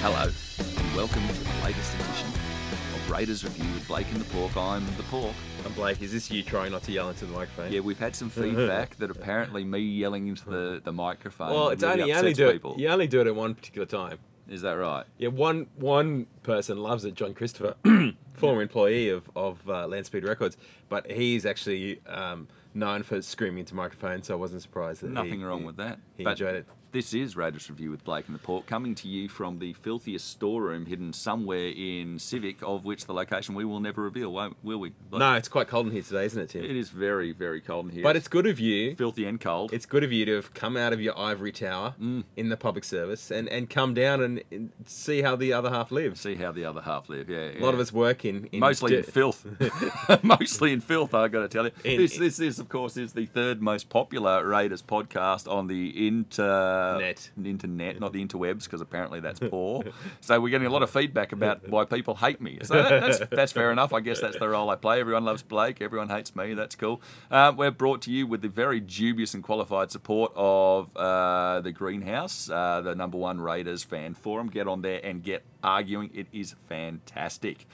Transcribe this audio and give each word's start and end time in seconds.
Hello, 0.00 0.22
and 0.58 0.96
welcome 0.96 1.26
to 1.26 1.34
the 1.34 1.64
latest 1.64 1.94
edition 1.94 2.26
of 2.28 3.10
Raiders 3.10 3.44
Review 3.44 3.72
with 3.74 3.86
Blake 3.88 4.06
and 4.12 4.20
the 4.20 4.24
Pork. 4.32 4.56
I'm 4.56 4.84
the 4.96 5.02
Pork. 5.04 5.34
I'm 5.64 5.72
Blake. 5.72 6.00
Is 6.02 6.12
this 6.12 6.30
you 6.30 6.42
trying 6.42 6.72
not 6.72 6.82
to 6.84 6.92
yell 6.92 7.08
into 7.08 7.26
the 7.26 7.32
microphone? 7.32 7.72
Yeah, 7.72 7.80
we've 7.80 7.98
had 7.98 8.14
some 8.14 8.30
feedback 8.30 8.96
that 8.96 9.10
apparently 9.10 9.64
me 9.64 9.80
yelling 9.80 10.28
into 10.28 10.48
the, 10.48 10.80
the 10.84 10.92
microphone. 10.92 11.50
Well, 11.50 11.68
it's 11.70 11.82
really 11.82 12.02
only 12.02 12.12
you 12.12 12.18
only 12.18 12.32
do 12.32 12.52
people. 12.52 12.74
it. 12.74 12.80
You 12.80 12.88
only 12.88 13.06
do 13.06 13.20
it 13.20 13.26
at 13.26 13.34
one 13.34 13.54
particular 13.54 13.86
time. 13.86 14.18
Is 14.48 14.62
that 14.62 14.72
right? 14.72 15.04
Yeah, 15.18 15.28
one 15.28 15.66
one 15.76 16.26
person 16.42 16.78
loves 16.78 17.04
it. 17.04 17.14
John 17.14 17.34
Christopher, 17.34 17.74
former 18.34 18.62
employee 18.62 19.10
of 19.10 19.28
of 19.36 19.68
uh, 19.68 19.86
Landspeed 19.86 20.24
Records, 20.24 20.56
but 20.88 21.10
he's 21.10 21.44
actually 21.44 22.00
um, 22.06 22.48
known 22.72 23.02
for 23.02 23.20
screaming 23.20 23.58
into 23.58 23.74
microphones. 23.74 24.26
So 24.28 24.34
I 24.34 24.36
wasn't 24.38 24.62
surprised 24.62 25.02
that 25.02 25.10
Nothing 25.10 25.40
he, 25.40 25.44
wrong 25.44 25.60
he- 25.60 25.66
with 25.66 25.76
that. 25.76 25.98
He 26.16 26.24
But 26.24 26.30
enjoyed 26.32 26.54
it. 26.56 26.66
This 26.90 27.12
is 27.12 27.36
Raiders 27.36 27.68
Review 27.68 27.90
with 27.90 28.02
Blake 28.02 28.28
and 28.28 28.34
the 28.34 28.38
Port, 28.38 28.66
coming 28.66 28.94
to 28.94 29.08
you 29.08 29.28
from 29.28 29.58
the 29.58 29.74
filthiest 29.74 30.26
storeroom 30.30 30.86
hidden 30.86 31.12
somewhere 31.12 31.68
in 31.76 32.18
Civic, 32.18 32.62
of 32.62 32.86
which 32.86 33.04
the 33.04 33.12
location 33.12 33.54
we 33.54 33.66
will 33.66 33.78
never 33.78 34.00
reveal, 34.00 34.32
won't, 34.32 34.56
will 34.62 34.78
we? 34.78 34.94
Blake? 35.10 35.20
No, 35.20 35.34
it's 35.34 35.48
quite 35.48 35.68
cold 35.68 35.84
in 35.88 35.92
here 35.92 36.00
today, 36.00 36.24
isn't 36.24 36.40
it, 36.40 36.48
Tim? 36.48 36.64
It 36.64 36.76
is 36.76 36.88
very, 36.88 37.32
very 37.32 37.60
cold 37.60 37.84
in 37.88 37.92
here. 37.92 38.02
But 38.02 38.16
it's 38.16 38.26
good 38.26 38.46
of 38.46 38.58
you. 38.58 38.96
filthy 38.96 39.26
and 39.26 39.38
cold. 39.38 39.70
It's 39.74 39.84
good 39.84 40.02
of 40.02 40.12
you 40.12 40.24
to 40.24 40.36
have 40.36 40.54
come 40.54 40.78
out 40.78 40.94
of 40.94 41.00
your 41.02 41.16
ivory 41.18 41.52
tower 41.52 41.94
Mm. 42.00 42.24
in 42.38 42.48
the 42.48 42.56
public 42.56 42.84
service 42.84 43.30
and, 43.30 43.50
and 43.50 43.68
come 43.68 43.92
down 43.92 44.22
and, 44.22 44.42
and 44.50 44.72
see 44.86 45.20
how 45.20 45.36
the 45.36 45.52
other 45.52 45.68
half 45.68 45.92
lives. 45.92 46.22
See 46.22 46.36
how 46.36 46.52
the 46.52 46.64
other 46.64 46.80
half 46.80 47.10
live. 47.10 47.28
Yeah, 47.28 47.50
A 47.50 47.60
lot 47.62 47.74
of 47.74 47.80
us 47.80 47.92
work 47.92 48.24
in, 48.24 48.46
in 48.50 48.60
mostly 48.60 48.96
in 48.96 49.02
filth. 49.02 49.44
mostly 50.22 50.72
in 50.72 50.80
filth, 50.80 51.12
I've 51.12 51.32
got 51.32 51.42
to 51.42 51.48
tell 51.48 51.66
you. 51.66 51.72
In- 51.84 52.00
this, 52.00 52.16
this, 52.16 52.38
this, 52.38 52.58
of 52.58 52.70
course, 52.70 52.96
is 52.96 53.12
the 53.12 53.26
third 53.26 53.60
most 53.60 53.90
popular 53.90 54.46
Raiders 54.46 54.80
podcast 54.82 55.46
on 55.52 55.66
the 55.66 56.08
inter 56.08 56.78
Net. 56.96 57.30
internet, 57.44 58.00
not 58.00 58.14
the 58.14 58.24
interwebs, 58.24 58.64
because 58.64 58.80
apparently 58.80 59.20
that's 59.20 59.40
poor. 59.50 59.82
so 60.22 60.40
we're 60.40 60.48
getting 60.48 60.66
a 60.66 60.70
lot 60.70 60.82
of 60.82 60.88
feedback 60.88 61.32
about 61.32 61.68
why 61.68 61.84
people 61.84 62.14
hate 62.14 62.40
me. 62.40 62.58
So 62.62 62.74
that, 62.82 63.00
that's 63.02 63.18
that's 63.30 63.52
fair 63.52 63.70
enough. 63.70 63.92
I 63.92 64.00
guess 64.00 64.20
that's 64.20 64.38
the 64.38 64.48
role 64.48 64.70
I 64.70 64.76
play. 64.76 65.00
Everyone 65.00 65.24
loves 65.24 65.42
Blake. 65.42 65.82
Everyone 65.82 66.08
hates 66.08 66.34
me. 66.34 66.54
That's 66.54 66.74
cool. 66.76 67.02
Uh, 67.30 67.52
we're 67.56 67.70
brought 67.70 68.00
to 68.02 68.10
you 68.10 68.26
with 68.26 68.40
the 68.40 68.48
very 68.48 68.80
dubious 68.80 69.34
and 69.34 69.42
qualified 69.44 69.90
support 69.90 70.32
of 70.34 70.96
uh, 70.96 71.60
the 71.60 71.72
Greenhouse, 71.72 72.48
uh, 72.48 72.80
the 72.80 72.94
number 72.94 73.18
one 73.18 73.40
Raiders 73.40 73.82
fan 73.82 74.14
forum. 74.14 74.48
Get 74.48 74.66
on 74.68 74.82
there 74.82 75.00
and 75.04 75.22
get 75.22 75.42
arguing. 75.62 76.10
It 76.14 76.28
is 76.32 76.54
fantastic. 76.68 77.66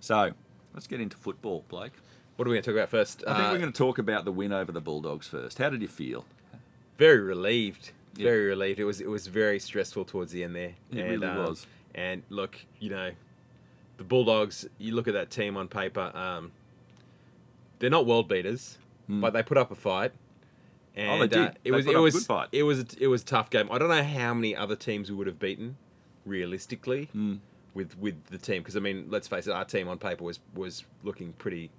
So 0.00 0.32
let's 0.74 0.86
get 0.86 1.00
into 1.00 1.16
football, 1.16 1.64
Blake. 1.68 1.92
What 2.36 2.46
are 2.46 2.50
we 2.50 2.56
going 2.56 2.62
to 2.62 2.70
talk 2.70 2.76
about 2.78 2.88
first? 2.88 3.22
I 3.26 3.34
think 3.34 3.48
Uh, 3.48 3.52
we're 3.52 3.58
going 3.58 3.72
to 3.72 3.76
talk 3.76 3.98
about 3.98 4.24
the 4.24 4.32
win 4.32 4.50
over 4.52 4.72
the 4.72 4.80
Bulldogs 4.80 5.26
first. 5.28 5.58
How 5.58 5.68
did 5.70 5.82
you 5.82 5.88
feel? 5.88 6.24
very 6.96 7.20
relieved. 7.20 7.92
Yeah. 8.16 8.24
Very 8.24 8.46
relieved. 8.46 8.78
It 8.80 8.84
was 8.84 9.00
it 9.00 9.08
was 9.08 9.26
very 9.28 9.58
stressful 9.58 10.04
towards 10.04 10.32
the 10.32 10.42
end 10.44 10.56
there. 10.56 10.74
It 10.92 11.02
really 11.02 11.26
was. 11.26 11.66
And 11.94 12.22
look, 12.28 12.58
you 12.78 12.90
know, 12.90 13.10
the 13.98 14.04
Bulldogs. 14.04 14.66
You 14.78 14.94
look 14.94 15.06
at 15.08 15.14
that 15.14 15.30
team 15.30 15.56
on 15.56 15.68
paper. 15.68 16.10
Um, 16.14 16.52
they're 17.78 17.90
not 17.90 18.06
world 18.06 18.28
beaters, 18.28 18.78
but 19.08 19.32
they 19.32 19.42
put 19.42 19.56
up 19.58 19.70
a 19.70 19.74
fight. 19.74 20.12
And 20.96 21.08
Hmm. 21.08 21.14
Oh, 21.14 21.18
they 21.20 21.28
did. 21.28 21.38
Uh, 21.38 21.44
it 21.50 21.58
They 21.64 21.70
was 21.70 21.86
it 21.86 21.98
was 21.98 22.14
good 22.14 22.26
fight. 22.26 22.48
it 22.52 22.62
was 22.64 22.80
it 22.98 23.06
was 23.06 23.22
a 23.22 23.24
tough 23.24 23.48
game. 23.50 23.68
I 23.70 23.78
don't 23.78 23.88
know 23.88 24.02
how 24.02 24.34
many 24.34 24.54
other 24.56 24.76
teams 24.76 25.08
we 25.10 25.16
would 25.16 25.26
have 25.28 25.38
beaten, 25.38 25.76
realistically, 26.26 27.06
Hmm. 27.12 27.36
with 27.74 27.96
with 27.98 28.26
the 28.26 28.38
team. 28.38 28.62
Because 28.62 28.76
I 28.76 28.80
mean, 28.80 29.06
let's 29.08 29.28
face 29.28 29.46
it, 29.46 29.52
our 29.52 29.64
team 29.64 29.88
on 29.88 29.98
paper 29.98 30.24
was 30.24 30.40
was 30.54 30.84
looking 31.02 31.32
pretty 31.34 31.70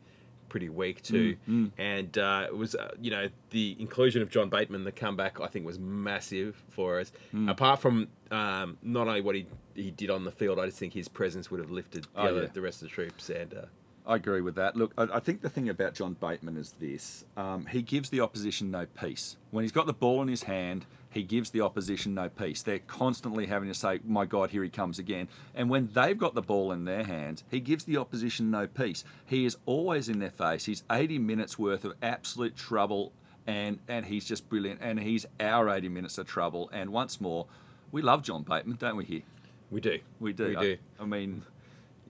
pretty 0.52 0.68
weak 0.70 1.02
too. 1.02 1.38
Hmm, 1.46 1.68
And 1.78 2.18
uh, 2.18 2.48
it 2.48 2.56
was, 2.58 2.76
uh, 2.76 2.92
you 3.00 3.10
know, 3.10 3.30
the 3.52 3.78
inclusion 3.80 4.22
of 4.22 4.30
John 4.30 4.50
Bateman, 4.50 4.84
the 4.84 4.92
comeback, 4.92 5.40
I 5.40 5.48
think 5.48 5.66
was 5.66 5.80
massive 5.80 6.62
for 6.70 7.00
us. 7.00 7.12
Hmm. 7.32 7.48
Apart 7.48 7.80
from 7.80 8.10
um, 8.32 8.78
not 8.84 9.08
only 9.08 9.22
what 9.22 9.36
he 9.36 9.46
he 9.76 9.92
did 9.92 10.10
on 10.10 10.26
the 10.26 10.32
field, 10.32 10.60
I 10.60 10.66
just 10.66 10.78
think 10.78 10.94
his 10.94 11.08
presence 11.08 11.50
would 11.50 11.62
have 11.62 11.72
lifted 11.72 12.04
the, 12.04 12.10
Oh, 12.20 12.24
other, 12.28 12.42
yeah. 12.44 12.48
the 12.54 12.60
rest 12.62 12.82
of 12.82 12.90
the 12.90 12.94
troops. 12.94 13.30
And 13.30 13.54
uh, 13.54 13.62
I 14.06 14.16
agree 14.18 14.42
with 14.42 14.56
that. 14.56 14.76
Look, 14.76 14.92
I, 14.98 15.04
I 15.04 15.20
think 15.22 15.42
the 15.42 15.50
thing 15.50 15.70
about 15.70 15.94
John 15.94 16.18
Bateman 16.20 16.58
is 16.58 16.74
this: 16.80 17.24
um, 17.38 17.68
he 17.68 17.82
gives 17.82 18.10
the 18.10 18.20
opposition 18.20 18.70
no 18.72 18.86
peace. 18.88 19.38
When 19.52 19.64
he's 19.64 19.72
got 19.72 19.86
the 19.86 19.94
ball 19.94 20.22
in 20.22 20.28
his 20.28 20.44
hand, 20.44 20.86
he 21.12 21.24
gives 21.24 21.52
the 21.52 21.62
opposition 21.62 22.14
no 22.16 22.30
peace. 22.30 22.64
They're 22.64 22.80
constantly 22.80 23.46
having 23.46 23.68
to 23.70 23.76
say, 23.76 24.00
"My 24.04 24.26
God, 24.26 24.50
here 24.52 24.64
he 24.64 24.70
comes 24.70 24.98
again." 24.98 25.28
And 25.54 25.70
when 25.70 25.90
they've 25.94 26.18
got 26.18 26.34
the 26.34 26.42
ball 26.42 26.72
in 26.72 26.86
their 26.86 27.04
hands, 27.04 27.44
he 27.52 27.60
gives 27.60 27.84
the 27.84 27.98
opposition 27.98 28.50
no 28.50 28.66
peace. 28.66 29.04
He 29.26 29.46
is 29.46 29.58
always 29.66 30.10
in 30.10 30.20
their 30.20 30.30
face. 30.32 30.66
He's 30.66 30.84
80 30.90 31.20
minutes 31.20 31.60
worth 31.60 31.84
of 31.86 31.94
absolute 32.02 32.56
trouble, 32.56 33.12
and 33.46 33.80
and 33.88 34.06
he's 34.06 34.26
just 34.26 34.48
brilliant. 34.50 34.80
And 34.82 35.00
he's 35.00 35.26
our 35.40 35.70
80 35.70 35.90
minutes 35.90 36.18
of 36.18 36.28
trouble. 36.28 36.70
And 36.74 36.92
once 36.92 37.20
more, 37.22 37.46
we 37.92 38.02
love 38.02 38.24
John 38.24 38.44
Bateman, 38.44 38.78
don't 38.80 38.96
we? 38.96 39.04
Here. 39.06 39.22
we 39.70 39.80
do, 39.82 40.00
We 40.20 40.34
do. 40.34 40.48
we 40.48 40.56
I- 40.58 40.62
do. 40.62 40.78
I, 41.00 41.06
mean, 41.06 41.44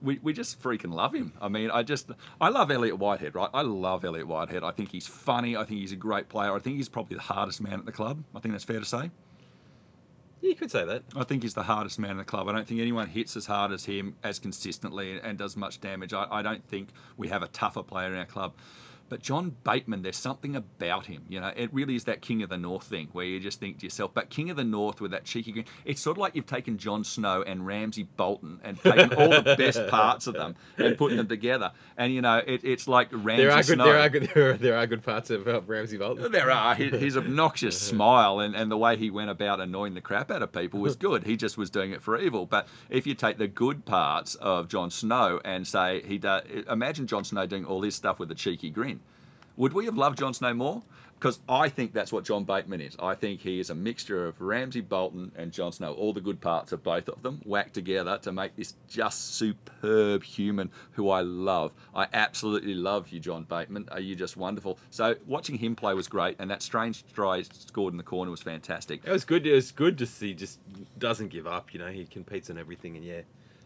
we, 0.02 0.18
we 0.22 0.32
just 0.32 0.60
freaking 0.60 0.92
love 0.92 1.14
him. 1.14 1.32
I 1.40 1.48
mean, 1.48 1.70
I 1.70 1.82
just 1.82 2.10
I 2.40 2.48
love 2.48 2.70
Elliott 2.70 2.98
Whitehead, 2.98 3.34
right? 3.34 3.50
I 3.54 3.62
love 3.62 4.04
Elliott 4.04 4.26
Whitehead. 4.26 4.64
I 4.64 4.70
think 4.72 4.90
he's 4.90 5.06
funny. 5.06 5.56
I 5.56 5.64
think 5.64 5.80
he's 5.80 5.92
a 5.92 5.96
great 5.96 6.28
player. 6.28 6.54
I 6.54 6.58
think 6.58 6.76
he's 6.76 6.88
probably 6.88 7.16
the 7.16 7.22
hardest 7.22 7.60
man 7.60 7.74
at 7.74 7.86
the 7.86 7.92
club. 7.92 8.24
I 8.34 8.40
think 8.40 8.52
that's 8.52 8.64
fair 8.64 8.80
to 8.80 8.84
say. 8.84 9.10
Yeah, 10.40 10.48
you 10.48 10.56
could 10.56 10.72
say 10.72 10.84
that. 10.84 11.04
I 11.14 11.22
think 11.22 11.44
he's 11.44 11.54
the 11.54 11.62
hardest 11.62 12.00
man 12.00 12.12
in 12.12 12.16
the 12.16 12.24
club. 12.24 12.48
I 12.48 12.52
don't 12.52 12.66
think 12.66 12.80
anyone 12.80 13.06
hits 13.06 13.36
as 13.36 13.46
hard 13.46 13.70
as 13.70 13.84
him 13.84 14.16
as 14.24 14.40
consistently 14.40 15.20
and 15.20 15.38
does 15.38 15.56
much 15.56 15.80
damage. 15.80 16.12
I, 16.12 16.26
I 16.30 16.42
don't 16.42 16.66
think 16.66 16.88
we 17.16 17.28
have 17.28 17.42
a 17.44 17.48
tougher 17.48 17.84
player 17.84 18.08
in 18.08 18.18
our 18.18 18.26
club. 18.26 18.54
But 19.12 19.20
John 19.20 19.54
Bateman, 19.62 20.00
there's 20.00 20.16
something 20.16 20.56
about 20.56 21.04
him. 21.04 21.26
You 21.28 21.38
know, 21.38 21.52
it 21.54 21.68
really 21.70 21.96
is 21.96 22.04
that 22.04 22.22
King 22.22 22.42
of 22.42 22.48
the 22.48 22.56
North 22.56 22.84
thing 22.84 23.08
where 23.12 23.26
you 23.26 23.40
just 23.40 23.60
think 23.60 23.80
to 23.80 23.84
yourself, 23.84 24.12
but 24.14 24.30
King 24.30 24.48
of 24.48 24.56
the 24.56 24.64
North 24.64 25.02
with 25.02 25.10
that 25.10 25.24
cheeky 25.24 25.52
grin. 25.52 25.66
It's 25.84 26.00
sort 26.00 26.16
of 26.16 26.22
like 26.22 26.34
you've 26.34 26.46
taken 26.46 26.78
Jon 26.78 27.04
Snow 27.04 27.42
and 27.42 27.66
Ramsay 27.66 28.04
Bolton 28.04 28.58
and 28.64 28.80
taken 28.80 29.12
all 29.12 29.28
the 29.28 29.54
best 29.58 29.86
parts 29.88 30.26
of 30.26 30.32
them 30.32 30.56
and 30.78 30.96
put 30.96 31.14
them 31.14 31.28
together. 31.28 31.72
And, 31.98 32.14
you 32.14 32.22
know, 32.22 32.38
it, 32.38 32.64
it's 32.64 32.88
like 32.88 33.08
Ramsay 33.12 33.42
There 33.42 33.50
are 33.50 33.56
good, 33.62 33.74
Snow. 33.74 33.84
there 33.84 33.98
are 33.98 34.08
good, 34.08 34.30
there 34.34 34.50
are, 34.50 34.52
there 34.54 34.76
are 34.78 34.86
good 34.86 35.04
parts 35.04 35.28
of 35.28 35.46
uh, 35.46 35.60
Ramsay 35.60 35.98
Bolton. 35.98 36.32
There 36.32 36.50
are. 36.50 36.74
His, 36.74 36.98
his 36.98 37.16
obnoxious 37.18 37.78
smile 37.88 38.40
and, 38.40 38.56
and 38.56 38.70
the 38.70 38.78
way 38.78 38.96
he 38.96 39.10
went 39.10 39.28
about 39.28 39.60
annoying 39.60 39.92
the 39.92 40.00
crap 40.00 40.30
out 40.30 40.40
of 40.40 40.52
people 40.52 40.80
was 40.80 40.96
good. 40.96 41.24
He 41.24 41.36
just 41.36 41.58
was 41.58 41.68
doing 41.68 41.90
it 41.92 42.00
for 42.00 42.18
evil. 42.18 42.46
But 42.46 42.66
if 42.88 43.06
you 43.06 43.12
take 43.12 43.36
the 43.36 43.46
good 43.46 43.84
parts 43.84 44.36
of 44.36 44.68
Jon 44.68 44.90
Snow 44.90 45.38
and 45.44 45.66
say 45.66 46.00
he 46.00 46.16
does, 46.16 46.44
imagine 46.66 47.06
Jon 47.06 47.24
Snow 47.24 47.44
doing 47.44 47.66
all 47.66 47.82
this 47.82 47.94
stuff 47.94 48.18
with 48.18 48.30
a 48.30 48.34
cheeky 48.34 48.70
grin. 48.70 49.00
Would 49.56 49.72
we 49.72 49.84
have 49.86 49.96
loved 49.96 50.18
Jon 50.18 50.34
Snow 50.34 50.54
more? 50.54 50.82
Because 51.22 51.38
I 51.48 51.68
think 51.68 51.92
that's 51.92 52.10
what 52.12 52.24
John 52.24 52.42
Bateman 52.42 52.80
is. 52.80 52.96
I 53.00 53.14
think 53.14 53.42
he 53.42 53.60
is 53.60 53.70
a 53.70 53.76
mixture 53.76 54.26
of 54.26 54.40
Ramsay 54.40 54.80
Bolton 54.80 55.30
and 55.36 55.52
Jon 55.52 55.70
Snow, 55.70 55.92
all 55.92 56.12
the 56.12 56.20
good 56.20 56.40
parts 56.40 56.72
of 56.72 56.82
both 56.82 57.08
of 57.08 57.22
them 57.22 57.40
whacked 57.44 57.74
together 57.74 58.18
to 58.22 58.32
make 58.32 58.56
this 58.56 58.74
just 58.88 59.36
superb 59.36 60.24
human 60.24 60.72
who 60.94 61.10
I 61.10 61.20
love. 61.20 61.74
I 61.94 62.08
absolutely 62.12 62.74
love 62.74 63.10
you, 63.10 63.20
John 63.20 63.44
Bateman. 63.44 63.88
Uh, 63.88 63.94
Are 63.94 64.00
you 64.00 64.16
just 64.16 64.36
wonderful? 64.36 64.80
So 64.90 65.14
watching 65.24 65.58
him 65.58 65.76
play 65.76 65.94
was 65.94 66.08
great, 66.08 66.34
and 66.40 66.50
that 66.50 66.60
strange 66.60 67.04
try 67.14 67.42
scored 67.42 67.94
in 67.94 67.98
the 67.98 68.02
corner 68.02 68.32
was 68.32 68.42
fantastic. 68.42 69.02
It 69.04 69.12
was 69.12 69.24
good. 69.24 69.46
It 69.46 69.54
was 69.54 69.70
good 69.70 69.98
to 69.98 70.06
see. 70.06 70.34
Just 70.34 70.58
doesn't 70.98 71.28
give 71.28 71.46
up. 71.46 71.72
You 71.72 71.78
know, 71.78 71.86
he 71.92 72.04
competes 72.04 72.50
in 72.50 72.58
everything, 72.58 72.96
and 72.96 73.04
yeah, 73.04 73.20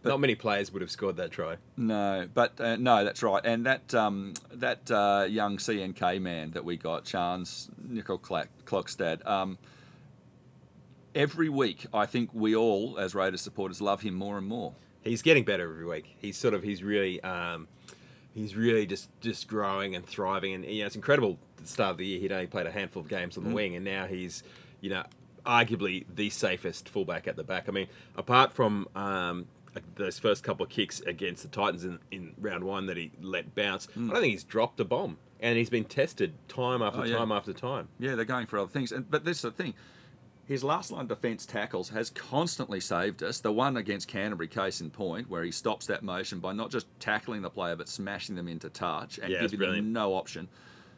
not 0.06 0.20
many 0.20 0.34
players 0.34 0.72
would 0.72 0.82
have 0.82 0.90
scored 0.90 1.16
that 1.16 1.30
try. 1.30 1.56
No, 1.76 2.28
but 2.32 2.60
uh, 2.60 2.76
no, 2.76 3.04
that's 3.04 3.22
right. 3.22 3.44
And 3.44 3.66
that 3.66 3.94
um, 3.94 4.34
that 4.52 4.90
uh, 4.90 5.26
young 5.28 5.58
CNK 5.58 6.20
man 6.20 6.52
that 6.52 6.64
we 6.64 6.76
got, 6.76 7.04
Chance 7.04 7.70
Nickel 7.82 8.18
Clockstad, 8.18 9.26
um, 9.26 9.58
every 11.14 11.48
week 11.48 11.86
I 11.92 12.06
think 12.06 12.30
we 12.32 12.54
all, 12.54 12.98
as 12.98 13.14
Raiders 13.14 13.40
supporters, 13.40 13.80
love 13.80 14.02
him 14.02 14.14
more 14.14 14.38
and 14.38 14.46
more. 14.46 14.74
He's 15.02 15.22
getting 15.22 15.44
better 15.44 15.70
every 15.70 15.86
week. 15.86 16.16
He's 16.18 16.36
sort 16.36 16.54
of 16.54 16.62
he's 16.62 16.82
really 16.82 17.20
um, 17.22 17.68
he's 18.34 18.54
really 18.54 18.86
just 18.86 19.08
just 19.20 19.48
growing 19.48 19.94
and 19.94 20.04
thriving, 20.04 20.54
and 20.54 20.64
you 20.64 20.80
know 20.80 20.86
it's 20.86 20.96
incredible. 20.96 21.38
At 21.58 21.64
the 21.64 21.68
start 21.68 21.92
of 21.92 21.98
the 21.98 22.06
year, 22.06 22.20
he'd 22.20 22.32
only 22.32 22.46
played 22.46 22.66
a 22.66 22.72
handful 22.72 23.02
of 23.02 23.08
games 23.08 23.38
on 23.38 23.44
the 23.44 23.54
wing, 23.54 23.74
and 23.74 23.84
now 23.84 24.06
he's 24.06 24.42
you 24.80 24.90
know 24.90 25.04
arguably 25.46 26.04
the 26.12 26.28
safest 26.28 26.88
fullback 26.88 27.26
at 27.26 27.36
the 27.36 27.44
back. 27.44 27.68
I 27.68 27.72
mean, 27.72 27.86
apart 28.16 28.52
from 28.52 28.88
um, 28.94 29.46
those 29.94 30.18
first 30.18 30.42
couple 30.42 30.64
of 30.64 30.70
kicks 30.70 31.00
against 31.00 31.42
the 31.42 31.48
Titans 31.48 31.84
in, 31.84 31.98
in 32.10 32.34
round 32.38 32.64
one 32.64 32.86
that 32.86 32.96
he 32.96 33.10
let 33.20 33.54
bounce, 33.54 33.88
I 33.96 33.98
don't 33.98 34.10
think 34.12 34.24
he's 34.32 34.44
dropped 34.44 34.80
a 34.80 34.84
bomb, 34.84 35.18
and 35.40 35.56
he's 35.58 35.70
been 35.70 35.84
tested 35.84 36.34
time 36.48 36.82
after 36.82 37.00
Oh, 37.00 37.04
yeah. 37.04 37.16
time 37.18 37.32
after 37.32 37.52
time. 37.52 37.88
Yeah, 37.98 38.14
they're 38.14 38.24
going 38.24 38.46
for 38.46 38.58
other 38.58 38.70
things. 38.70 38.92
And, 38.92 39.10
but 39.10 39.24
this 39.24 39.38
is 39.38 39.42
the 39.42 39.50
thing. 39.50 39.74
His 40.46 40.62
last 40.62 40.92
line 40.92 41.08
defence 41.08 41.44
tackles 41.44 41.88
has 41.88 42.08
constantly 42.10 42.78
saved 42.78 43.20
us. 43.22 43.40
The 43.40 43.50
one 43.50 43.76
against 43.76 44.06
Canterbury, 44.06 44.46
case 44.46 44.80
in 44.80 44.90
point, 44.90 45.28
where 45.28 45.42
he 45.42 45.50
stops 45.50 45.86
that 45.86 46.04
motion 46.04 46.38
by 46.38 46.52
not 46.52 46.70
just 46.70 46.86
tackling 47.00 47.42
the 47.42 47.50
player 47.50 47.74
but 47.74 47.88
smashing 47.88 48.36
them 48.36 48.46
into 48.46 48.68
touch 48.70 49.18
and 49.18 49.32
Yeah, 49.32 49.40
giving 49.40 49.58
them 49.58 49.92
no 49.92 50.14
option, 50.14 50.46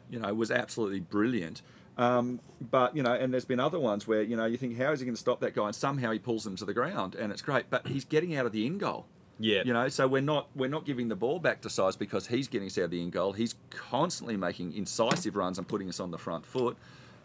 you 0.09 0.19
know, 0.19 0.31
was 0.35 0.51
absolutely 0.51 0.99
brilliant. 0.99 1.63
Um, 1.99 2.39
but 2.61 2.95
you 2.95 3.03
know, 3.03 3.13
and 3.13 3.33
there's 3.33 3.45
been 3.45 3.59
other 3.59 3.79
ones 3.79 4.07
where 4.07 4.21
you 4.21 4.35
know 4.37 4.45
you 4.45 4.57
think, 4.57 4.77
how 4.77 4.91
is 4.91 5.01
he 5.01 5.05
going 5.05 5.15
to 5.15 5.19
stop 5.19 5.41
that 5.41 5.53
guy? 5.53 5.65
And 5.65 5.75
somehow 5.75 6.11
he 6.11 6.19
pulls 6.19 6.45
them 6.45 6.55
to 6.55 6.65
the 6.65 6.73
ground, 6.73 7.13
and 7.13 7.31
it's 7.31 7.41
great. 7.41 7.69
But 7.69 7.87
he's 7.87 8.05
getting 8.05 8.35
out 8.35 8.45
of 8.45 8.53
the 8.53 8.65
in 8.65 8.77
goal. 8.77 9.05
Yeah. 9.37 9.63
You 9.65 9.73
know, 9.73 9.87
so 9.89 10.07
we're 10.07 10.21
not 10.21 10.47
we're 10.55 10.69
not 10.69 10.85
giving 10.85 11.09
the 11.09 11.15
ball 11.15 11.39
back 11.39 11.61
to 11.61 11.69
size 11.69 11.95
because 11.97 12.27
he's 12.27 12.47
getting 12.47 12.67
us 12.67 12.77
out 12.77 12.85
of 12.85 12.91
the 12.91 13.01
in 13.01 13.09
goal. 13.09 13.33
He's 13.33 13.55
constantly 13.69 14.37
making 14.37 14.73
incisive 14.73 15.35
runs 15.35 15.57
and 15.57 15.67
putting 15.67 15.89
us 15.89 15.99
on 15.99 16.11
the 16.11 16.17
front 16.17 16.45
foot, 16.45 16.77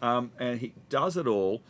um, 0.02 0.32
and 0.38 0.58
he 0.60 0.72
does 0.88 1.16
it 1.16 1.26
all 1.28 1.62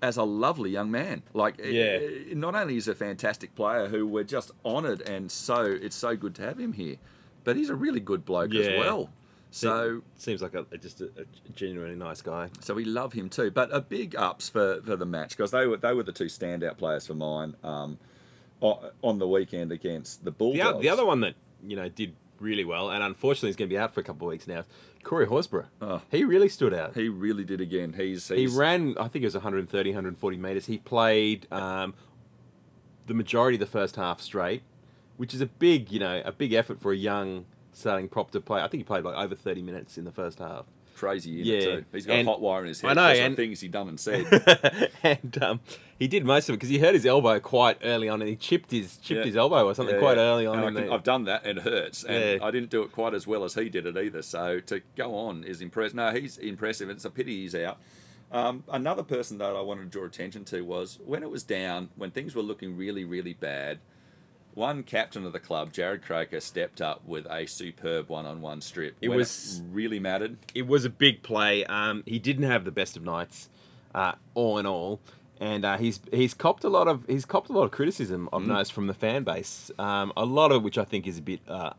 as 0.00 0.16
a 0.16 0.22
lovely 0.22 0.70
young 0.70 0.92
man. 0.92 1.22
Like, 1.34 1.58
Yeah. 1.58 1.98
eh, 2.00 2.34
not 2.34 2.54
only 2.54 2.76
is 2.76 2.86
he 2.86 2.92
a 2.92 2.94
fantastic 2.94 3.56
player 3.56 3.88
who 3.88 4.06
we're 4.06 4.22
just 4.22 4.52
honoured 4.64 5.00
and 5.02 5.28
so 5.28 5.62
it's 5.62 5.96
so 5.96 6.14
good 6.14 6.36
to 6.36 6.42
have 6.42 6.58
him 6.60 6.74
here, 6.74 6.96
but 7.42 7.56
he's 7.56 7.68
a 7.68 7.74
really 7.74 7.98
good 7.98 8.24
bloke 8.24 8.54
as 8.54 8.68
well. 8.78 9.10
So, 9.50 10.02
seems 10.16 10.42
like 10.42 10.54
a, 10.54 10.64
just 10.76 11.00
a, 11.00 11.06
a 11.06 11.52
genuinely 11.54 11.96
nice 11.96 12.20
guy. 12.20 12.50
so 12.60 12.74
we 12.74 12.84
love 12.84 13.14
him 13.14 13.28
too. 13.30 13.50
But 13.50 13.70
a 13.72 13.80
big 13.80 14.14
ups 14.14 14.48
for, 14.50 14.80
for 14.82 14.94
the 14.96 15.06
match 15.06 15.30
because 15.30 15.50
they 15.52 15.66
were 15.66 15.78
they 15.78 15.94
were 15.94 16.02
the 16.02 16.12
two 16.12 16.26
standout 16.26 16.76
players 16.76 17.06
for 17.06 17.14
mine 17.14 17.56
um, 17.64 17.98
on 18.60 19.18
the 19.18 19.26
weekend 19.26 19.72
against 19.72 20.20
the 20.20 20.26
The, 20.26 20.30
Bulldogs. 20.32 20.76
o- 20.76 20.80
the 20.80 20.88
other 20.90 21.04
one 21.06 21.20
that 21.20 21.34
you 21.66 21.76
know 21.76 21.88
did 21.88 22.14
really 22.40 22.64
well, 22.64 22.90
and 22.90 23.02
unfortunately 23.02 23.50
is 23.50 23.56
going 23.56 23.68
to 23.68 23.74
be 23.74 23.78
out 23.78 23.92
for 23.94 24.00
a 24.00 24.04
couple 24.04 24.28
of 24.28 24.30
weeks 24.32 24.46
now. 24.46 24.64
Corey 25.02 25.26
Horsburgh. 25.26 25.66
Oh. 25.80 26.02
He 26.10 26.22
really 26.24 26.48
stood 26.48 26.74
out. 26.74 26.94
he 26.94 27.08
really 27.08 27.44
did 27.44 27.60
again. 27.60 27.94
He's, 27.94 28.28
He 28.28 28.46
ran, 28.46 28.94
I 29.00 29.08
think 29.08 29.22
it 29.22 29.26
was 29.26 29.34
130, 29.34 29.90
140 29.90 30.36
meters. 30.36 30.66
He 30.66 30.78
played 30.78 31.50
um, 31.52 31.94
the 33.06 33.14
majority 33.14 33.56
of 33.56 33.60
the 33.60 33.66
first 33.66 33.96
half 33.96 34.20
straight, 34.20 34.62
which 35.16 35.32
is 35.34 35.40
a 35.40 35.46
big, 35.46 35.90
you 35.90 35.98
know, 35.98 36.20
a 36.24 36.30
big 36.32 36.52
effort 36.52 36.80
for 36.80 36.92
a 36.92 36.96
young 36.96 37.46
starting 37.78 38.08
prop 38.08 38.30
to 38.32 38.40
play. 38.40 38.60
I 38.60 38.68
think 38.68 38.80
he 38.80 38.84
played 38.84 39.04
like 39.04 39.16
over 39.16 39.34
30 39.34 39.62
minutes 39.62 39.96
in 39.98 40.04
the 40.04 40.12
first 40.12 40.38
half. 40.38 40.66
crazy 40.96 41.30
Yeah, 41.30 41.60
too. 41.60 41.84
He's 41.92 42.06
got 42.06 42.14
and- 42.16 42.26
a 42.26 42.30
hot 42.32 42.40
wire 42.40 42.62
in 42.62 42.68
his 42.68 42.80
head. 42.80 42.90
I 42.90 42.94
know, 42.94 43.20
and- 43.20 43.36
things 43.36 43.60
he 43.60 43.68
done 43.68 43.88
and 43.88 44.00
said. 44.00 44.90
and 45.04 45.42
um, 45.42 45.60
he 45.96 46.08
did 46.08 46.24
most 46.24 46.48
of 46.48 46.54
it 46.54 46.56
because 46.56 46.70
he 46.70 46.78
hurt 46.78 46.94
his 46.94 47.06
elbow 47.06 47.38
quite 47.38 47.78
early 47.84 48.08
on, 48.08 48.20
and 48.20 48.28
he 48.28 48.34
chipped 48.34 48.72
his 48.72 48.96
chipped 48.96 49.20
Yeah. 49.20 49.24
his 49.26 49.36
elbow 49.36 49.64
or 49.64 49.74
something 49.76 49.94
Yeah, 49.94 50.00
quite 50.00 50.16
early 50.18 50.46
on. 50.46 50.58
And 50.58 50.76
I 50.76 50.80
can, 50.80 50.88
the... 50.88 50.94
I've 50.94 51.04
done 51.04 51.24
that 51.24 51.46
and 51.46 51.58
it 51.58 51.64
hurts, 51.64 52.02
and. 52.02 52.42
I 52.42 52.50
didn't 52.50 52.70
do 52.70 52.82
it 52.82 52.90
quite 52.90 53.14
as 53.14 53.26
well 53.28 53.44
as 53.44 53.54
he 53.54 53.68
did 53.68 53.86
it 53.86 53.96
either. 53.96 54.22
So 54.22 54.58
to 54.60 54.82
go 54.96 55.14
on 55.14 55.44
is 55.44 55.60
impressive. 55.60 55.94
No, 55.94 56.10
he's 56.12 56.36
impressive. 56.36 56.90
It's 56.90 57.04
a 57.04 57.10
pity 57.10 57.42
he's 57.42 57.54
out. 57.54 57.78
Um, 58.30 58.64
another 58.70 59.02
person 59.02 59.38
that 59.38 59.56
I 59.56 59.60
wanted 59.62 59.84
to 59.84 59.88
draw 59.88 60.04
attention 60.04 60.44
to 60.46 60.62
was 60.62 60.98
when 61.06 61.22
it 61.22 61.30
was 61.30 61.42
down, 61.44 61.88
when 61.96 62.10
things 62.10 62.34
were 62.34 62.42
looking 62.42 62.76
really, 62.76 63.04
really 63.04 63.32
bad. 63.34 63.78
One 64.58 64.82
captain 64.82 65.24
of 65.24 65.32
the 65.32 65.38
club, 65.38 65.72
Jarrod 65.72 66.02
Croker, 66.02 66.40
stepped 66.40 66.80
up 66.80 67.06
with 67.06 67.26
a 67.30 67.46
superb 67.46 68.08
one-on-one 68.08 68.60
strip. 68.60 68.96
It 69.00 69.08
when 69.08 69.18
was- 69.18 69.62
really 69.70 70.00
mattered. 70.00 70.36
it 70.52 70.66
was 70.66 70.84
a 70.84 70.90
big 70.90 71.22
play. 71.22 71.64
Um, 71.66 72.02
he 72.06 72.18
didn't 72.18 72.42
have 72.42 72.64
the 72.64 72.72
best 72.72 72.96
of 72.96 73.04
nights, 73.04 73.48
uh, 73.94 74.14
all 74.34 74.58
in 74.58 74.66
all, 74.66 74.98
and 75.40 75.64
uh, 75.64 75.78
he's 75.78 76.00
he's 76.10 76.34
copped 76.34 76.64
a 76.64 76.68
lot 76.68 76.88
of 76.88 77.06
he's 77.06 77.24
copped 77.24 77.50
a 77.50 77.52
lot 77.52 77.62
of 77.62 77.70
criticism. 77.70 78.28
I've 78.32 78.42
noticed 78.42 78.72
from 78.72 78.88
the 78.88 78.94
fan 78.94 79.22
base, 79.22 79.70
um, 79.78 80.12
a 80.16 80.24
lot 80.24 80.50
of 80.50 80.64
which 80.64 80.76
I 80.76 80.82
think 80.82 81.06
is 81.06 81.18
a 81.18 81.22
bit 81.22 81.38
uh, 81.46 81.74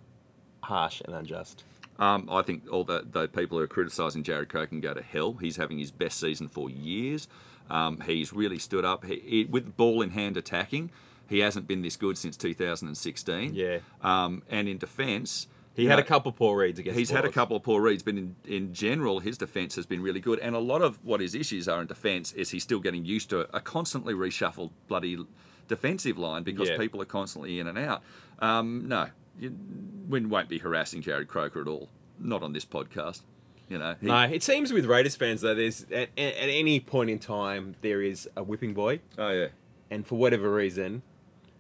harsh 0.63 1.01
and 1.01 1.13
unjust. 1.13 1.65
Um, 1.97 2.29
I 2.31 2.43
think 2.43 2.63
all 2.71 2.85
the, 2.85 3.05
the 3.11 3.27
people 3.27 3.57
who 3.57 3.63
are 3.65 3.67
criticising 3.67 4.23
Jarrod 4.23 4.47
Croker 4.47 4.67
can 4.67 4.79
go 4.79 4.93
to 4.93 5.01
hell. 5.01 5.33
He's 5.33 5.57
having 5.57 5.79
his 5.79 5.91
best 5.91 6.17
season 6.17 6.47
for 6.47 6.69
years. 6.69 7.27
Um, 7.69 7.99
he's 7.99 8.31
really 8.31 8.57
stood 8.57 8.85
up 8.85 9.03
he, 9.03 9.19
he, 9.19 9.43
with 9.43 9.75
ball 9.75 10.01
in 10.01 10.11
hand 10.11 10.37
attacking. 10.37 10.91
He 11.29 11.39
hasn't 11.39 11.67
been 11.67 11.81
this 11.81 11.95
good 11.95 12.17
since 12.17 12.35
2016. 12.37 13.53
Yeah. 13.55 13.79
Um, 14.01 14.43
and 14.49 14.67
in 14.67 14.77
defence, 14.77 15.47
He 15.75 15.85
had 15.85 15.95
know, 15.97 16.01
a 16.01 16.05
couple 16.05 16.31
of 16.31 16.35
poor 16.35 16.57
reads 16.57 16.79
against. 16.79 16.97
He's 16.97 17.09
had 17.11 17.25
a 17.25 17.31
couple 17.31 17.55
of 17.55 17.63
poor 17.63 17.81
reads, 17.81 18.03
but 18.03 18.15
in, 18.15 18.35
in 18.45 18.73
general, 18.73 19.19
his 19.19 19.37
defence 19.37 19.75
has 19.75 19.85
been 19.85 20.01
really 20.01 20.19
good. 20.19 20.39
And 20.39 20.55
a 20.55 20.59
lot 20.59 20.81
of 20.81 21.03
what 21.05 21.21
his 21.21 21.35
issues 21.35 21.67
are 21.67 21.79
in 21.81 21.87
defence 21.87 22.31
is 22.33 22.49
he's 22.51 22.63
still 22.63 22.79
getting 22.79 23.05
used 23.05 23.29
to 23.29 23.41
a 23.55 23.59
constantly 23.61 24.13
reshuffled 24.13 24.71
bloody 24.87 25.17
defensive 25.67 26.17
line 26.17 26.43
because 26.43 26.69
Yeah. 26.69 26.77
people 26.77 27.01
are 27.01 27.05
constantly 27.05 27.59
in 27.59 27.67
and 27.67 27.77
out. 27.77 28.01
Um, 28.39 28.87
no, 28.87 29.07
you, 29.39 29.55
we 30.09 30.25
won't 30.25 30.49
be 30.49 30.57
harassing 30.57 31.01
Jarrod 31.03 31.27
Croker 31.27 31.61
at 31.61 31.67
all. 31.67 31.89
Not 32.19 32.43
on 32.43 32.53
this 32.53 32.65
podcast. 32.65 33.21
You 33.69 33.77
know, 33.77 33.95
he- 34.01 34.07
No, 34.07 34.21
it 34.23 34.41
seems 34.41 34.73
with 34.73 34.85
Raiders 34.85 35.15
fans 35.15 35.41
though, 35.41 35.53
there's 35.53 35.83
at, 35.91 36.09
at 36.17 36.33
at 36.35 36.49
any 36.49 36.79
point 36.79 37.11
in 37.11 37.19
time 37.19 37.75
there 37.81 38.01
is 38.01 38.27
a 38.35 38.41
whipping 38.41 38.73
boy, 38.73 38.99
Oh 39.17 39.29
yeah, 39.29 39.47
and 39.91 40.05
for 40.07 40.15
whatever 40.15 40.51
reason, 40.51 41.03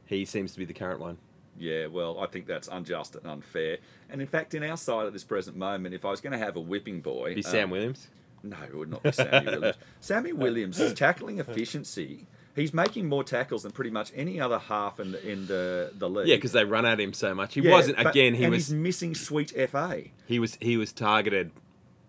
he 0.09 0.25
seems 0.25 0.51
to 0.53 0.59
be 0.59 0.65
the 0.65 0.73
current 0.73 0.99
one. 0.99 1.17
yeah. 1.57 1.85
Well, 1.87 2.19
I 2.19 2.25
think 2.27 2.47
that's 2.47 2.67
unjust 2.67 3.15
and 3.15 3.25
unfair. 3.27 3.77
And 4.09 4.21
in 4.21 4.27
fact, 4.27 4.53
in 4.55 4.63
our 4.63 4.77
side 4.77 5.05
at 5.05 5.13
this 5.13 5.23
present 5.23 5.55
moment, 5.55 5.93
if 5.93 6.03
I 6.05 6.09
was 6.11 6.19
going 6.21 6.33
to 6.33 6.39
have 6.45 6.55
a 6.55 6.61
whipping 6.61 6.99
boy, 7.01 7.35
Be 7.35 7.41
Sam 7.41 7.65
um, 7.65 7.69
Williams. 7.71 8.07
No, 8.41 8.57
it 8.65 8.73
would 8.75 8.89
not 8.89 9.03
be 9.03 9.11
Sammy 9.11 9.45
Williams. 9.51 9.75
Sammy 9.99 10.33
Williams' 10.33 10.79
is 10.79 10.93
tackling 10.93 11.39
efficiency. 11.39 12.25
He's 12.55 12.73
making 12.73 13.07
more 13.07 13.23
tackles 13.23 13.63
than 13.63 13.71
pretty 13.71 13.91
much 13.91 14.11
any 14.15 14.39
other 14.41 14.57
half 14.59 14.99
in 14.99 15.11
the 15.11 15.29
in 15.29 15.45
the, 15.47 15.91
the 15.97 16.09
league. 16.09 16.27
Yeah, 16.27 16.35
because 16.35 16.53
they 16.53 16.63
run 16.65 16.85
at 16.85 16.99
him 16.99 17.13
so 17.13 17.35
much. 17.35 17.53
He 17.53 17.61
Yeah, 17.61 17.71
wasn't 17.71 17.97
but- 17.97 18.07
again. 18.07 18.33
He 18.33 18.43
and 18.45 18.51
was 18.51 18.67
he's 18.67 18.73
missing 18.75 19.13
sweet 19.13 19.51
FA. 19.69 20.03
he 20.25 20.39
was 20.39 20.57
he 20.61 20.75
was 20.77 20.91
targeted 20.93 21.51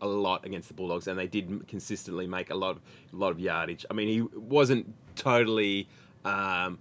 a 0.01 0.07
lot 0.07 0.47
against 0.47 0.69
the 0.69 0.75
Bulldogs, 0.75 1.07
and 1.07 1.19
they 1.19 1.27
did 1.27 1.67
consistently 1.69 2.27
make 2.27 2.49
a 2.51 2.55
lot 2.55 2.71
of 2.77 2.81
a 3.13 3.17
lot 3.17 3.31
of 3.33 3.39
yardage. 3.41 3.85
I 3.91 3.95
mean, 3.95 4.09
he 4.09 4.21
wasn't 4.39 4.95
totally 5.17 5.89
um, 6.25 6.79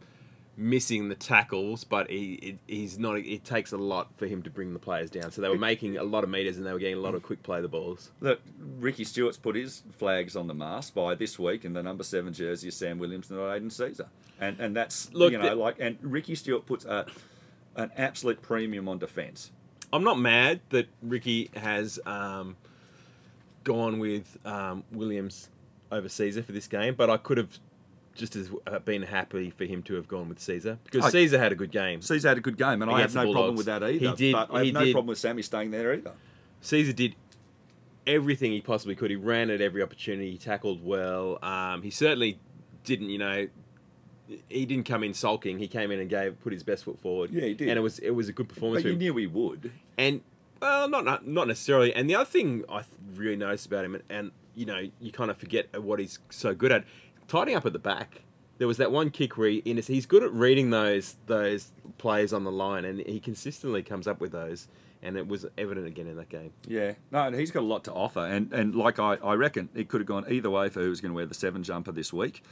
missing 0.59 1.07
the 1.07 1.15
tackles, 1.15 1.83
but 1.85 2.09
he 2.09 2.59
he's 2.67 2.99
not. 2.99 3.17
It 3.17 3.45
takes 3.45 3.71
a 3.71 3.77
lot 3.77 4.13
for 4.17 4.27
him 4.27 4.43
to 4.43 4.49
bring 4.49 4.73
the 4.73 4.79
players 4.79 5.09
down. 5.09 5.31
So 5.31 5.41
they 5.41 5.47
were 5.49 5.57
making 5.57 5.97
a 5.97 6.03
lot 6.03 6.23
of 6.23 6.29
meters, 6.29 6.57
and 6.57 6.65
they 6.65 6.73
were 6.73 6.79
getting 6.79 6.97
a 6.97 7.01
lot 7.01 7.15
of 7.15 7.23
quick 7.23 7.41
play 7.41 7.61
the 7.61 7.67
balls. 7.69 8.11
Look, 8.19 8.41
Ricky 8.79 9.05
Stuart's 9.05 9.37
put 9.37 9.55
his 9.55 9.83
flags 9.97 10.35
on 10.35 10.47
the 10.47 10.53
mast 10.53 10.93
by 10.93 11.15
this 11.15 11.39
week, 11.39 11.63
and 11.63 11.75
the 11.75 11.81
number 11.81 12.03
seven 12.03 12.33
jersey 12.33 12.67
is 12.67 12.75
Sam 12.75 12.99
Williams, 12.99 13.31
not 13.31 13.51
Aidan 13.55 13.69
Sezer, 13.69 14.07
and 14.39 14.59
and 14.59 14.75
that's 14.75 15.11
Look, 15.13 15.31
you 15.31 15.37
know 15.37 15.49
the- 15.49 15.55
like 15.55 15.77
and 15.79 15.97
Ricky 16.01 16.35
Stuart 16.35 16.65
puts 16.65 16.85
a, 16.85 17.05
an 17.75 17.91
absolute 17.95 18.41
premium 18.41 18.87
on 18.89 18.99
defence. 18.99 19.51
I'm 19.91 20.03
not 20.03 20.19
mad 20.19 20.59
that 20.69 20.87
Ricky 21.01 21.49
has 21.55 21.99
um, 22.05 22.57
gone 23.63 23.97
with 23.97 24.37
um, 24.45 24.83
Williams 24.91 25.49
over 25.91 26.07
Sezer 26.07 26.43
for 26.43 26.51
this 26.51 26.67
game, 26.67 26.93
but 26.95 27.09
I 27.09 27.17
could 27.17 27.37
have 27.37 27.57
just 28.19 28.35
as 28.35 28.51
uh, 28.67 28.77
been 28.79 29.01
happy 29.01 29.49
for 29.49 29.65
him 29.65 29.81
to 29.83 29.95
have 29.95 30.07
gone 30.07 30.29
with 30.29 30.37
Sezer 30.39 30.77
because 30.85 31.05
I- 31.05 31.11
Sezer 31.17 31.39
had 31.39 31.51
a 31.51 31.55
good 31.55 31.71
game. 31.71 32.01
Sezer 32.01 32.27
had 32.29 32.37
a 32.37 32.41
good 32.41 32.57
game, 32.57 32.81
and 32.81 32.91
I 32.91 33.01
have 33.01 33.15
no 33.15 33.31
problem 33.31 33.55
with 33.55 33.65
that 33.65 33.81
either. 33.81 34.09
He 34.09 34.15
did- 34.15 34.33
but 34.33 34.53
I 34.53 34.65
have 34.65 34.73
no 34.73 34.85
did- 34.85 34.91
problem 34.93 35.07
with 35.07 35.17
Sammy 35.17 35.41
staying 35.41 35.71
there 35.71 35.93
either. 35.93 36.11
Sezer 36.61 36.95
did 36.95 37.15
everything 38.05 38.51
he 38.51 38.61
possibly 38.61 38.95
could. 38.95 39.09
He 39.09 39.15
ran 39.15 39.49
at 39.49 39.61
every 39.61 39.81
opportunity. 39.81 40.31
He 40.31 40.37
tackled 40.37 40.83
well. 40.83 41.39
Um, 41.43 41.81
he 41.81 41.89
certainly 41.89 42.39
didn't, 42.83 43.09
you 43.09 43.17
know, 43.17 43.47
he 44.47 44.65
didn't 44.65 44.85
come 44.85 45.03
in 45.03 45.13
sulking. 45.13 45.59
He 45.59 45.67
came 45.67 45.91
in 45.91 45.99
and 45.99 46.09
gave 46.09 46.39
put 46.41 46.53
his 46.53 46.63
best 46.63 46.83
foot 46.83 46.99
forward. 46.99 47.31
Yeah, 47.31 47.45
he 47.45 47.53
did. 47.53 47.69
and 47.69 47.77
it 47.77 47.81
was 47.81 47.99
it 47.99 48.11
was 48.11 48.29
a 48.29 48.33
good 48.33 48.47
performance. 48.49 48.83
But 48.83 48.91
you 48.91 48.95
knew 48.97 49.15
he 49.17 49.27
would. 49.27 49.71
And 49.97 50.21
well, 50.61 50.87
not 50.89 51.05
not, 51.05 51.27
not 51.27 51.47
necessarily. 51.47 51.93
And 51.93 52.09
the 52.09 52.15
other 52.15 52.25
thing 52.25 52.63
I 52.69 52.83
really 53.15 53.37
noticed 53.37 53.65
about 53.65 53.85
him, 53.85 53.95
and, 53.95 54.03
and 54.09 54.31
you 54.55 54.65
know, 54.65 54.89
you 54.99 55.11
kind 55.11 55.31
of 55.31 55.37
forget 55.37 55.81
what 55.81 55.99
he's 55.99 56.19
so 56.29 56.53
good 56.53 56.71
at, 56.71 56.83
tidying 57.29 57.55
up 57.55 57.65
at 57.65 57.73
the 57.73 57.79
back. 57.79 58.23
There 58.57 58.67
was 58.67 58.77
that 58.77 58.91
one 58.91 59.09
kick 59.09 59.37
where 59.37 59.49
he, 59.49 59.61
he's 59.61 60.05
good 60.05 60.21
at 60.21 60.33
reading 60.33 60.69
those 60.69 61.15
those 61.27 61.71
players 61.97 62.33
on 62.33 62.43
the 62.43 62.51
line, 62.51 62.83
and 62.83 62.99
he 62.99 63.21
consistently 63.21 63.81
comes 63.83 64.05
up 64.07 64.19
with 64.19 64.33
those. 64.33 64.67
And 65.01 65.15
it 65.15 65.29
was 65.29 65.45
evident 65.57 65.87
again 65.87 66.07
in 66.07 66.17
that 66.17 66.27
game. 66.27 66.51
Yeah, 66.67 66.95
no, 67.09 67.27
and 67.27 67.33
he's 67.33 67.51
got 67.51 67.61
a 67.61 67.65
lot 67.65 67.85
to 67.85 67.93
offer, 67.93 68.19
and 68.19 68.51
and 68.51 68.75
like 68.75 68.99
I, 68.99 69.13
I 69.23 69.35
reckon 69.35 69.69
it 69.73 69.87
could 69.87 70.01
have 70.01 70.07
gone 70.09 70.25
either 70.29 70.49
way 70.49 70.67
for 70.67 70.81
who 70.81 70.89
was 70.89 70.99
going 70.99 71.11
to 71.11 71.15
wear 71.15 71.25
the 71.25 71.33
seven 71.33 71.63
jumper 71.63 71.93
this 71.93 72.11
week, 72.11 72.43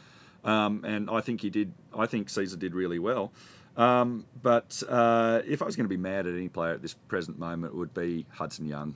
um, 0.45 0.85
and 0.85 1.09
I 1.09 1.19
think 1.19 1.41
he 1.41 1.49
did. 1.49 1.73
I 1.93 2.05
think 2.05 2.29
Sezer 2.29 2.57
did 2.57 2.73
really 2.73 2.99
well, 2.99 3.33
um, 3.75 4.25
but 4.41 4.81
uh, 4.87 5.41
if 5.45 5.61
I 5.61 5.65
was 5.65 5.75
going 5.75 5.83
to 5.83 5.89
be 5.89 5.97
mad 5.97 6.25
at 6.25 6.35
any 6.35 6.47
player 6.47 6.71
at 6.71 6.81
this 6.81 6.93
present 6.93 7.37
moment, 7.37 7.73
it 7.73 7.77
would 7.77 7.93
be 7.93 8.25
Hudson 8.31 8.65
Young, 8.65 8.95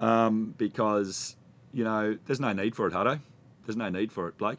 um, 0.00 0.52
because 0.58 1.36
you 1.72 1.84
know 1.84 2.18
there's 2.26 2.40
no 2.40 2.52
need 2.52 2.74
for 2.74 2.88
it, 2.88 2.92
Hutto. 2.92 3.20
There's 3.66 3.76
no 3.76 3.88
need 3.88 4.12
for 4.12 4.28
it, 4.28 4.38
Blake. 4.38 4.58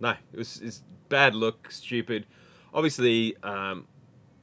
No, 0.00 0.10
it 0.32 0.36
was 0.36 0.60
it's 0.62 0.82
bad 1.08 1.34
look, 1.34 1.70
stupid. 1.70 2.26
Obviously, 2.74 3.36
um, 3.42 3.86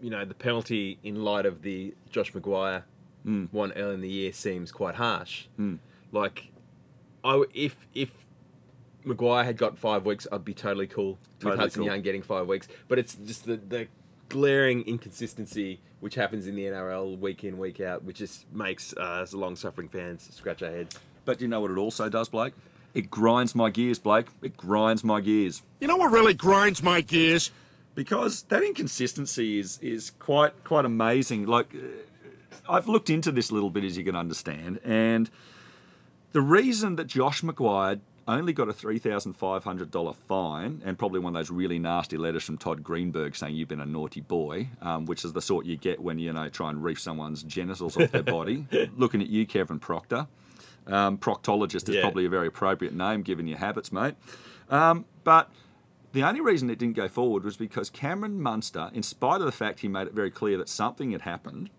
you 0.02 0.10
know 0.10 0.26
the 0.26 0.34
penalty 0.34 1.00
in 1.04 1.24
light 1.24 1.46
of 1.46 1.62
the 1.62 1.94
Josh 2.10 2.32
McGuire 2.34 2.84
Mm. 3.26 3.48
one 3.54 3.72
early 3.74 3.94
in 3.94 4.02
the 4.02 4.10
year 4.10 4.34
seems 4.34 4.70
quite 4.74 4.96
harsh. 4.96 5.46
Mm. 5.58 5.80
Like, 6.12 6.52
I 7.24 7.44
if 7.54 7.78
if 7.94 8.12
McGuire 9.06 9.46
had 9.46 9.56
got 9.58 9.78
five 9.78 10.06
weeks, 10.06 10.28
I'd 10.30 10.44
be 10.44 10.54
totally 10.54 10.88
cool 10.88 11.18
Totally 11.40 11.52
with 11.52 11.60
Hudson 11.62 11.80
cool. 11.84 11.92
Young 11.92 12.02
getting 12.02 12.22
five 12.22 12.48
weeks. 12.48 12.68
But 12.90 13.00
it's 13.00 13.16
just 13.16 13.46
the 13.46 13.56
the 13.56 13.88
glaring 14.28 14.82
inconsistency 14.88 15.80
which 16.02 16.16
happens 16.16 16.48
in 16.48 16.56
the 16.56 16.66
NRL 16.66 17.18
week 17.18 17.46
in 17.46 17.58
week 17.58 17.80
out, 17.80 18.04
which 18.04 18.18
just 18.18 18.52
makes 18.52 18.94
uh, 18.98 19.22
us 19.24 19.34
long 19.34 19.56
suffering 19.56 19.88
fans 19.88 20.28
scratch 20.36 20.62
our 20.62 20.70
heads. 20.72 21.00
But 21.24 21.40
you 21.40 21.48
know 21.48 21.62
what 21.62 21.72
it 21.72 21.78
also 21.78 22.10
does, 22.10 22.28
Blake? 22.28 22.54
It 22.94 23.10
grinds 23.10 23.56
my 23.56 23.70
gears, 23.70 24.00
Blake. 24.00 24.28
It 24.42 24.56
grinds 24.56 25.04
my 25.04 25.20
gears. 25.22 25.64
You 25.80 25.88
know 25.88 25.98
what 25.98 26.12
really 26.12 26.34
grinds 26.34 26.84
my 26.84 27.02
gears? 27.02 27.52
because 27.96 28.44
that 28.44 28.64
inconsistency 28.64 29.60
is 29.60 29.80
is 29.82 30.12
quite 30.20 30.64
quite 30.64 30.86
amazing. 30.86 31.46
Like 31.46 31.74
uh, 31.76 31.80
I've 32.68 32.88
looked 32.88 33.10
into 33.10 33.32
this 33.32 33.50
a 33.50 33.54
little 33.54 33.70
bit, 33.70 33.84
as 33.84 33.98
you 33.98 34.04
can 34.04 34.16
understand, 34.16 34.80
and 34.84 35.30
the 36.32 36.42
reason 36.42 36.96
that 36.96 37.08
Josh 37.08 37.42
McGuire 37.42 38.00
only 38.28 38.54
got 38.54 38.70
a 38.70 38.74
three 38.74 39.00
thousand 39.00 39.34
five 39.34 39.64
hundred 39.64 39.92
dollar 39.92 40.14
fine, 40.14 40.82
and 40.86 40.98
probably 40.98 41.20
one 41.20 41.36
of 41.36 41.40
those 41.40 41.52
really 41.52 41.80
nasty 41.80 42.18
letters 42.18 42.44
from 42.44 42.58
Todd 42.58 42.84
Greenberg 42.84 43.36
saying 43.36 43.56
you've 43.56 43.68
been 43.70 43.82
a 43.82 43.86
naughty 43.86 44.22
boy, 44.22 44.70
um, 44.82 45.06
which 45.06 45.26
is 45.26 45.34
the 45.34 45.42
sort 45.42 45.66
you 45.66 45.78
get 45.78 46.00
when 46.02 46.20
you 46.20 46.34
know 46.34 46.50
try 46.50 46.70
and 46.70 46.84
reef 46.84 47.00
someone's 47.00 47.44
genitals 47.44 47.98
off 47.98 48.12
their 48.12 48.24
body. 48.24 48.68
Looking 48.98 49.22
at 49.22 49.28
you, 49.28 49.46
Kevin 49.46 49.80
Proctor. 49.80 50.28
Um, 50.88 51.18
proctologist 51.18 51.88
is 51.90 51.96
Yeah. 51.96 52.02
probably 52.02 52.26
a 52.26 52.30
very 52.30 52.48
appropriate 52.48 52.94
name 52.94 53.22
given 53.22 53.48
your 53.48 53.58
habits, 53.60 53.92
mate. 53.92 54.16
Um, 54.70 55.06
but 55.24 55.50
the 56.12 56.24
only 56.24 56.42
reason 56.42 56.70
it 56.70 56.78
didn't 56.80 56.96
go 56.96 57.08
forward 57.08 57.44
was 57.44 57.56
because 57.58 57.90
Cameron 57.90 58.42
Munster, 58.42 58.90
in 58.94 59.02
spite 59.04 59.40
of 59.40 59.46
the 59.46 59.52
fact 59.52 59.80
he 59.80 59.88
made 59.88 60.08
it 60.08 60.14
very 60.14 60.32
clear 60.32 60.58
that 60.58 60.70
something 60.70 61.12
had 61.12 61.22
happened, 61.22 61.70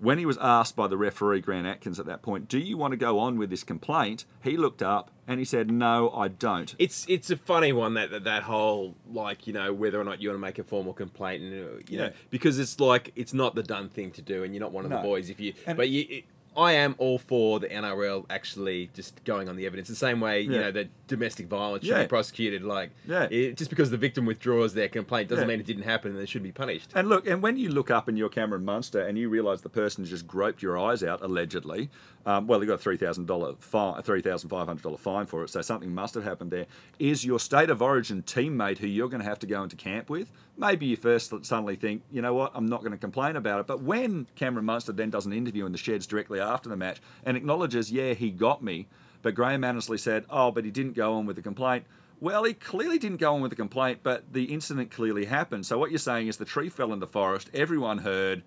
when 0.00 0.18
he 0.18 0.26
was 0.26 0.36
asked 0.40 0.74
by 0.74 0.88
the 0.88 0.96
referee, 0.96 1.40
Grant 1.40 1.64
Atkins, 1.64 2.00
at 2.00 2.06
that 2.06 2.22
point, 2.22 2.48
do 2.48 2.58
you 2.58 2.76
want 2.76 2.90
to 2.90 2.96
go 2.96 3.20
on 3.20 3.38
with 3.38 3.50
this 3.50 3.62
complaint? 3.62 4.24
He 4.42 4.56
looked 4.56 4.82
up 4.82 5.12
and 5.28 5.38
he 5.38 5.44
said, 5.44 5.70
no, 5.70 6.10
I 6.10 6.26
don't. 6.26 6.74
It's 6.76 7.06
it's 7.08 7.30
a 7.30 7.36
funny 7.36 7.72
one 7.72 7.94
that, 7.94 8.10
that 8.10 8.24
that 8.24 8.42
whole 8.42 8.96
like 9.08 9.46
you 9.46 9.52
know 9.52 9.72
whether 9.72 10.00
or 10.00 10.04
not 10.04 10.20
you 10.20 10.28
want 10.30 10.38
to 10.38 10.40
make 10.40 10.58
a 10.58 10.64
formal 10.64 10.92
complaint 10.92 11.44
and 11.44 11.52
you 11.52 11.82
Yeah. 11.88 11.98
know 12.06 12.12
because 12.30 12.58
it's 12.58 12.80
like 12.80 13.12
it's 13.14 13.32
not 13.32 13.54
the 13.54 13.62
done 13.62 13.88
thing 13.88 14.10
to 14.12 14.22
do 14.22 14.42
and 14.42 14.52
you're 14.52 14.60
not 14.60 14.72
one 14.72 14.84
of 14.84 14.90
No. 14.90 14.96
the 14.96 15.02
boys 15.04 15.30
if 15.30 15.38
you 15.38 15.54
And- 15.68 15.76
but 15.76 15.88
you. 15.88 16.04
It, 16.10 16.24
I 16.56 16.72
am 16.72 16.94
all 16.98 17.18
for 17.18 17.60
the 17.60 17.68
NRL 17.68 18.26
actually 18.28 18.90
just 18.94 19.24
going 19.24 19.48
on 19.48 19.56
the 19.56 19.64
evidence 19.66 19.88
the 19.88 19.94
same 19.94 20.20
way 20.20 20.40
you 20.42 20.50
know 20.50 20.70
that 20.70 20.88
domestic 21.06 21.46
violence 21.46 21.84
should 21.84 21.92
Yeah. 21.96 22.02
be 22.02 22.08
prosecuted 22.08 22.62
like 22.62 22.90
Yeah. 23.06 23.28
it- 23.30 23.56
just 23.56 23.70
because 23.70 23.90
the 23.90 23.96
victim 23.96 24.26
withdraws 24.26 24.74
their 24.74 24.88
complaint 24.88 25.28
doesn't 25.28 25.44
Yeah. 25.44 25.48
mean 25.48 25.60
it 25.60 25.66
didn't 25.66 25.82
happen 25.84 26.10
and 26.12 26.20
they 26.20 26.26
should 26.26 26.42
be 26.42 26.52
punished. 26.52 26.90
And 26.94 27.08
look, 27.08 27.26
and 27.26 27.42
when 27.42 27.56
you 27.56 27.70
look 27.70 27.90
up 27.90 28.08
in 28.08 28.16
your 28.16 28.28
Cameron 28.28 28.64
Munster 28.64 29.00
and 29.00 29.16
you 29.18 29.28
realise 29.28 29.60
the 29.62 29.68
person 29.68 30.04
just 30.04 30.26
groped 30.26 30.62
your 30.62 30.78
eyes 30.78 31.02
out 31.02 31.22
allegedly, 31.22 31.90
um, 32.26 32.46
well, 32.46 32.60
they 32.60 32.66
got 32.66 32.74
a 32.74 32.78
$3,000 32.78 33.56
fine, 33.60 34.02
$3,500 34.02 34.96
fine 34.98 35.26
for 35.26 35.42
it. 35.44 35.48
So 35.50 35.60
something 35.62 35.94
must 35.94 36.14
have 36.14 36.24
happened 36.24 36.50
there. 36.50 36.66
Is 36.98 37.24
your 37.24 37.38
state 37.40 37.70
of 37.70 37.82
origin 37.82 38.22
teammate 38.22 38.78
who 38.78 38.86
you're 38.86 39.08
going 39.08 39.22
to 39.22 39.28
have 39.28 39.38
to 39.40 39.46
go 39.46 39.62
into 39.62 39.76
camp 39.76 40.08
with? 40.10 40.30
Maybe 40.56 40.84
you 40.86 40.96
first 40.96 41.32
suddenly 41.44 41.76
think, 41.76 42.02
you 42.12 42.20
know 42.22 42.34
what, 42.34 42.52
I'm 42.54 42.66
not 42.66 42.80
going 42.80 42.92
to 42.92 42.98
complain 42.98 43.36
about 43.36 43.60
it. 43.60 43.66
But 43.66 43.82
when 43.82 44.26
Cameron 44.36 44.66
Munster 44.66 44.92
then 44.92 45.10
does 45.10 45.24
an 45.26 45.32
interview 45.32 45.64
in 45.66 45.72
the 45.72 45.78
sheds 45.78 46.06
directly 46.06 46.40
after 46.42 46.68
the 46.68 46.76
match 46.76 47.00
and 47.24 47.36
acknowledges, 47.36 47.90
yeah, 47.90 48.14
he 48.14 48.30
got 48.30 48.62
me, 48.62 48.88
but 49.22 49.34
Graham 49.34 49.64
Annesley 49.64 49.98
said, 49.98 50.24
oh, 50.28 50.50
but 50.50 50.64
he 50.64 50.70
didn't 50.70 50.94
go 50.94 51.14
on 51.14 51.26
with 51.26 51.36
the 51.36 51.42
complaint. 51.42 51.84
Well, 52.20 52.44
he 52.44 52.54
clearly 52.54 52.98
didn't 52.98 53.16
go 53.16 53.34
on 53.34 53.40
with 53.40 53.50
the 53.50 53.56
complaint, 53.56 54.00
but 54.02 54.32
the 54.32 54.44
incident 54.44 54.90
clearly 54.90 55.24
happened. 55.24 55.66
So 55.66 55.78
what 55.78 55.90
you're 55.90 55.98
saying 55.98 56.28
is 56.28 56.36
the 56.36 56.44
tree 56.44 56.68
fell 56.68 56.92
in 56.92 57.00
the 57.00 57.06
forest, 57.06 57.50
everyone 57.52 57.98
heard, 57.98 58.42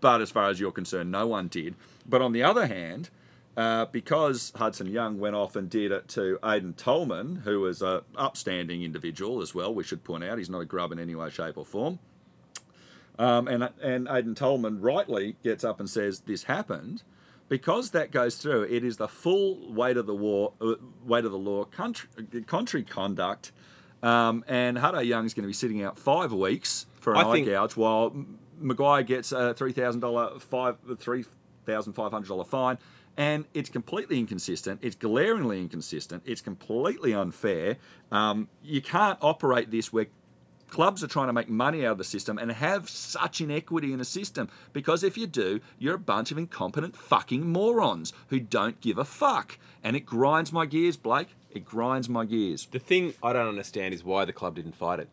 but 0.00 0.20
as 0.20 0.30
far 0.30 0.48
as 0.48 0.58
you're 0.58 0.72
concerned, 0.72 1.10
no 1.10 1.26
one 1.26 1.48
did. 1.48 1.74
But 2.06 2.22
on 2.22 2.32
the 2.32 2.42
other 2.42 2.66
hand, 2.66 3.10
uh, 3.56 3.86
because 3.86 4.52
Hudson 4.54 4.86
Young 4.86 5.18
went 5.18 5.34
off 5.34 5.56
and 5.56 5.68
did 5.68 5.90
it 5.90 6.08
to 6.08 6.38
Aiden 6.42 6.76
Tolman, 6.76 7.42
who 7.44 7.60
was 7.60 7.82
a 7.82 8.04
upstanding 8.16 8.82
individual 8.82 9.42
as 9.42 9.54
well, 9.54 9.74
we 9.74 9.82
should 9.82 10.04
point 10.04 10.22
out, 10.24 10.38
he's 10.38 10.50
not 10.50 10.60
a 10.60 10.64
grub 10.64 10.92
in 10.92 10.98
any 10.98 11.14
way, 11.16 11.28
shape, 11.30 11.58
or 11.58 11.64
form. 11.64 11.98
Um, 13.18 13.48
and 13.48 13.68
and 13.82 14.06
Aiden 14.06 14.36
Tolman 14.36 14.80
rightly 14.80 15.36
gets 15.42 15.64
up 15.64 15.80
and 15.80 15.88
says 15.90 16.20
this 16.20 16.44
happened. 16.44 17.02
Because 17.48 17.92
that 17.92 18.10
goes 18.10 18.36
through, 18.36 18.64
it 18.64 18.84
is 18.84 18.98
the 18.98 19.08
full 19.08 19.72
weight 19.72 19.96
of 19.96 20.06
the 20.06 20.14
war, 20.14 20.52
uh, 20.60 20.74
weight 21.02 21.24
of 21.24 21.32
the 21.32 21.38
law, 21.38 21.64
country, 21.64 22.06
contrary 22.46 22.84
conduct, 22.84 23.52
um, 24.02 24.44
and 24.46 24.76
Hutto 24.76 25.02
Young 25.02 25.24
is 25.24 25.32
going 25.32 25.44
to 25.44 25.48
be 25.48 25.54
sitting 25.54 25.82
out 25.82 25.98
five 25.98 26.30
weeks 26.30 26.84
for 27.00 27.14
an 27.14 27.20
I 27.20 27.22
eye 27.22 27.32
think- 27.32 27.46
gouge, 27.46 27.74
while 27.74 28.14
McGuire 28.62 29.06
gets 29.06 29.32
a 29.32 29.54
three 29.54 29.72
thousand 29.72 30.00
dollar 30.00 30.38
five 30.38 30.76
three 30.98 31.24
thousand 31.64 31.94
five 31.94 32.12
hundred 32.12 32.28
dollar 32.28 32.44
fine, 32.44 32.76
and 33.16 33.46
it's 33.54 33.70
completely 33.70 34.18
inconsistent. 34.18 34.80
It's 34.82 34.96
glaringly 34.96 35.58
inconsistent. 35.62 36.24
It's 36.26 36.42
completely 36.42 37.14
unfair. 37.14 37.78
Um, 38.12 38.48
you 38.62 38.82
can't 38.82 39.18
operate 39.22 39.70
this 39.70 39.90
where 39.90 40.08
clubs 40.68 41.02
are 41.02 41.08
trying 41.08 41.26
to 41.28 41.32
make 41.32 41.48
money 41.48 41.84
out 41.84 41.92
of 41.92 41.98
the 41.98 42.04
system 42.04 42.38
and 42.38 42.52
have 42.52 42.88
such 42.88 43.40
inequity 43.40 43.92
in 43.92 43.98
the 43.98 44.04
system 44.04 44.48
because 44.72 45.02
if 45.02 45.16
you 45.16 45.26
do, 45.26 45.60
you're 45.78 45.94
a 45.96 45.98
bunch 45.98 46.30
of 46.30 46.38
incompetent 46.38 46.96
fucking 46.96 47.46
morons 47.50 48.12
who 48.28 48.38
don't 48.40 48.80
give 48.80 48.98
a 48.98 49.04
fuck. 49.04 49.58
And 49.82 49.96
it 49.96 50.06
grinds 50.06 50.52
my 50.52 50.66
gears, 50.66 50.96
Blake. 50.96 51.28
It 51.50 51.64
grinds 51.64 52.08
my 52.08 52.24
gears. 52.24 52.66
The 52.70 52.78
thing 52.78 53.14
I 53.22 53.32
don't 53.32 53.48
understand 53.48 53.94
is 53.94 54.04
why 54.04 54.24
the 54.24 54.32
club 54.32 54.54
didn't 54.56 54.74
fight 54.74 55.00
it. 55.00 55.08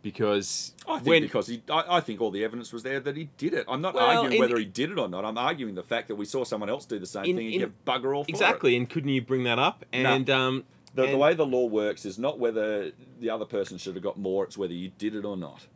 Because 0.00 0.74
I 0.88 0.94
think 0.98 1.06
when 1.08 1.22
because 1.22 1.48
he, 1.48 1.60
I, 1.68 1.96
I 1.96 2.00
think 2.00 2.20
all 2.20 2.30
the 2.30 2.44
evidence 2.44 2.72
was 2.72 2.84
there 2.84 3.00
that 3.00 3.16
he 3.16 3.28
did 3.36 3.52
it. 3.52 3.66
I'm 3.68 3.80
not 3.80 3.94
Well, 3.94 4.06
arguing 4.06 4.34
in- 4.34 4.40
whether 4.40 4.56
he 4.56 4.64
did 4.64 4.90
it 4.92 4.98
or 4.98 5.08
not. 5.08 5.24
I'm 5.24 5.36
arguing 5.36 5.74
the 5.74 5.82
fact 5.82 6.06
that 6.08 6.14
we 6.14 6.24
saw 6.24 6.44
someone 6.44 6.70
else 6.70 6.86
do 6.86 6.98
the 7.00 7.06
same 7.06 7.24
In- 7.24 7.36
thing 7.36 7.46
and 7.46 7.54
in- 7.54 7.60
get 7.60 7.84
bugger 7.84 8.16
all 8.16 8.22
for 8.24 8.28
it. 8.30 8.32
exactly, 8.32 8.76
and 8.76 8.88
couldn't 8.88 9.10
you 9.10 9.20
bring 9.20 9.42
that 9.44 9.58
up? 9.58 9.84
And 9.92 10.30
um, 10.30 10.64
The, 11.06 11.12
the 11.12 11.16
way 11.18 11.34
the 11.34 11.46
law 11.46 11.66
works 11.66 12.04
is 12.04 12.18
not 12.18 12.38
whether 12.38 12.92
the 13.20 13.30
other 13.30 13.44
person 13.44 13.78
should 13.78 13.94
have 13.94 14.02
got 14.02 14.18
more; 14.18 14.44
it's 14.44 14.58
whether 14.58 14.72
you 14.74 14.90
did 14.98 15.14
it 15.14 15.24
or 15.24 15.36
not. 15.36 15.66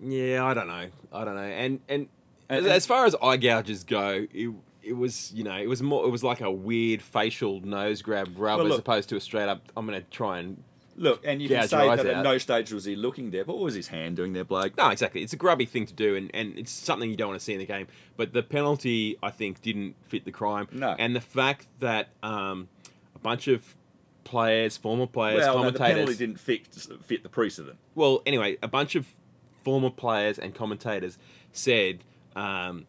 Yeah, 0.00 0.44
I 0.44 0.54
don't 0.54 0.68
know. 0.68 0.86
I 1.12 1.24
don't 1.24 1.34
know. 1.36 1.42
And 1.42 1.80
and, 1.88 2.08
And- 2.48 2.66
as, 2.66 2.72
as 2.72 2.86
far 2.86 3.06
as 3.06 3.14
eye 3.22 3.36
gouges 3.36 3.84
go, 3.84 4.26
it, 4.32 4.50
it 4.82 4.92
was 4.92 5.32
you 5.32 5.44
know 5.44 5.56
it 5.56 5.68
was 5.68 5.82
more 5.82 6.04
it 6.06 6.10
was 6.10 6.22
like 6.22 6.40
a 6.40 6.50
weird 6.50 7.00
facial 7.02 7.60
nose 7.60 8.02
grab 8.02 8.34
rub 8.36 8.58
Well, 8.58 8.72
as 8.72 8.78
opposed 8.78 9.08
to 9.10 9.16
a 9.16 9.20
straight 9.20 9.48
up. 9.48 9.62
I'm 9.76 9.86
going 9.86 10.00
to 10.00 10.10
try 10.10 10.38
and 10.40 10.62
Look, 10.96 11.22
and 11.26 11.42
you 11.42 11.48
can 11.48 11.66
say 11.66 11.88
that 11.96 12.06
at 12.06 12.14
out. 12.14 12.22
no 12.22 12.38
stage 12.38 12.72
was 12.72 12.84
he 12.84 12.94
looking 12.94 13.32
there, 13.32 13.44
but 13.44 13.56
what 13.56 13.64
was 13.64 13.74
his 13.74 13.88
hand 13.88 14.16
doing 14.16 14.32
there, 14.32 14.44
Blake? 14.44 14.76
no, 14.76 14.90
exactly. 14.90 15.22
It's 15.22 15.32
a 15.32 15.36
grubby 15.36 15.64
thing 15.64 15.86
to 15.86 15.92
do, 15.92 16.14
and, 16.14 16.30
and 16.32 16.56
it's 16.56 16.70
something 16.70 17.10
you 17.10 17.16
don't 17.16 17.28
want 17.28 17.40
to 17.40 17.44
see 17.44 17.52
in 17.52 17.58
the 17.58 17.66
game. 17.66 17.88
But 18.16 18.32
the 18.32 18.44
penalty, 18.44 19.18
I 19.20 19.30
think, 19.30 19.60
didn't 19.60 19.96
fit 20.04 20.24
the 20.24 20.30
crime. 20.30 20.68
No. 20.70 20.94
And 20.96 21.16
the 21.16 21.20
fact 21.20 21.66
that 21.80 22.10
um, 22.22 22.68
a 23.14 23.18
bunch 23.18 23.48
of 23.48 23.74
players, 24.24 24.76
former 24.76 25.06
players, 25.06 25.40
well, 25.40 25.62
no, 25.62 25.70
the 25.70 25.78
commentators, 25.78 25.94
penalty 25.94 26.16
didn't 26.16 26.40
fit, 26.40 26.66
fit 27.04 27.22
the 27.22 27.28
precedent. 27.28 27.76
well, 27.94 28.22
anyway, 28.26 28.56
a 28.62 28.68
bunch 28.68 28.94
of 28.94 29.06
former 29.62 29.90
players 29.90 30.38
and 30.38 30.54
commentators 30.54 31.16
said 31.52 32.00
um, 32.36 32.86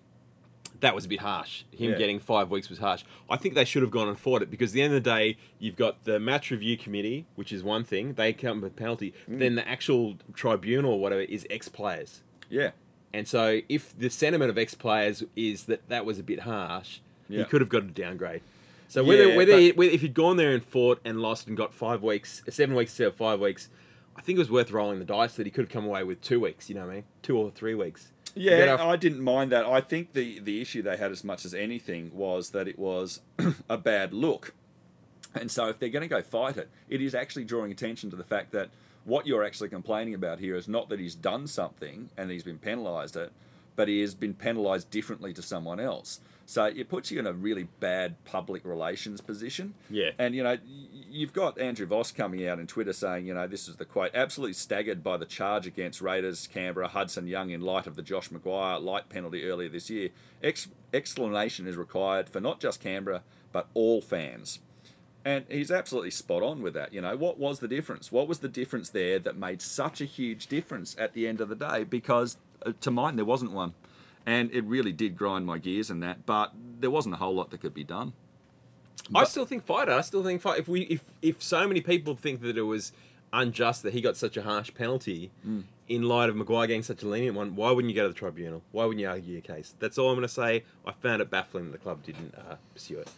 that 0.82 0.94
was 0.96 1.06
a 1.06 1.08
bit 1.08 1.20
harsh. 1.20 1.64
Him 1.72 1.92
Yeah. 1.92 1.98
getting 1.98 2.20
five 2.20 2.50
weeks 2.52 2.70
was 2.70 2.80
harsh. 2.80 3.04
I 3.30 3.38
think 3.38 3.54
they 3.56 3.64
should 3.66 3.82
have 3.82 3.92
gone 3.92 4.08
and 4.10 4.18
fought 4.20 4.42
it 4.42 4.52
because 4.52 4.72
at 4.72 4.74
the 4.74 4.82
end 4.82 4.94
of 4.94 5.04
the 5.04 5.10
day, 5.10 5.38
you've 5.60 5.78
got 5.78 6.04
the 6.04 6.20
match 6.20 6.52
review 6.52 6.78
committee, 6.78 7.26
which 7.36 7.54
is 7.54 7.64
one 7.64 7.84
thing. 7.84 8.14
They 8.16 8.34
come 8.34 8.60
with 8.62 8.76
penalty. 8.76 9.14
Mm. 9.30 9.40
Then 9.40 9.56
the 9.56 9.68
actual 9.68 10.18
tribunal 10.34 10.94
or 10.94 11.00
whatever 11.00 11.22
is 11.22 11.46
ex 11.50 11.70
players. 11.70 12.22
Yeah, 12.50 12.72
And 13.14 13.28
so 13.28 13.62
if 13.70 13.98
the 13.98 14.10
sentiment 14.10 14.50
of 14.50 14.58
ex 14.58 14.74
players 14.76 15.24
is 15.36 15.64
that 15.66 15.88
that 15.88 16.06
was 16.06 16.20
a 16.20 16.24
bit 16.24 16.42
harsh, 16.42 17.00
Yeah. 17.30 17.40
he 17.40 17.46
could 17.46 17.62
have 17.62 17.70
got 17.70 17.84
a 17.84 17.88
downgrade. 17.88 18.42
So 18.88 19.04
whether 19.04 19.30
Yeah, 19.30 19.36
whether, 19.38 19.52
but- 19.54 19.60
he- 19.62 19.72
whether 19.72 19.92
if 19.92 20.02
he'd 20.02 20.14
gone 20.14 20.38
there 20.38 20.52
and 20.52 20.64
fought 20.64 21.00
and 21.04 21.20
lost 21.22 21.48
and 21.48 21.58
got 21.58 21.74
five 21.74 22.02
weeks, 22.04 22.44
seven 22.50 22.76
weeks 22.76 22.92
instead 22.92 23.08
of 23.08 23.16
five 23.16 23.40
weeks, 23.40 23.70
I 24.16 24.22
think 24.22 24.38
it 24.38 24.40
was 24.40 24.52
worth 24.52 24.72
rolling 24.72 25.00
the 25.00 25.06
dice 25.06 25.36
that 25.36 25.46
he 25.46 25.52
could 25.52 25.66
have 25.66 25.72
come 25.72 25.86
away 25.86 26.04
with 26.04 26.22
two 26.22 26.40
weeks. 26.40 26.70
You 26.70 26.76
know 26.76 26.86
what 26.86 26.92
I 26.92 26.96
mean? 26.96 27.04
Two 27.22 27.38
or 27.38 27.52
three 27.52 27.76
weeks. 27.76 28.12
yeah, 28.36 28.58
Better- 28.66 28.84
I 28.84 28.96
didn't 28.96 29.22
mind 29.22 29.52
that. 29.52 29.66
I 29.66 29.82
think 29.82 30.14
the 30.14 30.40
the 30.40 30.62
issue 30.62 30.82
they 30.82 30.98
had 30.98 31.12
as 31.12 31.24
much 31.24 31.46
as 31.46 31.54
anything 31.54 32.12
was 32.14 32.52
that 32.52 32.68
it 32.68 32.78
was 32.80 33.22
a 33.70 33.78
bad 33.78 34.14
look, 34.14 34.54
and 35.34 35.50
so 35.52 35.68
if 35.68 35.80
they're 35.80 35.90
going 35.90 36.02
to 36.04 36.08
go 36.08 36.22
fight 36.22 36.58
it, 36.58 36.70
it 36.90 37.02
is 37.02 37.14
actually 37.16 37.44
drawing 37.46 37.72
attention 37.72 38.10
to 38.12 38.16
the 38.16 38.24
fact 38.24 38.52
that 38.52 38.70
what 39.04 39.28
you're 39.28 39.44
actually 39.44 39.70
complaining 39.70 40.14
about 40.14 40.40
here 40.40 40.56
is 40.56 40.68
not 40.68 40.90
that 40.90 41.00
he's 41.00 41.14
done 41.16 41.46
something 41.48 42.10
and 42.18 42.32
he's 42.32 42.44
been 42.44 42.58
penalised 42.58 43.16
it, 43.16 43.32
but 43.76 43.88
he 43.88 44.02
has 44.02 44.16
been 44.16 44.34
penalised 44.34 44.90
differently 44.90 45.32
to 45.34 45.42
someone 45.42 45.80
else. 45.80 46.20
So 46.46 46.66
it 46.66 46.90
puts 46.90 47.10
you 47.10 47.20
in 47.20 47.26
a 47.26 47.34
really 47.34 47.68
bad 47.80 48.24
public 48.24 48.64
relations 48.66 49.20
position. 49.20 49.74
Yeah. 49.90 50.12
And, 50.20 50.36
you 50.36 50.44
know, 50.44 50.58
you've 51.10 51.34
got 51.34 51.60
Andrew 51.60 51.88
Voss 51.88 52.12
coming 52.12 52.48
out 52.48 52.60
in 52.60 52.68
Twitter 52.68 52.94
saying, 52.94 53.26
you 53.26 53.34
know, 53.34 53.48
this 53.48 53.68
is 53.68 53.78
the 53.78 53.86
quote, 53.86 54.12
absolutely 54.14 54.54
staggered 54.54 55.04
by 55.04 55.18
the 55.18 55.26
charge 55.26 55.66
against 55.66 56.02
Raiders, 56.02 56.48
Canberra, 56.48 56.88
Hudson 56.88 57.28
Young 57.28 57.50
in 57.50 57.62
light 57.62 57.88
of 57.88 57.96
the 57.96 58.04
Josh 58.04 58.30
McGuire 58.30 58.82
light 58.82 59.10
penalty 59.10 59.44
earlier 59.46 59.70
this 59.70 59.90
year. 59.90 60.10
Ex- 60.44 60.68
explanation 60.94 61.66
is 61.66 61.78
required 61.78 62.30
for 62.30 62.40
not 62.40 62.60
just 62.60 62.80
Canberra, 62.80 63.24
but 63.52 63.68
all 63.74 64.02
fans. 64.02 64.60
And 65.24 65.46
he's 65.50 65.72
absolutely 65.72 66.12
spot 66.12 66.44
on 66.44 66.62
with 66.62 66.76
that. 66.76 66.94
You 66.94 67.02
know, 67.02 67.18
what 67.18 67.40
was 67.40 67.58
the 67.58 67.68
difference? 67.68 68.12
What 68.12 68.28
was 68.28 68.40
the 68.40 68.48
difference 68.48 68.90
there 68.92 69.18
that 69.18 69.36
made 69.36 69.60
such 69.60 70.00
a 70.00 70.06
huge 70.06 70.46
difference 70.46 70.96
at 71.00 71.14
the 71.14 71.28
end 71.28 71.42
of 71.42 71.50
the 71.50 71.56
day? 71.56 71.84
Because 71.84 72.38
uh, 72.64 72.74
to 72.82 72.92
mine, 72.92 73.16
there 73.16 73.26
wasn't 73.26 73.52
one. 73.52 73.74
And 74.26 74.52
it 74.52 74.64
really 74.64 74.92
did 74.92 75.16
grind 75.16 75.46
my 75.46 75.58
gears 75.60 75.90
and 75.90 76.02
that, 76.04 76.26
but 76.26 76.52
there 76.80 76.90
wasn't 76.92 77.14
a 77.16 77.18
whole 77.18 77.36
lot 77.36 77.52
that 77.52 77.62
could 77.62 77.74
be 77.74 77.84
done. 77.84 78.14
I 79.14 79.24
still 79.26 79.46
think 79.46 79.64
fight 79.64 79.88
it. 79.88 79.92
I 79.94 80.02
still 80.02 80.24
think 80.24 80.42
fight. 80.42 80.60
If 80.60 80.68
we 80.68 80.82
if 80.84 81.02
if 81.22 81.44
so 81.44 81.68
many 81.68 81.82
people 81.82 82.16
think 82.16 82.42
that 82.42 82.58
it 82.58 82.64
was 82.64 82.92
unjust 83.32 83.84
that 83.84 83.94
he 83.94 84.02
got 84.02 84.18
such 84.18 84.36
a 84.38 84.42
harsh 84.42 84.74
penalty 84.74 85.30
Hmm. 85.44 85.62
in 85.88 86.04
light 86.04 86.30
of 86.30 86.36
McGuire 86.36 86.68
getting 86.68 86.82
such 86.84 87.04
a 87.04 87.08
lenient 87.08 87.36
one, 87.36 87.56
why 87.56 87.70
wouldn't 87.72 87.90
you 87.94 87.96
go 87.96 88.04
to 88.08 88.14
the 88.14 88.18
tribunal? 88.18 88.64
Why 88.72 88.86
wouldn't 88.86 89.02
you 89.02 89.08
argue 89.10 89.34
your 89.34 89.42
case? 89.42 89.76
That's 89.80 89.98
all 90.00 90.10
I'm 90.10 90.16
going 90.16 90.28
to 90.28 90.34
say. 90.34 90.64
I 90.88 90.92
found 90.94 91.22
it 91.22 91.30
baffling 91.30 91.66
that 91.66 91.72
the 91.74 91.78
club 91.78 92.04
didn't 92.04 92.34
uh, 92.36 92.56
pursue 92.74 93.00
it. 93.00 93.10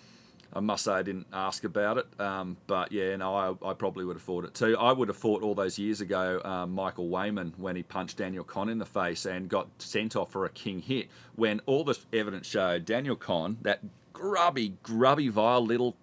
I 0.54 0.60
must 0.60 0.86
say 0.86 0.94
I 0.94 1.04
didn't 1.04 1.28
ask 1.34 1.64
about 1.64 1.98
it, 1.98 2.08
um, 2.20 2.58
but 2.68 2.92
yeah, 2.92 3.16
no, 3.18 3.36
I, 3.36 3.70
I 3.70 3.74
probably 3.74 4.06
would 4.06 4.16
have 4.16 4.24
fought 4.24 4.46
it 4.46 4.54
too. 4.54 4.78
I 4.78 4.92
would 4.92 5.08
have 5.10 5.18
fought 5.18 5.44
all 5.44 5.54
those 5.54 5.78
years 5.78 6.02
ago 6.02 6.42
um, 6.44 6.72
Michael 6.72 7.10
Weyman 7.10 7.54
when 7.58 7.76
he 7.76 7.84
punched 7.84 8.18
Daniel 8.18 8.44
Conn 8.44 8.70
in 8.70 8.78
the 8.78 8.86
face 8.86 9.26
and 9.26 9.50
got 9.50 9.68
sent 9.78 10.16
off 10.16 10.32
for 10.32 10.46
a 10.46 10.50
king 10.50 10.82
hit. 10.82 11.08
When 11.36 11.62
all 11.66 11.84
the 11.84 11.98
evidence 12.14 12.48
showed 12.48 12.86
Daniel 12.86 13.16
Conn, 13.16 13.58
that 13.62 13.82
grubby, 14.14 14.74
grubby, 14.84 15.28
vile 15.28 15.64
little 15.64 15.96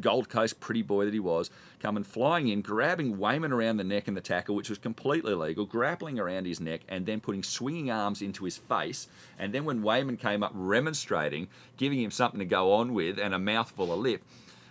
Gold 0.00 0.28
Coast 0.28 0.60
pretty 0.60 0.82
boy 0.82 1.04
that 1.04 1.14
he 1.14 1.20
was, 1.20 1.50
coming 1.78 2.04
flying 2.04 2.48
in, 2.48 2.62
grabbing 2.62 3.16
Weyman 3.16 3.52
around 3.52 3.76
the 3.76 3.84
neck 3.84 4.08
and 4.08 4.16
the 4.16 4.20
tackle, 4.20 4.54
which 4.54 4.70
was 4.70 4.78
completely 4.78 5.34
legal, 5.34 5.66
grappling 5.66 6.18
around 6.18 6.46
his 6.46 6.60
neck, 6.60 6.80
and 6.88 7.06
then 7.06 7.20
putting 7.20 7.42
swinging 7.42 7.90
arms 7.90 8.22
into 8.22 8.44
his 8.44 8.56
face. 8.56 9.08
And 9.38 9.52
then 9.52 9.64
when 9.64 9.82
Weyman 9.82 10.18
came 10.18 10.42
up 10.42 10.52
remonstrating, 10.54 11.48
giving 11.76 12.00
him 12.00 12.10
something 12.10 12.40
to 12.40 12.46
go 12.46 12.72
on 12.72 12.94
with 12.94 13.18
and 13.18 13.34
a 13.34 13.38
mouthful 13.38 13.92
of 13.92 13.98
lip. 13.98 14.22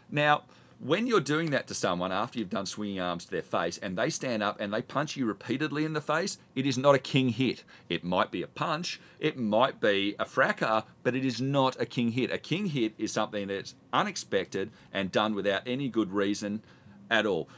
Now, 0.09 0.43
when 0.79 1.07
you're 1.07 1.19
doing 1.19 1.51
that 1.51 1.67
to 1.67 1.73
someone 1.73 2.11
after 2.11 2.39
you've 2.39 2.49
done 2.49 2.65
swinging 2.65 2.99
arms 3.01 3.25
to 3.25 3.31
their 3.31 3.41
face 3.41 3.77
and 3.77 3.97
they 3.97 4.09
stand 4.09 4.41
up 4.41 4.59
and 4.61 4.73
they 4.73 4.81
punch 4.81 5.17
you 5.17 5.25
repeatedly 5.25 5.83
in 5.83 5.93
the 5.93 6.01
face, 6.01 6.37
it 6.55 6.65
is 6.65 6.77
not 6.77 6.95
a 6.95 6.99
king 6.99 7.29
hit. 7.29 7.65
It 7.89 8.03
might 8.03 8.31
be 8.31 8.41
a 8.41 8.47
punch, 8.47 8.99
it 9.19 9.37
might 9.37 9.81
be 9.81 10.15
a 10.17 10.25
fracas, 10.25 10.83
but 11.03 11.15
it 11.15 11.25
is 11.25 11.41
not 11.41 11.79
a 11.81 11.85
king 11.85 12.13
hit. 12.13 12.31
A 12.31 12.37
king 12.37 12.67
hit 12.67 12.93
is 12.97 13.11
something 13.11 13.47
that's 13.47 13.75
unexpected 13.91 14.71
and 14.93 15.11
done 15.11 15.35
without 15.35 15.63
any 15.65 15.89
good 15.89 16.13
reason 16.13 16.63
at 17.11 17.25
all. 17.25 17.49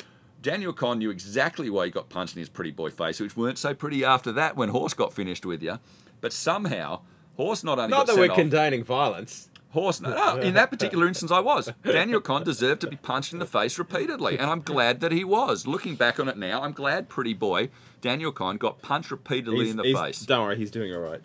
Daniel 0.41 0.73
Conn 0.73 0.97
knew 0.97 1.11
exactly 1.11 1.69
why 1.69 1.85
he 1.85 1.91
got 1.91 2.09
punched 2.09 2.35
in 2.35 2.39
his 2.39 2.49
pretty 2.49 2.71
boy 2.71 2.89
face, 2.89 3.19
which 3.19 3.37
weren't 3.37 3.59
so 3.59 3.75
pretty 3.75 4.03
after 4.03 4.31
that 4.31 4.55
when 4.55 4.69
Horse 4.69 4.95
got 4.95 5.13
finished 5.13 5.45
with 5.45 5.61
you. 5.61 5.77
But 6.21 6.33
somehow, 6.33 7.01
Horse 7.37 7.63
not 7.63 7.77
only 7.77 7.91
Not 7.91 8.07
that 8.07 8.15
we're 8.15 8.31
off, 8.31 8.35
condoning 8.35 8.83
violence. 8.83 9.50
Horse, 9.71 10.01
no, 10.01 10.09
no, 10.13 10.35
in 10.41 10.53
that 10.55 10.69
particular 10.69 11.07
instance, 11.07 11.31
I 11.31 11.39
was. 11.39 11.71
Daniel 11.83 12.19
Conn 12.19 12.43
deserved 12.43 12.81
to 12.81 12.87
be 12.87 12.97
punched 12.97 13.31
in 13.31 13.39
the 13.39 13.45
face 13.45 13.79
repeatedly, 13.79 14.37
and 14.37 14.49
I'm 14.51 14.61
glad 14.61 14.99
that 14.99 15.11
he 15.13 15.23
was. 15.23 15.65
Looking 15.65 15.95
back 15.95 16.19
on 16.19 16.27
it 16.27 16.37
now, 16.37 16.61
I'm 16.61 16.73
glad, 16.73 17.07
pretty 17.07 17.33
boy, 17.33 17.69
Daniel 18.01 18.33
Conn 18.33 18.57
got 18.57 18.81
punched 18.81 19.11
repeatedly 19.11 19.69
in 19.69 19.77
the 19.77 19.83
He's- 19.83 19.99
face. 19.99 20.19
Don't 20.25 20.43
worry, 20.43 20.57
he's 20.57 20.71
doing 20.71 20.93
all 20.93 20.99
right. 20.99 21.21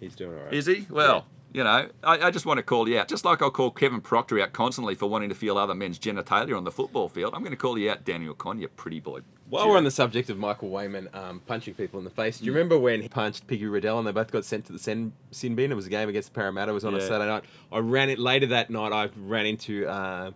He's 0.00 0.16
doing 0.16 0.36
all 0.36 0.44
right. 0.44 0.52
Is 0.52 0.66
he? 0.66 0.86
Well, 0.90 1.26
you 1.54 1.62
know, 1.62 1.88
I, 2.02 2.18
I 2.18 2.30
just 2.32 2.46
want 2.46 2.58
to 2.58 2.64
call 2.64 2.88
you 2.88 2.98
out. 2.98 3.06
Just 3.06 3.24
like 3.24 3.40
I'll 3.40 3.50
call 3.50 3.70
Kevin 3.70 4.00
Proctor 4.00 4.40
out 4.40 4.52
constantly 4.52 4.96
for 4.96 5.08
wanting 5.08 5.28
to 5.28 5.36
feel 5.36 5.56
other 5.56 5.74
men's 5.74 6.00
genitalia 6.00 6.56
on 6.56 6.64
the 6.64 6.72
football 6.72 7.08
field, 7.08 7.32
I'm 7.32 7.42
going 7.42 7.52
to 7.52 7.56
call 7.56 7.78
you 7.78 7.92
out, 7.92 8.04
Daniel 8.04 8.34
Conn, 8.34 8.58
you 8.58 8.66
pretty 8.66 8.98
boy. 8.98 9.20
While 9.48 9.68
we're 9.68 9.76
on 9.76 9.84
the 9.84 9.92
subject 9.92 10.30
of 10.30 10.36
Michael 10.36 10.68
Weyman 10.68 11.14
um, 11.14 11.40
punching 11.46 11.74
people 11.74 11.98
in 12.00 12.04
the 12.04 12.10
face, 12.10 12.38
do 12.38 12.44
you 12.44 12.52
remember 12.52 12.76
when 12.76 13.02
he 13.02 13.08
punched 13.08 13.46
Piggy 13.46 13.66
Riddell 13.66 13.98
and 13.98 14.06
they 14.06 14.10
both 14.10 14.32
got 14.32 14.44
sent 14.44 14.64
to 14.66 14.72
the 14.72 14.80
sin, 14.80 15.12
sin 15.30 15.54
bin? 15.54 15.70
It 15.70 15.76
was 15.76 15.86
a 15.86 15.90
game 15.90 16.08
against 16.08 16.32
Parramatta. 16.32 16.72
It 16.72 16.74
was 16.74 16.84
on 16.84 16.94
a 16.94 17.00
Saturday 17.00 17.28
night. 17.30 17.44
I 17.70 17.78
ran 17.78 18.10
it 18.10 18.18
later 18.18 18.46
that 18.46 18.68
night. 18.68 18.92
I 18.92 19.10
ran 19.16 19.46
into 19.46 19.88
um 19.88 20.34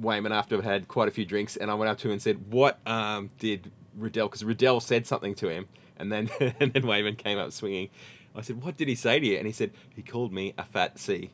Weyman 0.00 0.30
after 0.30 0.56
I'd 0.56 0.64
had 0.64 0.88
quite 0.88 1.08
a 1.08 1.10
few 1.10 1.24
drinks, 1.24 1.56
and 1.56 1.70
I 1.70 1.74
went 1.74 1.90
up 1.90 1.98
to 1.98 2.08
him 2.08 2.12
and 2.12 2.22
said, 2.22 2.52
"What 2.52 2.78
um, 2.86 3.30
did 3.38 3.72
Riddell?" 3.96 4.28
Because 4.28 4.44
Riddell 4.44 4.80
said 4.80 5.06
something 5.06 5.34
to 5.36 5.48
him, 5.48 5.66
and 5.96 6.12
then 6.12 6.30
and 6.60 6.72
then 6.72 6.82
Weyman 6.82 7.16
came 7.16 7.38
up 7.38 7.52
swinging. 7.52 7.90
I 8.34 8.40
said, 8.40 8.62
"What 8.62 8.76
did 8.76 8.88
he 8.88 8.94
say 8.94 9.18
to 9.20 9.26
you?" 9.26 9.36
And 9.36 9.46
he 9.46 9.52
said, 9.52 9.72
"He 9.94 10.02
called 10.02 10.32
me 10.32 10.54
a 10.56 10.64
fat 10.64 10.98
C." 10.98 11.30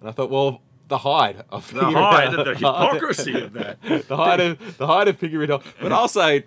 And 0.00 0.08
I 0.08 0.12
thought, 0.12 0.30
well. 0.30 0.62
The 0.88 0.96
hide 0.96 1.44
of 1.50 1.70
The 1.74 1.84
hide, 1.84 2.30
Riddell. 2.30 2.44
the 2.46 2.54
hypocrisy 2.54 3.38
of 3.38 3.52
that. 3.52 3.82
the 4.08 4.16
height 4.16 4.40
of 4.40 4.78
the 4.78 4.86
height 4.86 5.06
of 5.06 5.20
Piggy 5.20 5.36
Riddell, 5.36 5.62
but 5.82 5.92
also 5.92 6.40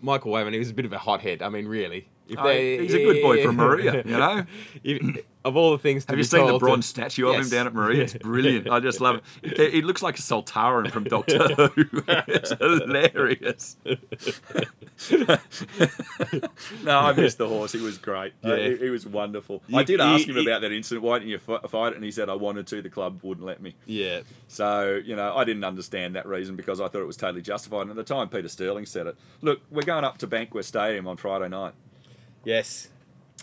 Michael 0.00 0.32
Weyman. 0.32 0.52
He 0.54 0.58
was 0.58 0.70
a 0.70 0.74
bit 0.74 0.84
of 0.84 0.92
a 0.92 0.98
hothead. 0.98 1.40
I 1.40 1.48
mean, 1.50 1.68
really. 1.68 2.08
If 2.28 2.38
Oh, 2.38 2.48
he's 2.48 2.94
a 2.94 2.98
good 2.98 3.22
boy 3.22 3.44
from 3.44 3.56
Maria, 3.56 4.02
you 4.06 4.16
know? 4.16 4.44
If- 4.82 5.24
of 5.44 5.58
all 5.58 5.72
the 5.72 5.78
things, 5.78 6.06
to 6.06 6.12
Have 6.12 6.16
you 6.18 6.24
seen 6.24 6.40
the 6.40 6.46
told 6.52 6.60
to- 6.62 6.64
bronze 6.64 6.86
statue 6.86 7.26
of 7.28 7.34
Yes. 7.34 7.44
him 7.44 7.50
down 7.50 7.66
at 7.66 7.74
Maria? 7.74 8.04
It's 8.04 8.14
brilliant. 8.14 8.66
I 8.70 8.80
just 8.80 8.98
love 9.02 9.20
it. 9.42 9.58
He 9.58 9.70
he 9.72 9.82
looks 9.82 10.02
like 10.02 10.18
a 10.18 10.22
Sontaran 10.22 10.90
from 10.90 11.04
Doctor 11.04 11.36
Who. 11.74 11.84
it's 12.08 12.52
hilarious. 12.52 13.76
no, 16.82 16.98
I 16.98 17.12
missed 17.12 17.36
the 17.38 17.46
horse. 17.48 17.72
He 17.72 17.80
was 17.82 17.98
great. 17.98 18.32
Yeah. 18.42 18.56
he, 18.56 18.76
he 18.76 18.88
was 18.90 19.06
wonderful. 19.06 19.62
You- 19.68 19.78
I 19.78 19.82
did 19.84 20.00
you- 20.00 20.04
ask 20.06 20.26
him 20.26 20.36
you- 20.36 20.42
about 20.48 20.62
that 20.62 20.72
incident. 20.72 21.04
Why 21.04 21.18
didn't 21.18 21.30
you 21.32 21.38
fight 21.38 21.92
it? 21.92 21.96
And 21.96 22.04
he 22.04 22.10
said, 22.10 22.28
I 22.30 22.34
wanted 22.34 22.66
to. 22.68 22.80
The 22.80 22.88
club 22.90 23.20
wouldn't 23.22 23.46
let 23.46 23.60
me. 23.60 23.74
Yeah, 23.86 24.20
So, 24.48 25.00
you 25.04 25.14
know, 25.16 25.36
I 25.36 25.44
didn't 25.44 25.64
understand 25.64 26.16
that 26.16 26.26
reason 26.26 26.56
because 26.56 26.80
I 26.80 26.88
thought 26.88 27.02
it 27.02 27.06
was 27.06 27.16
totally 27.18 27.42
justified. 27.42 27.82
And 27.82 27.90
at 27.90 27.96
the 27.96 28.02
time, 28.04 28.30
Peter 28.30 28.48
Sterling 28.48 28.86
said 28.86 29.06
it. 29.08 29.16
Look, 29.42 29.60
we're 29.70 29.82
going 29.82 30.04
up 30.04 30.16
to 30.18 30.26
Bankwest 30.26 30.64
Stadium 30.64 31.06
on 31.06 31.18
Friday 31.18 31.48
night. 31.48 31.74
Yes, 32.44 32.88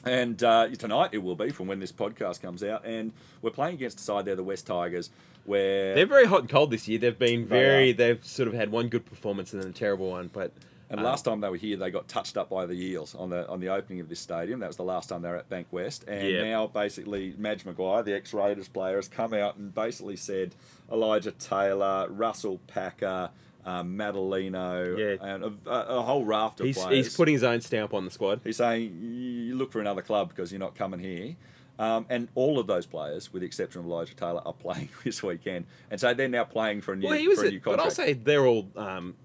And 0.05 0.41
uh, 0.43 0.67
tonight 0.69 1.09
it 1.13 1.19
will 1.19 1.35
be 1.35 1.49
from 1.49 1.67
when 1.67 1.79
this 1.79 1.91
podcast 1.91 2.41
comes 2.41 2.63
out. 2.63 2.85
And 2.85 3.11
we're 3.41 3.51
playing 3.51 3.75
against 3.75 3.97
the 3.97 4.03
side 4.03 4.25
there, 4.25 4.35
the 4.35 4.43
West 4.43 4.65
Tigers, 4.67 5.09
where. 5.45 5.93
they're 5.95 6.05
very 6.05 6.25
hot 6.25 6.41
and 6.41 6.49
cold 6.49 6.71
this 6.71 6.87
year. 6.87 6.99
They've 6.99 7.17
been 7.17 7.45
very. 7.45 7.91
are. 7.91 7.93
They've 7.93 8.25
sort 8.25 8.47
of 8.47 8.53
had 8.53 8.71
one 8.71 8.87
good 8.89 9.05
performance 9.05 9.53
and 9.53 9.61
then 9.61 9.69
a 9.69 9.73
terrible 9.73 10.09
one. 10.11 10.29
But 10.31 10.51
and 10.89 10.99
um, 10.99 11.05
last 11.05 11.23
time 11.25 11.39
they 11.41 11.49
were 11.49 11.55
here, 11.57 11.77
they 11.77 11.89
got 11.89 12.07
touched 12.07 12.35
up 12.35 12.49
by 12.49 12.65
the 12.65 12.73
Eels 12.73 13.15
on 13.15 13.29
the 13.29 13.47
on 13.47 13.59
the 13.59 13.69
opening 13.69 13.99
of 14.01 14.09
this 14.09 14.19
stadium. 14.19 14.59
That 14.59 14.67
was 14.67 14.77
the 14.77 14.83
last 14.83 15.09
time 15.09 15.21
they 15.21 15.29
were 15.29 15.37
at 15.37 15.49
Bank 15.49 15.67
West. 15.71 16.03
And 16.07 16.27
Yeah. 16.27 16.43
now, 16.43 16.67
basically, 16.67 17.33
Madge 17.37 17.63
Maguire, 17.65 18.03
the 18.03 18.13
ex 18.13 18.33
Raiders 18.33 18.67
player, 18.67 18.97
has 18.97 19.07
come 19.07 19.33
out 19.33 19.55
and 19.55 19.73
basically 19.73 20.15
said 20.15 20.53
Elijah 20.91 21.31
Taylor, 21.31 22.07
Russell 22.09 22.59
Packer, 22.67 23.29
um, 23.65 23.97
Matulino, 23.97 24.97
Yeah. 24.97 25.25
and 25.25 25.43
a, 25.65 25.69
a, 25.69 26.01
whole 26.01 26.25
raft 26.25 26.59
of 26.59 26.65
he's 26.65 26.77
players. 26.77 27.05
he's 27.07 27.15
putting 27.15 27.33
his 27.33 27.43
own 27.43 27.61
stamp 27.61 27.93
on 27.93 28.05
the 28.05 28.11
squad. 28.11 28.41
He's 28.43 28.57
saying 28.57 28.97
you 29.01 29.55
look 29.55 29.71
for 29.71 29.79
another 29.79 30.01
club 30.01 30.29
because 30.29 30.51
you're 30.51 30.59
not 30.59 30.75
coming 30.75 30.99
here. 30.99 31.35
Um, 31.79 32.05
and 32.09 32.27
all 32.35 32.59
of 32.59 32.67
those 32.67 32.85
players, 32.85 33.33
with 33.33 33.41
the 33.41 33.45
exception 33.47 33.79
of 33.81 33.87
Elijah 33.87 34.15
Taylor, 34.15 34.41
are 34.45 34.53
playing 34.65 34.89
this 35.03 35.23
weekend, 35.23 35.65
and 35.89 35.99
so 35.99 36.13
they're 36.13 36.27
now 36.27 36.43
playing 36.43 36.81
for 36.81 36.93
a 36.93 36.95
new, 36.95 37.07
Well, 37.07 37.17
he 37.17 37.27
was, 37.27 37.41
a 37.43 37.57
but 37.59 37.79
I'll 37.79 37.89
say 37.91 38.13
they're 38.13 38.45
all 38.45 38.67
um, 38.75 39.15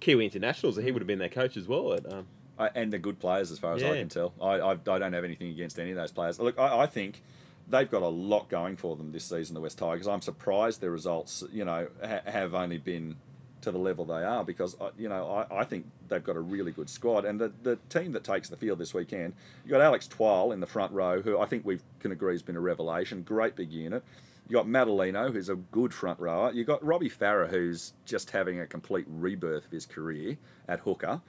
Kiwi 0.00 0.24
internationals. 0.24 0.76
He 0.76 0.90
would 0.90 1.02
have 1.02 1.06
been 1.06 1.18
their 1.18 1.28
coach 1.28 1.56
as 1.56 1.66
well. 1.68 1.92
At, 1.94 2.10
um, 2.10 2.26
Uh, 2.58 2.70
and 2.74 2.90
they're 2.90 2.98
good 3.00 3.18
players 3.18 3.50
as 3.50 3.58
far 3.58 3.74
as 3.74 3.82
I 3.82 3.98
can 3.98 4.08
tell. 4.08 4.32
I, 4.40 4.52
I, 4.54 4.70
I 4.72 4.76
don't 4.76 5.12
have 5.12 5.24
anything 5.24 5.50
against 5.50 5.78
any 5.78 5.90
of 5.90 5.96
those 5.96 6.12
players. 6.12 6.38
Look, 6.40 6.58
I, 6.58 6.80
I 6.80 6.86
think 6.86 7.20
they've 7.68 7.90
got 7.90 8.00
a 8.02 8.08
lot 8.08 8.48
going 8.48 8.76
for 8.76 8.96
them 8.96 9.12
this 9.12 9.24
season, 9.24 9.52
the 9.54 9.60
West 9.60 9.76
Tigers. 9.76 10.06
I'm 10.06 10.22
surprised 10.22 10.80
their 10.80 10.90
results, 10.90 11.44
you 11.52 11.64
know, 11.66 11.88
ha- 12.02 12.22
have 12.24 12.54
only 12.54 12.78
been 12.78 13.16
to 13.62 13.70
the 13.70 13.78
level 13.78 14.04
they 14.04 14.22
are 14.22 14.44
because, 14.44 14.76
uh, 14.80 14.90
you 14.98 15.08
know, 15.08 15.46
I, 15.50 15.60
I 15.60 15.64
think 15.64 15.86
they've 16.08 16.22
got 16.22 16.36
a 16.36 16.40
really 16.40 16.72
good 16.72 16.88
squad. 16.88 17.24
And 17.24 17.40
the, 17.40 17.52
the 17.62 17.76
team 17.88 18.12
that 18.12 18.24
takes 18.24 18.48
the 18.48 18.56
field 18.56 18.78
this 18.78 18.94
weekend, 18.94 19.34
you 19.64 19.70
got 19.70 19.80
Alex 19.80 20.06
Twal 20.06 20.52
in 20.52 20.60
the 20.60 20.66
front 20.66 20.92
row, 20.92 21.20
who 21.20 21.38
I 21.38 21.46
think 21.46 21.64
we 21.64 21.80
can 22.00 22.12
agree 22.12 22.34
has 22.34 22.42
been 22.42 22.56
a 22.56 22.60
revelation. 22.60 23.22
Great 23.22 23.56
big 23.56 23.72
unit. 23.72 24.04
You 24.48 24.54
got 24.54 24.66
Matulino, 24.66 25.32
who's 25.32 25.48
a 25.48 25.56
good 25.56 25.92
front 25.92 26.20
rower. 26.20 26.52
You 26.52 26.64
got 26.64 26.84
Robbie 26.84 27.10
Farah, 27.10 27.48
who's 27.48 27.94
just 28.04 28.30
having 28.30 28.60
a 28.60 28.66
complete 28.66 29.06
rebirth 29.08 29.66
of 29.66 29.72
his 29.72 29.86
career 29.86 30.36
at 30.68 30.80
hooker. 30.80 31.20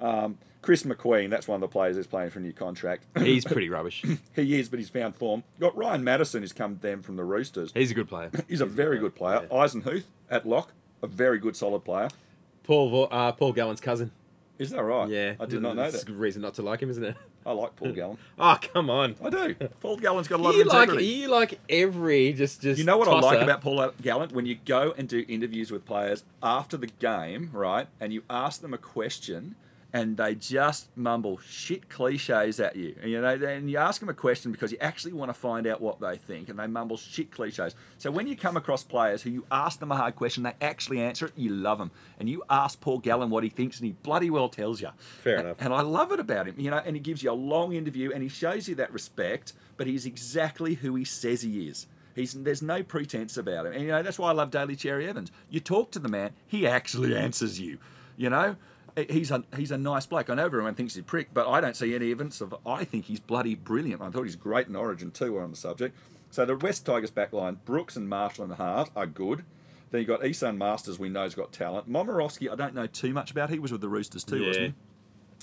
Um, 0.00 0.38
Chris 0.60 0.82
McQueen, 0.82 1.30
that's 1.30 1.46
one 1.46 1.56
of 1.56 1.60
the 1.60 1.68
players 1.68 1.96
who's 1.96 2.06
playing 2.06 2.30
for 2.30 2.38
a 2.38 2.42
new 2.42 2.52
contract. 2.52 3.04
he's 3.18 3.44
pretty 3.44 3.68
rubbish. 3.68 4.02
he 4.34 4.58
is, 4.58 4.68
but 4.68 4.78
he's 4.78 4.88
found 4.88 5.14
form. 5.14 5.44
You 5.58 5.60
got 5.60 5.76
Ryan 5.76 6.02
Matterson, 6.02 6.40
who's 6.40 6.52
come 6.52 6.76
down 6.76 7.02
from 7.02 7.16
the 7.16 7.24
Roosters. 7.24 7.70
He's 7.74 7.90
a 7.90 7.94
good 7.94 8.08
player. 8.08 8.30
He's 8.48 8.60
a 8.60 8.66
very 8.66 8.98
good 8.98 9.14
player. 9.14 9.46
Eisenhuth 9.52 10.04
at 10.30 10.46
lock, 10.46 10.72
a 11.04 11.08
very 11.08 11.38
good, 11.38 11.54
solid 11.56 11.84
player. 11.84 12.08
Paul 12.64 13.08
uh, 13.10 13.32
Paul 13.32 13.52
Gallen's 13.52 13.80
cousin. 13.80 14.10
Is 14.58 14.70
that 14.70 14.82
right? 14.82 15.08
Yeah, 15.08 15.34
I 15.40 15.46
did 15.46 15.60
not 15.62 15.74
know 15.76 15.82
That's 15.82 16.04
that. 16.04 16.12
a 16.12 16.14
reason 16.14 16.42
not 16.42 16.54
to 16.54 16.62
like 16.62 16.80
him, 16.80 16.88
isn't 16.90 17.02
it? 17.04 17.16
I 17.44 17.52
like 17.52 17.76
Paul 17.76 17.92
Gallen. 17.92 18.18
Oh, 18.38 18.56
come 18.72 18.88
on. 18.88 19.16
I 19.22 19.28
do. 19.28 19.54
Paul 19.80 19.96
Gallen's 19.98 20.28
got 20.28 20.40
a 20.40 20.42
lot 20.42 20.54
You 20.54 20.62
of 20.62 20.66
like 20.68 20.82
integrity. 20.84 21.06
you 21.06 21.28
like 21.28 21.60
every 21.68 22.32
just 22.32 22.62
just. 22.62 22.78
You 22.78 22.84
know 22.84 22.96
what 22.96 23.08
I 23.08 23.18
like 23.20 23.40
about 23.42 23.60
Paul 23.60 23.90
Gallen? 24.00 24.30
When 24.30 24.46
you 24.46 24.56
go 24.64 24.94
and 24.96 25.08
do 25.08 25.24
interviews 25.28 25.70
with 25.70 25.84
players 25.84 26.24
after 26.42 26.76
the 26.76 26.86
game, 26.86 27.50
right, 27.52 27.86
and 28.00 28.12
you 28.12 28.22
ask 28.30 28.60
them 28.62 28.72
a 28.72 28.78
question 28.78 29.56
and 29.94 30.16
they 30.16 30.34
just 30.34 30.88
mumble 30.96 31.38
shit 31.38 31.88
cliches 31.88 32.58
at 32.58 32.74
you. 32.74 32.96
And, 33.00 33.12
you 33.12 33.20
know, 33.20 33.28
and 33.28 33.70
you 33.70 33.78
ask 33.78 34.00
them 34.00 34.08
a 34.08 34.14
question 34.14 34.50
because 34.50 34.72
you 34.72 34.78
actually 34.80 35.12
want 35.12 35.28
to 35.28 35.34
find 35.34 35.68
out 35.68 35.80
what 35.80 36.00
they 36.00 36.16
think 36.16 36.48
and 36.48 36.58
they 36.58 36.66
mumble 36.66 36.96
shit 36.96 37.30
cliches. 37.30 37.76
So 37.96 38.10
when 38.10 38.26
you 38.26 38.36
come 38.36 38.56
across 38.56 38.82
players 38.82 39.22
who 39.22 39.30
you 39.30 39.46
ask 39.52 39.78
them 39.78 39.92
a 39.92 39.96
hard 39.96 40.16
question, 40.16 40.42
they 40.42 40.54
actually 40.60 41.00
answer 41.00 41.26
it, 41.26 41.32
you 41.36 41.50
love 41.50 41.78
them. 41.78 41.92
And 42.18 42.28
you 42.28 42.42
ask 42.50 42.80
Paul 42.80 42.98
Gallen 42.98 43.30
what 43.30 43.44
he 43.44 43.50
thinks 43.50 43.78
and 43.78 43.86
he 43.86 43.92
bloody 43.92 44.30
well 44.30 44.48
tells 44.48 44.80
you. 44.80 44.88
Fair 45.22 45.36
enough. 45.36 45.58
And 45.60 45.72
I 45.72 45.82
love 45.82 46.10
it 46.10 46.18
about 46.18 46.48
him, 46.48 46.56
you 46.58 46.72
know, 46.72 46.82
and 46.84 46.96
he 46.96 47.00
gives 47.00 47.22
you 47.22 47.30
a 47.30 47.32
long 47.32 47.72
interview 47.72 48.10
and 48.10 48.20
he 48.20 48.28
shows 48.28 48.68
you 48.68 48.74
that 48.74 48.92
respect, 48.92 49.52
but 49.76 49.86
he's 49.86 50.06
exactly 50.06 50.74
who 50.74 50.96
he 50.96 51.04
says 51.04 51.42
he 51.42 51.68
is. 51.68 51.86
He's, 52.16 52.32
there's 52.32 52.62
no 52.62 52.82
pretense 52.82 53.36
about 53.36 53.66
him. 53.66 53.74
And, 53.74 53.82
you 53.82 53.88
know, 53.88 54.02
that's 54.02 54.18
why 54.18 54.30
I 54.30 54.32
love 54.32 54.50
Daly 54.50 54.74
Cherry 54.74 55.08
Evans. 55.08 55.30
You 55.50 55.60
talk 55.60 55.92
to 55.92 56.00
the 56.00 56.08
man, 56.08 56.32
he 56.48 56.66
actually 56.66 57.16
answers 57.16 57.60
you, 57.60 57.78
you 58.16 58.28
know? 58.28 58.56
He's 58.96 59.30
a, 59.30 59.42
he's 59.56 59.72
a 59.72 59.78
nice 59.78 60.06
bloke. 60.06 60.30
I 60.30 60.34
know 60.34 60.44
everyone 60.44 60.74
thinks 60.74 60.94
he's 60.94 61.00
a 61.00 61.04
prick, 61.04 61.28
but 61.34 61.48
I 61.48 61.60
don't 61.60 61.76
see 61.76 61.94
any 61.94 62.12
evidence 62.12 62.40
of. 62.40 62.54
I 62.64 62.84
think 62.84 63.06
he's 63.06 63.20
bloody 63.20 63.54
brilliant. 63.54 64.00
I 64.00 64.10
thought 64.10 64.22
he's 64.22 64.36
great 64.36 64.68
in 64.68 64.76
Origin 64.76 65.10
too. 65.10 65.38
On 65.38 65.50
the 65.50 65.56
subject. 65.56 65.96
So 66.30 66.44
the 66.44 66.56
West 66.56 66.86
Tigers 66.86 67.10
backline, 67.10 67.58
Brooks 67.64 67.96
and 67.96 68.08
Marshall 68.08 68.44
and 68.44 68.54
Hart 68.54 68.90
are 68.94 69.06
good. 69.06 69.44
Then 69.90 70.00
you 70.00 70.06
got 70.06 70.22
Esan 70.22 70.56
Marsters, 70.56 70.98
we 70.98 71.08
know's 71.08 71.34
got 71.34 71.52
talent. 71.52 71.88
Momorowski, 71.88 72.50
I 72.50 72.56
don't 72.56 72.74
know 72.74 72.86
too 72.86 73.12
much 73.12 73.30
about. 73.30 73.50
He 73.50 73.60
was 73.60 73.70
with 73.70 73.80
the 73.80 73.88
Roosters 73.88 74.24
too, 74.24 74.46
wasn't 74.46 74.66
he? 74.66 74.74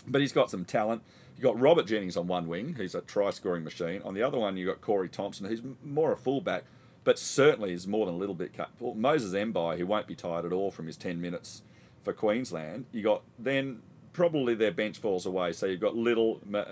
but 0.08 0.22
he's 0.22 0.32
got 0.32 0.50
some 0.50 0.66
talent. 0.66 1.04
You 1.38 1.44
got 1.44 1.60
Robert 1.60 1.88
Jennings 1.88 2.18
on 2.18 2.28
one 2.28 2.48
wing, 2.48 2.76
he's 2.76 2.96
a 2.96 3.02
try 3.02 3.30
scoring 3.32 3.64
machine. 3.64 4.02
On 4.04 4.14
the 4.14 4.22
other 4.22 4.38
one, 4.38 4.58
you 4.58 4.66
got 4.66 4.82
Corey 4.82 5.10
Thompson, 5.10 5.48
who's 5.48 5.62
more 5.84 6.12
a 6.12 6.18
fullback, 6.18 6.66
but 7.04 7.18
certainly 7.18 7.74
is 7.74 7.88
more 7.88 8.06
than 8.06 8.16
a 8.16 8.18
little 8.18 8.36
bit 8.36 8.54
capable. 8.54 8.94
Moses 8.94 9.34
Mbye, 9.34 9.78
who 9.78 9.88
won't 9.88 10.08
be 10.08 10.16
tired 10.16 10.46
at 10.46 10.52
all 10.52 10.72
from 10.72 10.88
his 10.88 10.98
ten 10.98 11.22
minutes 11.22 11.64
for 12.04 12.14
Queensland. 12.14 12.86
You 12.92 13.04
got 13.04 13.22
then 13.40 13.82
probably 14.14 14.56
their 14.56 14.72
bench 14.72 14.98
falls 14.98 15.26
away. 15.26 15.54
So 15.54 15.66
you've 15.66 15.80
got 15.80 15.96
Little, 15.96 16.42
M- 16.46 16.56
uh, 16.56 16.64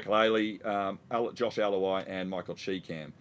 McLeary, 0.00 0.64
um, 0.64 0.98
Josh 1.34 1.56
Aloiai, 1.56 2.04
and 2.08 2.30
Michael 2.30 2.54
Chee 2.54 2.80
Kam. 2.80 3.12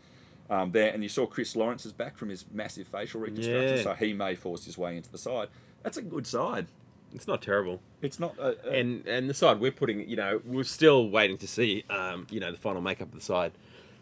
Um, 0.50 0.72
there, 0.72 0.92
and 0.92 1.04
you 1.04 1.10
saw 1.10 1.28
Chris 1.28 1.56
Lawrence 1.56 1.86
is 1.86 1.92
back 1.92 2.18
from 2.18 2.30
his 2.30 2.46
massive 2.52 2.88
facial 2.88 3.22
reconstruction, 3.22 3.78
Yeah. 3.78 3.84
so 3.84 3.94
he 3.94 4.14
may 4.14 4.34
force 4.36 4.66
his 4.66 4.78
way 4.78 4.98
into 4.98 5.12
the 5.12 5.18
side. 5.18 5.50
That's 5.84 5.98
a 5.98 6.02
good 6.02 6.26
side. 6.26 6.68
It's 7.14 7.28
not 7.28 7.42
terrible. 7.42 7.82
It's 8.02 8.20
not. 8.20 8.36
A, 8.40 8.56
a, 8.68 8.80
And 8.80 9.06
and 9.08 9.30
the 9.30 9.34
side 9.34 9.60
we're 9.60 9.72
putting, 9.72 10.08
you 10.10 10.16
know, 10.16 10.42
we're 10.46 10.64
still 10.64 11.10
waiting 11.10 11.38
to 11.40 11.48
see, 11.48 11.84
um, 11.90 12.26
you 12.32 12.40
know, 12.40 12.52
the 12.52 12.58
final 12.58 12.82
makeup 12.82 13.10
of 13.10 13.16
the 13.16 13.22
side. 13.22 13.52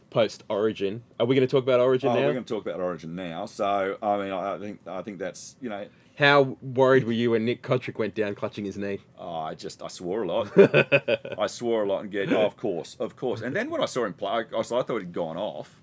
post 0.10 0.44
Origin. 0.50 1.04
Are 1.20 1.26
we 1.26 1.36
going 1.36 1.46
to 1.46 1.52
talk 1.52 1.64
about 1.64 1.82
Origin 1.82 2.10
Oh, 2.10 2.14
now? 2.14 2.26
we're 2.26 2.32
going 2.34 2.46
to 2.46 2.54
talk 2.54 2.66
about 2.66 2.80
Origin 2.80 3.14
now. 3.16 3.46
So 3.46 3.98
I 4.02 4.18
mean, 4.18 4.32
I 4.32 4.58
think 4.58 4.80
I 4.88 5.02
think 5.02 5.20
that's 5.20 5.56
you 5.62 5.68
know, 5.70 5.86
How 6.18 6.58
worried 6.64 7.04
were 7.04 7.12
you 7.12 7.32
when 7.32 7.46
Nick 7.46 7.62
Cotric 7.62 8.00
went 8.00 8.16
down 8.16 8.34
clutching 8.34 8.66
his 8.66 8.76
knee? 8.76 9.00
oh, 9.20 9.36
I 9.36 9.54
just 9.54 9.84
I 9.84 9.88
swore 9.88 10.24
a 10.24 10.28
lot. 10.28 10.52
I 11.40 11.46
swore 11.46 11.84
a 11.84 11.88
lot 11.88 12.02
and 12.02 12.12
get, 12.12 12.34
oh, 12.34 12.46
of 12.46 12.58
course, 12.58 12.98
of 13.00 13.16
course. 13.16 13.42
And 13.42 13.56
then 13.56 13.70
when 13.70 13.82
I 13.82 13.86
saw 13.86 14.04
him 14.04 14.14
play, 14.14 14.32
I, 14.52 14.60
I 14.60 14.64
thought 14.64 15.00
he'd 15.00 15.14
gone 15.14 15.38
off. 15.38 15.80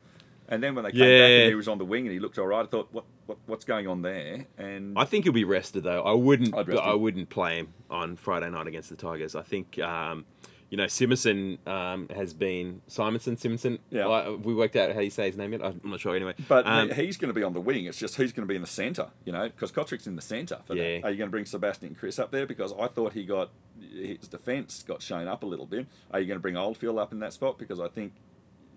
And 0.48 0.60
then 0.60 0.74
when 0.74 0.84
they 0.84 0.90
came 0.90 1.00
back 1.00 1.30
and 1.30 1.48
he 1.48 1.54
was 1.54 1.68
on 1.68 1.78
the 1.78 1.84
wing 1.84 2.04
and 2.04 2.12
he 2.12 2.18
looked 2.18 2.36
all 2.38 2.48
right, 2.48 2.64
I 2.64 2.68
thought, 2.68 2.88
what, 2.92 3.04
what 3.26 3.38
what's 3.46 3.64
going 3.64 3.86
on 3.86 4.02
there? 4.02 4.46
And 4.58 4.98
I 4.98 5.04
think 5.04 5.24
he'll 5.24 5.32
be 5.32 5.44
rested 5.44 5.84
though. 5.84 6.02
I 6.02 6.12
wouldn't. 6.12 6.52
I 6.54 6.94
wouldn't 6.94 7.30
play 7.30 7.58
him 7.58 7.72
on 7.88 8.16
Friday 8.16 8.50
night 8.50 8.66
against 8.66 8.90
the 8.90 8.96
Tigers. 8.96 9.34
I 9.36 9.42
think. 9.42 9.78
Um, 9.78 10.26
you 10.74 10.76
know, 10.76 10.86
Simonsson 10.86 11.64
um, 11.68 12.08
has 12.08 12.34
been 12.34 12.82
Simonsson. 12.88 13.38
Simonsson. 13.38 13.78
Yeah. 13.90 14.30
We 14.30 14.52
worked 14.56 14.74
out 14.74 14.92
how 14.92 14.98
you 14.98 15.10
say 15.10 15.26
his 15.28 15.36
name 15.36 15.52
yet. 15.52 15.64
I'm 15.64 15.80
not 15.84 16.00
sure. 16.00 16.16
Anyway, 16.16 16.34
But 16.48 16.66
um, 16.66 16.90
he's 16.90 17.16
going 17.16 17.28
to 17.28 17.32
be 17.32 17.44
on 17.44 17.52
the 17.52 17.60
wing. 17.60 17.84
It's 17.84 17.96
just 17.96 18.16
who's 18.16 18.32
going 18.32 18.42
to 18.44 18.50
be 18.50 18.56
in 18.56 18.60
the 18.60 18.66
centre, 18.66 19.06
you 19.24 19.30
know, 19.30 19.44
because 19.44 19.70
Cotric's 19.70 20.08
in 20.08 20.16
the 20.16 20.20
centre 20.22 20.58
for 20.64 20.74
Yeah. 20.74 20.82
that. 20.98 21.04
Are 21.04 21.10
you 21.12 21.16
going 21.16 21.28
to 21.28 21.30
bring 21.30 21.46
Sebastian 21.46 21.94
Kris 21.94 22.18
up 22.18 22.32
there? 22.32 22.44
Because 22.44 22.72
I 22.76 22.88
thought 22.88 23.12
he 23.12 23.22
got 23.24 23.50
his 23.80 24.26
defence 24.26 24.82
got 24.82 25.00
shown 25.00 25.28
up 25.28 25.44
a 25.44 25.46
little 25.46 25.66
bit. 25.66 25.86
Are 26.10 26.18
you 26.18 26.26
going 26.26 26.38
to 26.38 26.42
bring 26.42 26.56
Oldfield 26.56 26.98
up 26.98 27.12
in 27.12 27.20
that 27.20 27.32
spot? 27.32 27.56
Because 27.56 27.78
I 27.78 27.86
think 27.86 28.12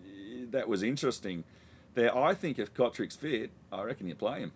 eh, 0.05 0.45
that 0.51 0.69
was 0.69 0.83
interesting. 0.83 1.45
There, 1.95 2.15
I 2.15 2.35
think 2.35 2.59
if 2.59 2.75
Cotric's 2.75 3.15
fit, 3.15 3.49
I 3.71 3.81
reckon 3.81 4.07
you 4.07 4.13
play 4.13 4.41
him. 4.41 4.51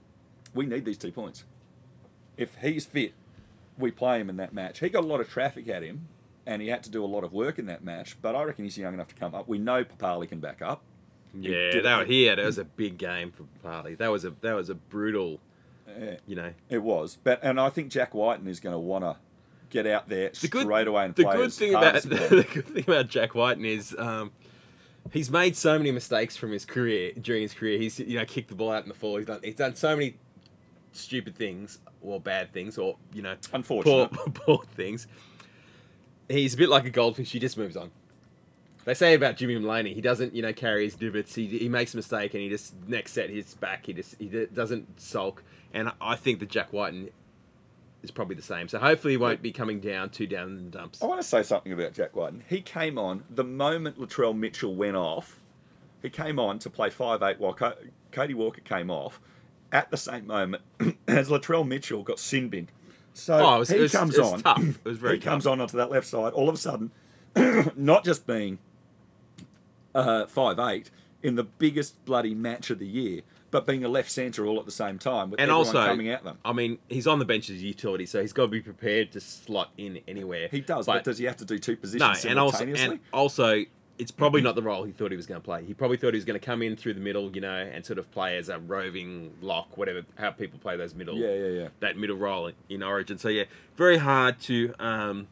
We 0.53 0.67
need 0.67 0.85
these 0.85 0.99
two 0.99 1.11
points. 1.11 1.43
If 2.37 2.53
he's 2.61 2.85
fit, 2.85 3.13
we 3.79 3.89
play 3.89 4.19
him 4.19 4.29
in 4.29 4.37
that 4.37 4.53
match. 4.53 4.77
He 4.77 4.89
got 4.89 5.03
a 5.03 5.07
lot 5.07 5.21
of 5.21 5.27
traffic 5.27 5.67
at 5.69 5.81
him, 5.81 6.07
and 6.45 6.61
he 6.61 6.67
had 6.69 6.83
to 6.83 6.89
do 6.89 7.03
a 7.03 7.07
lot 7.07 7.23
of 7.23 7.33
work 7.33 7.59
in 7.59 7.65
that 7.67 7.83
match. 7.83 8.17
But 8.21 8.35
I 8.35 8.43
reckon 8.43 8.63
he's 8.65 8.77
young 8.77 8.93
enough 8.93 9.09
to 9.09 9.15
come 9.15 9.33
up. 9.35 9.47
We 9.47 9.57
know 9.59 9.83
Papalii 9.83 10.27
can 10.29 10.39
back 10.39 10.61
up. 10.61 10.81
yeah, 11.33 11.71
did- 11.71 11.85
that 11.85 11.99
was, 11.99 12.07
he 12.07 12.23
had, 12.23 12.37
that 12.39 12.45
was 12.45 12.57
a 12.57 12.65
big 12.65 12.97
game 12.97 13.31
for 13.31 13.43
Papalii. 13.63 13.97
That 13.97 14.09
was 14.11 14.25
a 14.25 14.31
that 14.41 14.53
was 14.53 14.69
a 14.69 14.75
brutal. 14.75 15.39
Eh, 15.87 16.15
You 16.27 16.35
know, 16.35 16.53
It 16.69 16.79
was, 16.83 17.17
but 17.23 17.39
and 17.43 17.59
I 17.59 17.69
think 17.69 17.91
Jack 17.91 18.13
Wighton 18.13 18.47
is 18.47 18.59
going 18.59 18.73
to 18.73 18.79
want 18.79 19.03
to 19.03 19.17
get 19.69 19.85
out 19.87 20.07
there 20.09 20.29
the 20.41 20.47
good, 20.49 20.63
straight 20.63 20.87
away 20.87 21.05
and 21.05 21.15
the 21.15 21.23
play 21.23 21.35
good 21.37 21.53
thing 21.53 21.73
about 21.75 22.03
he 22.03 22.09
the 22.09 22.47
good 22.53 22.67
thing 22.67 22.83
about 22.87 23.07
Jack 23.07 23.35
Wighton 23.35 23.65
is 23.65 23.95
um, 23.97 24.31
he's 25.11 25.29
made 25.31 25.55
so 25.57 25.77
many 25.77 25.91
mistakes 25.91 26.35
from 26.37 26.51
his 26.51 26.65
career 26.65 27.11
during 27.19 27.41
his 27.41 27.53
career. 27.53 27.77
He's 27.79 27.99
you 27.99 28.17
know 28.17 28.25
kicked 28.25 28.49
the 28.49 28.55
ball 28.55 28.71
out 28.71 28.83
in 28.83 28.89
the 28.89 28.95
fall. 28.95 29.17
He's 29.17 29.27
done 29.27 29.39
he's 29.43 29.55
done 29.55 29.75
so 29.75 29.95
many 29.95 30.15
stupid 30.93 31.35
things 31.35 31.79
or 32.01 32.19
bad 32.19 32.51
things 32.53 32.77
or 32.77 32.97
you 33.13 33.21
know 33.21 33.35
poor 33.41 33.55
Unfortunate. 33.55 34.11
poor 34.33 34.63
things. 34.75 35.07
He's 36.31 36.53
a 36.53 36.57
bit 36.57 36.69
like 36.69 36.85
a 36.85 36.89
goldfish. 36.89 37.31
He 37.31 37.39
just 37.39 37.57
moves 37.57 37.75
on. 37.75 37.91
They 38.83 38.93
say 38.95 39.13
about 39.13 39.37
Jimmy 39.37 39.59
Maloney, 39.59 39.93
he 39.93 40.01
doesn't, 40.01 40.33
you 40.33 40.41
know, 40.41 40.53
carry 40.53 40.85
his 40.85 40.95
divots. 40.95 41.35
He, 41.35 41.45
he 41.45 41.69
makes 41.69 41.93
a 41.93 41.97
mistake 41.97 42.33
and 42.33 42.41
he 42.41 42.49
just 42.49 42.73
next 42.87 43.11
set 43.11 43.29
hits 43.29 43.53
back. 43.53 43.85
He 43.85 43.93
just 43.93 44.15
he 44.17 44.27
doesn't 44.27 44.99
sulk. 44.99 45.43
And 45.73 45.91
I 46.01 46.15
think 46.15 46.39
that 46.39 46.49
Jack 46.49 46.73
Wighton 46.73 47.09
is 48.01 48.11
probably 48.11 48.35
the 48.35 48.41
same. 48.41 48.67
So 48.67 48.79
hopefully 48.79 49.13
he 49.13 49.17
won't 49.17 49.41
be 49.41 49.51
coming 49.51 49.79
down 49.79 50.09
too 50.09 50.25
down 50.25 50.47
in 50.47 50.65
the 50.65 50.77
dumps. 50.77 51.01
I 51.01 51.05
want 51.05 51.21
to 51.21 51.27
say 51.27 51.43
something 51.43 51.71
about 51.71 51.93
Jack 51.93 52.15
Wighton. 52.15 52.43
He 52.49 52.61
came 52.61 52.97
on 52.97 53.23
the 53.29 53.43
moment 53.43 53.99
Latrell 53.99 54.35
Mitchell 54.35 54.73
went 54.73 54.95
off. 54.95 55.39
He 56.01 56.09
came 56.09 56.39
on 56.39 56.57
to 56.59 56.69
play 56.69 56.89
five 56.89 57.21
eight 57.21 57.39
while 57.39 57.53
Co- 57.53 57.75
Cody 58.11 58.33
Walker 58.33 58.61
came 58.61 58.89
off 58.89 59.19
at 59.71 59.91
the 59.91 59.97
same 59.97 60.25
moment 60.25 60.63
as 61.07 61.29
Latrell 61.29 61.67
Mitchell 61.67 62.01
got 62.01 62.19
sin 62.19 62.49
binned. 62.49 62.71
So 63.13 63.37
Oh, 63.39 63.59
was- 63.59 63.69
he 63.69 63.79
was- 63.79 63.91
comes 63.91 64.17
on. 64.17 64.41
tough. 64.41 64.61
It 64.63 64.85
was 64.85 64.97
very 64.97 65.15
he 65.15 65.19
comes 65.21 65.45
on 65.45 65.59
onto 65.61 65.77
that 65.77 65.91
left 65.91 66.07
side. 66.07 66.33
All 66.33 66.47
of 66.49 66.55
a 66.55 66.57
sudden, 66.57 66.91
not 67.75 68.03
just 68.05 68.25
being 68.27 68.59
uh, 69.93 70.25
five 70.27 70.59
eight 70.59 70.89
in 71.23 71.35
the 71.35 71.43
biggest 71.43 72.03
bloody 72.05 72.33
match 72.33 72.69
of 72.69 72.79
the 72.79 72.87
year, 72.87 73.21
but 73.51 73.65
being 73.67 73.83
a 73.83 73.87
left 73.89 74.09
centre 74.09 74.45
all 74.45 74.59
at 74.59 74.65
the 74.65 74.71
same 74.71 74.97
time 74.97 75.29
with 75.29 75.39
and 75.39 75.51
also 75.51 75.85
coming 75.85 76.07
at 76.09 76.23
them. 76.23 76.37
I 76.43 76.53
mean, 76.53 76.79
he's 76.89 77.05
on 77.07 77.19
the 77.19 77.25
bench 77.25 77.49
as 77.49 77.57
a 77.57 77.59
utility, 77.59 78.05
so 78.05 78.21
he's 78.21 78.33
got 78.33 78.43
to 78.43 78.47
be 78.49 78.61
prepared 78.61 79.11
to 79.11 79.19
slot 79.19 79.71
in 79.77 79.99
anywhere. 80.07 80.47
He 80.49 80.61
does, 80.61 80.85
but, 80.85 81.03
does 81.03 81.17
he 81.17 81.25
have 81.25 81.37
to 81.37 81.45
do 81.45 81.59
two 81.59 81.75
positions 81.75 82.23
no, 82.23 82.29
and 82.29 82.39
also 82.39 82.57
simultaneously? 82.59 82.95
and 82.95 82.99
also 83.13 83.63
it's 84.01 84.09
probably 84.09 84.41
not 84.41 84.55
the 84.55 84.63
role 84.63 84.83
he 84.83 84.91
thought 84.91 85.11
he 85.11 85.15
was 85.15 85.27
going 85.27 85.39
to 85.39 85.45
play. 85.45 85.63
He 85.63 85.75
probably 85.75 85.95
thought 85.95 86.13
he 86.15 86.17
was 86.17 86.25
going 86.25 86.39
to 86.39 86.43
come 86.43 86.63
in 86.63 86.75
through 86.75 86.95
the 86.95 86.99
middle, 86.99 87.29
you 87.35 87.39
know, 87.39 87.55
and 87.55 87.85
sort 87.85 87.99
of 87.99 88.09
play 88.11 88.35
as 88.35 88.49
a 88.49 88.57
roving 88.57 89.31
lock, 89.41 89.77
whatever 89.77 90.01
how 90.17 90.31
people 90.31 90.57
play 90.57 90.75
those 90.75 90.95
middle 90.95 91.15
yeah, 91.15 91.33
yeah, 91.35 91.47
yeah. 91.61 91.67
that 91.81 91.97
middle 91.97 92.17
role 92.17 92.47
in- 92.47 92.55
in 92.67 92.81
Origin. 92.81 93.19
So 93.19 93.29
yeah, 93.29 93.43
very 93.75 93.97
hard 93.97 94.39
to 94.41 94.73
um, 94.79 95.27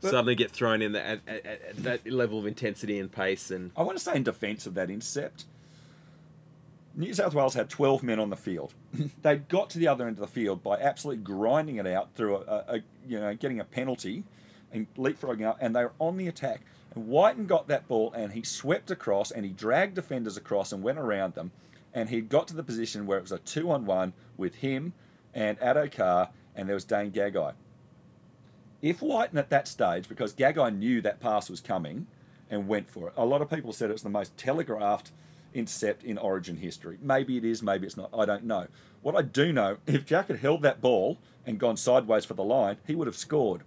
But- 0.00 0.12
suddenly 0.12 0.34
get 0.34 0.50
thrown 0.50 0.80
in 0.80 0.92
that 0.92 1.20
at, 1.28 1.28
at, 1.28 1.46
at 1.46 1.76
that 1.82 2.10
level 2.10 2.38
of 2.38 2.46
intensity 2.46 2.98
and 2.98 3.12
pace 3.12 3.50
and 3.50 3.70
I 3.76 3.82
want 3.82 3.98
to 3.98 4.02
say 4.02 4.16
in 4.16 4.22
defence 4.22 4.64
of 4.66 4.72
that 4.74 4.88
intercept, 4.90 5.44
New 6.94 7.12
South 7.12 7.34
Wales 7.34 7.52
had 7.52 7.68
12 7.68 8.02
men 8.02 8.18
on 8.18 8.30
the 8.30 8.36
field. 8.36 8.72
they 9.22 9.36
got 9.36 9.68
to 9.70 9.78
the 9.78 9.88
other 9.88 10.06
end 10.06 10.16
of 10.16 10.20
the 10.22 10.26
field 10.26 10.62
by 10.62 10.78
absolutely 10.78 11.22
grinding 11.22 11.76
it 11.76 11.86
out 11.86 12.14
through 12.14 12.36
a, 12.36 12.40
a, 12.40 12.64
a 12.76 12.80
you 13.06 13.20
know 13.20 13.34
getting 13.34 13.60
a 13.60 13.64
penalty 13.64 14.24
and 14.72 14.92
leapfrogging 14.94 15.46
up, 15.46 15.58
and 15.60 15.74
they 15.74 15.84
were 15.84 15.92
on 15.98 16.16
the 16.16 16.28
attack. 16.28 16.62
And 16.94 17.08
Wighton 17.08 17.46
got 17.46 17.68
that 17.68 17.88
ball 17.88 18.12
and 18.14 18.32
he 18.32 18.42
swept 18.42 18.90
across 18.90 19.30
and 19.30 19.44
he 19.44 19.52
dragged 19.52 19.94
defenders 19.94 20.36
across 20.36 20.72
and 20.72 20.82
went 20.82 20.98
around 20.98 21.34
them, 21.34 21.52
and 21.94 22.08
he'd 22.08 22.28
got 22.28 22.48
to 22.48 22.56
the 22.56 22.62
position 22.62 23.06
where 23.06 23.18
it 23.18 23.22
was 23.22 23.32
a 23.32 23.38
two-on-one 23.38 24.12
with 24.36 24.56
him 24.56 24.92
and 25.34 25.60
Addo 25.60 25.90
Carr, 25.90 26.30
and 26.54 26.68
there 26.68 26.74
was 26.74 26.84
Dane 26.84 27.12
Gagai. 27.12 27.52
If 28.80 29.02
Wighton 29.02 29.38
at 29.38 29.50
that 29.50 29.68
stage, 29.68 30.08
because 30.08 30.32
Gagai 30.32 30.76
knew 30.76 31.00
that 31.02 31.20
pass 31.20 31.50
was 31.50 31.60
coming 31.60 32.06
and 32.50 32.68
went 32.68 32.88
for 32.88 33.08
it, 33.08 33.14
a 33.16 33.26
lot 33.26 33.42
of 33.42 33.50
people 33.50 33.72
said 33.72 33.90
it's 33.90 34.02
the 34.02 34.08
most 34.08 34.36
telegraphed 34.36 35.10
intercept 35.54 36.04
in 36.04 36.18
Origin 36.18 36.56
history. 36.56 36.98
Maybe 37.00 37.36
it 37.36 37.44
is, 37.44 37.62
maybe 37.62 37.86
it's 37.86 37.96
not. 37.96 38.10
I 38.16 38.24
don't 38.24 38.44
know. 38.44 38.66
What 39.02 39.16
I 39.16 39.22
do 39.22 39.52
know, 39.52 39.78
if 39.86 40.04
Jack 40.04 40.28
had 40.28 40.38
held 40.38 40.62
that 40.62 40.80
ball 40.80 41.18
and 41.44 41.58
gone 41.58 41.76
sideways 41.76 42.24
for 42.24 42.34
the 42.34 42.44
line, 42.44 42.76
he 42.86 42.94
would 42.94 43.06
have 43.06 43.16
scored. 43.16 43.62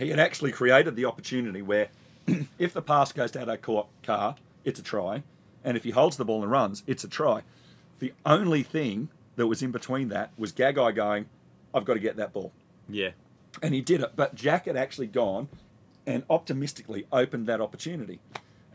He 0.00 0.08
had 0.08 0.18
actually 0.18 0.50
created 0.52 0.96
the 0.96 1.04
opportunity 1.04 1.62
where 1.62 1.88
if 2.58 2.72
the 2.72 2.82
pass 2.82 3.12
goes 3.12 3.30
to 3.32 3.44
Addo 3.44 3.86
Carr, 4.02 4.34
it's 4.64 4.80
a 4.80 4.82
try. 4.82 5.22
And 5.62 5.76
if 5.76 5.84
he 5.84 5.90
holds 5.90 6.16
the 6.16 6.24
ball 6.24 6.42
and 6.42 6.50
runs, 6.50 6.82
it's 6.86 7.04
a 7.04 7.08
try. 7.08 7.42
The 7.98 8.12
only 8.24 8.62
thing 8.62 9.10
that 9.36 9.46
was 9.46 9.62
in 9.62 9.70
between 9.70 10.08
that 10.08 10.30
was 10.38 10.52
Gagai 10.52 10.94
going, 10.94 11.26
I've 11.74 11.84
got 11.84 11.94
to 11.94 12.00
get 12.00 12.16
that 12.16 12.32
ball 12.32 12.52
yeah. 12.88 13.10
and 13.62 13.74
he 13.74 13.80
did 13.80 14.00
it. 14.00 14.12
But 14.16 14.34
Jack 14.34 14.66
had 14.66 14.76
actually 14.76 15.06
gone 15.06 15.48
and 16.06 16.24
optimistically 16.28 17.06
opened 17.12 17.46
that 17.46 17.60
opportunity. 17.60 18.20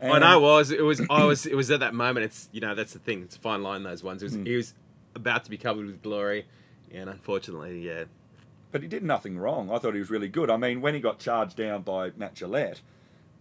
And 0.00 0.12
I 0.12 0.18
know 0.18 0.38
it 0.38 0.42
was. 0.42 0.70
It 0.70 0.82
was. 0.84 1.00
I 1.08 1.24
was. 1.24 1.46
It 1.46 1.54
was 1.54 1.70
at 1.70 1.80
that 1.80 1.94
moment. 1.94 2.26
It's 2.26 2.50
you 2.52 2.60
know 2.60 2.74
that's 2.74 2.92
the 2.92 2.98
thing. 2.98 3.22
It's 3.22 3.34
a 3.34 3.38
fine 3.38 3.62
line. 3.62 3.82
Those 3.82 4.02
ones. 4.02 4.22
It 4.22 4.26
was, 4.26 4.34
Hmm. 4.34 4.44
He 4.44 4.54
was 4.54 4.74
about 5.14 5.44
to 5.44 5.50
be 5.50 5.56
covered 5.56 5.86
with 5.86 6.02
glory, 6.02 6.44
and 6.92 7.08
unfortunately, 7.08 7.80
yeah. 7.80 8.04
But 8.76 8.82
he 8.82 8.88
did 8.88 9.04
nothing 9.04 9.38
wrong. 9.38 9.70
I 9.70 9.78
thought 9.78 9.94
he 9.94 10.00
was 10.00 10.10
really 10.10 10.28
good. 10.28 10.50
I 10.50 10.58
mean, 10.58 10.82
when 10.82 10.92
he 10.92 11.00
got 11.00 11.18
charged 11.18 11.56
down 11.56 11.80
by 11.80 12.10
Matt 12.14 12.34
Gillett, 12.34 12.82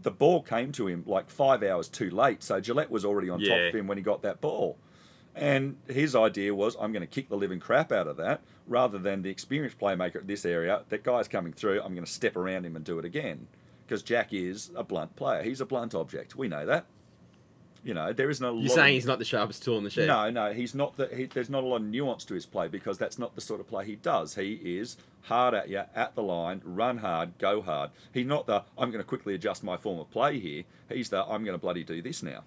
the 0.02 0.10
ball 0.10 0.42
came 0.42 0.72
to 0.72 0.88
him 0.88 1.04
like 1.06 1.30
five 1.30 1.62
hours 1.62 1.90
too 1.90 2.10
late. 2.10 2.42
So 2.42 2.62
Gillett 2.62 2.90
was 2.90 3.04
already 3.04 3.30
on 3.30 3.42
top 3.42 3.60
of 3.68 3.76
him 3.76 3.86
when 3.86 3.98
he 3.98 4.02
got 4.02 4.22
that 4.22 4.40
ball. 4.40 4.78
And 5.36 5.76
his 5.90 6.16
idea 6.16 6.56
was, 6.56 6.78
I'm 6.80 6.94
going 6.94 7.02
to 7.02 7.06
kick 7.06 7.28
the 7.28 7.36
living 7.36 7.60
crap 7.60 7.92
out 7.92 8.08
of 8.08 8.16
that, 8.16 8.44
rather 8.66 8.98
than 8.98 9.24
the 9.24 9.30
experienced 9.30 9.78
playmaker 9.78 10.16
at 10.16 10.28
this 10.28 10.46
area. 10.46 10.84
That 10.88 11.04
guy's 11.04 11.28
coming 11.28 11.52
through. 11.52 11.82
I'm 11.82 11.94
going 11.96 12.06
to 12.06 12.10
step 12.10 12.38
around 12.38 12.66
him 12.66 12.78
and 12.78 12.86
do 12.86 12.98
it 12.98 13.04
again, 13.04 13.48
because 13.86 14.04
Jack 14.04 14.32
is 14.32 14.72
a 14.74 14.86
blunt 14.86 15.18
player. 15.18 15.44
He's 15.44 15.60
a 15.60 15.66
blunt 15.66 15.94
object. 15.94 16.38
We 16.38 16.48
know 16.48 16.66
that. 16.66 16.86
You 17.86 17.94
know, 17.94 18.12
there 18.14 18.32
isn't 18.32 18.44
a 18.44 18.50
lot 18.50 18.58
You're 18.64 18.72
of- 18.72 18.76
saying 18.76 18.96
he's 18.96 19.06
not 19.06 19.20
the 19.20 19.26
sharpest 19.26 19.64
tool 19.64 19.78
in 19.78 19.84
the 19.84 19.92
shed. 19.92 20.08
No, 20.08 20.32
no, 20.32 20.52
he's 20.54 20.74
not. 20.74 20.98
The, 20.98 21.08
he, 21.16 21.26
there's 21.26 21.52
not 21.52 21.64
a 21.64 21.68
lot 21.68 21.76
of 21.78 21.84
nuance 21.84 22.26
to 22.26 22.34
his 22.34 22.48
play 22.48 22.68
because 22.68 22.98
that's 22.98 23.20
not 23.20 23.36
the 23.36 23.42
sort 23.42 23.60
of 23.60 23.68
play 23.68 23.86
he 23.86 23.96
does. 23.96 24.34
He 24.34 24.54
is 24.80 24.98
hard 25.22 25.54
at 25.54 25.70
you, 25.70 25.84
at 25.94 26.16
the 26.16 26.24
line, 26.24 26.62
run 26.66 26.98
hard, 26.98 27.38
go 27.38 27.62
hard. 27.62 27.92
He's 28.12 28.26
not 28.26 28.48
the 28.48 28.64
I'm 28.76 28.90
going 28.90 29.04
to 29.04 29.08
quickly 29.08 29.36
adjust 29.36 29.64
my 29.64 29.78
form 29.78 30.00
of 30.00 30.10
play 30.10 30.40
here. 30.40 30.64
He's 30.90 31.10
the 31.10 31.24
I'm 31.26 31.44
going 31.44 31.54
to 31.56 31.62
bloody 31.62 31.84
do 31.84 32.02
this 32.02 32.24
now. 32.24 32.44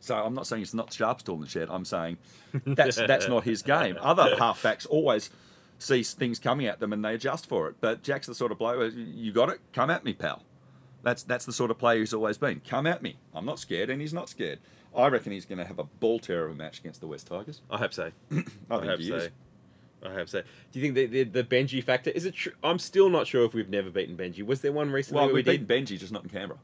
So 0.00 0.14
I'm 0.16 0.34
not 0.34 0.46
saying 0.46 0.62
it's 0.62 0.74
not 0.74 0.92
sharp 0.92 1.22
tool 1.22 1.36
in 1.36 1.40
the 1.40 1.46
shed. 1.48 1.68
I'm 1.70 1.86
saying 1.86 2.18
that's 2.66 2.96
that's 3.06 3.26
not 3.26 3.44
his 3.44 3.62
game. 3.62 3.96
Other 4.02 4.36
halfbacks 4.36 4.86
always 4.86 5.30
see 5.78 6.02
things 6.02 6.38
coming 6.38 6.66
at 6.66 6.78
them 6.78 6.92
and 6.92 7.02
they 7.02 7.14
adjust 7.14 7.46
for 7.46 7.68
it. 7.68 7.76
But 7.80 8.02
Jack's 8.02 8.26
the 8.26 8.34
sort 8.34 8.52
of 8.52 8.58
player. 8.58 8.76
where 8.76 8.88
You 8.88 9.32
got 9.32 9.48
it. 9.48 9.60
Come 9.72 9.88
at 9.88 10.04
me, 10.04 10.12
pal. 10.12 10.42
That's 11.02 11.22
that's 11.22 11.44
the 11.46 11.52
sort 11.52 11.70
of 11.70 11.78
player 11.78 12.00
he's 12.00 12.12
always 12.14 12.38
been. 12.38 12.60
Come 12.60 12.86
at 12.86 13.02
me. 13.02 13.16
I'm 13.34 13.46
not 13.46 13.58
scared, 13.58 13.90
and 13.90 14.00
he's 14.00 14.12
not 14.12 14.28
scared. 14.28 14.58
I 14.96 15.06
reckon 15.08 15.32
he's 15.32 15.44
going 15.44 15.58
to 15.58 15.64
have 15.64 15.78
a 15.78 15.84
ball 15.84 16.18
terror 16.18 16.46
of 16.46 16.52
a 16.52 16.54
match 16.54 16.80
against 16.80 17.00
the 17.00 17.06
West 17.06 17.28
Tigers. 17.28 17.62
I 17.70 17.78
hope 17.78 17.92
so. 17.94 18.10
I 18.30 18.34
I 18.34 18.78
think 18.78 18.90
hope 18.90 19.02
so. 19.02 19.14
is. 19.16 19.28
I 20.04 20.12
hope 20.14 20.28
so. 20.28 20.40
Do 20.40 20.80
you 20.80 20.82
think 20.82 20.94
the, 20.94 21.06
the 21.06 21.42
the 21.42 21.44
Benji 21.44 21.82
factor 21.84 22.10
is 22.10 22.24
it? 22.24 22.34
Tr- 22.34 22.50
I'm 22.64 22.78
still 22.78 23.08
not 23.10 23.26
sure 23.26 23.44
if 23.44 23.54
we've 23.54 23.68
never 23.68 23.90
beaten 23.90 24.16
Benji. 24.16 24.44
Was 24.44 24.60
there 24.62 24.72
one 24.72 24.90
recently 24.90 25.24
Well, 25.24 25.32
we 25.34 25.42
beat 25.42 25.66
did? 25.66 25.86
Benji, 25.86 25.98
just 25.98 26.12
not 26.12 26.22
in 26.24 26.30
Canberra. 26.30 26.58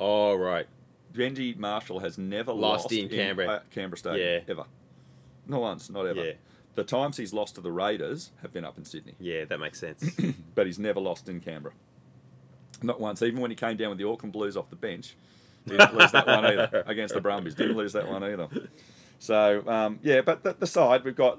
Oh 0.00 0.34
right. 0.34 0.66
Benji 1.12 1.56
Marshall 1.56 2.00
has 2.00 2.18
never 2.18 2.52
Lost 2.52 2.84
lost, 2.84 2.92
in 2.92 3.08
Canberra. 3.08 3.48
uh, 3.48 3.60
Canberra 3.70 3.96
Stadium 3.98 4.28
Yeah. 4.28 4.40
ever. 4.48 4.64
Not 5.46 5.60
once, 5.60 5.88
not 5.90 6.06
ever. 6.06 6.24
Yeah. 6.24 6.32
The 6.74 6.84
times 6.84 7.16
he's 7.16 7.32
lost 7.32 7.54
to 7.54 7.60
the 7.62 7.72
Raiders 7.72 8.32
have 8.42 8.52
been 8.52 8.64
up 8.64 8.76
in 8.76 8.84
Sydney, 8.84 9.14
Yeah, 9.18 9.46
that 9.46 9.58
makes 9.58 9.78
sense. 9.80 10.10
but 10.54 10.66
he's 10.66 10.78
never 10.78 11.00
lost 11.00 11.28
in 11.28 11.40
Canberra. 11.40 11.72
Not 12.82 13.00
once. 13.00 13.22
Even 13.22 13.40
when 13.40 13.50
he 13.50 13.56
came 13.56 13.76
down 13.76 13.90
with 13.90 13.98
the 13.98 14.08
Auckland 14.08 14.32
Blues 14.32 14.56
off 14.56 14.70
the 14.70 14.76
bench, 14.76 15.16
Didn't 15.66 15.94
lose 15.94 16.12
that 16.12 16.26
one 16.26 16.44
either 16.46 16.84
against 16.86 17.14
the 17.14 17.20
Brumbies. 17.20 17.54
Didn't 17.54 17.76
lose 17.76 17.92
that 17.94 18.08
one 18.08 18.22
either. 18.24 18.48
So 19.18 19.66
um, 19.66 19.98
yeah, 20.02 20.20
but 20.20 20.42
the, 20.42 20.52
the 20.52 20.66
side 20.66 21.02
we've 21.02 21.16
got 21.16 21.38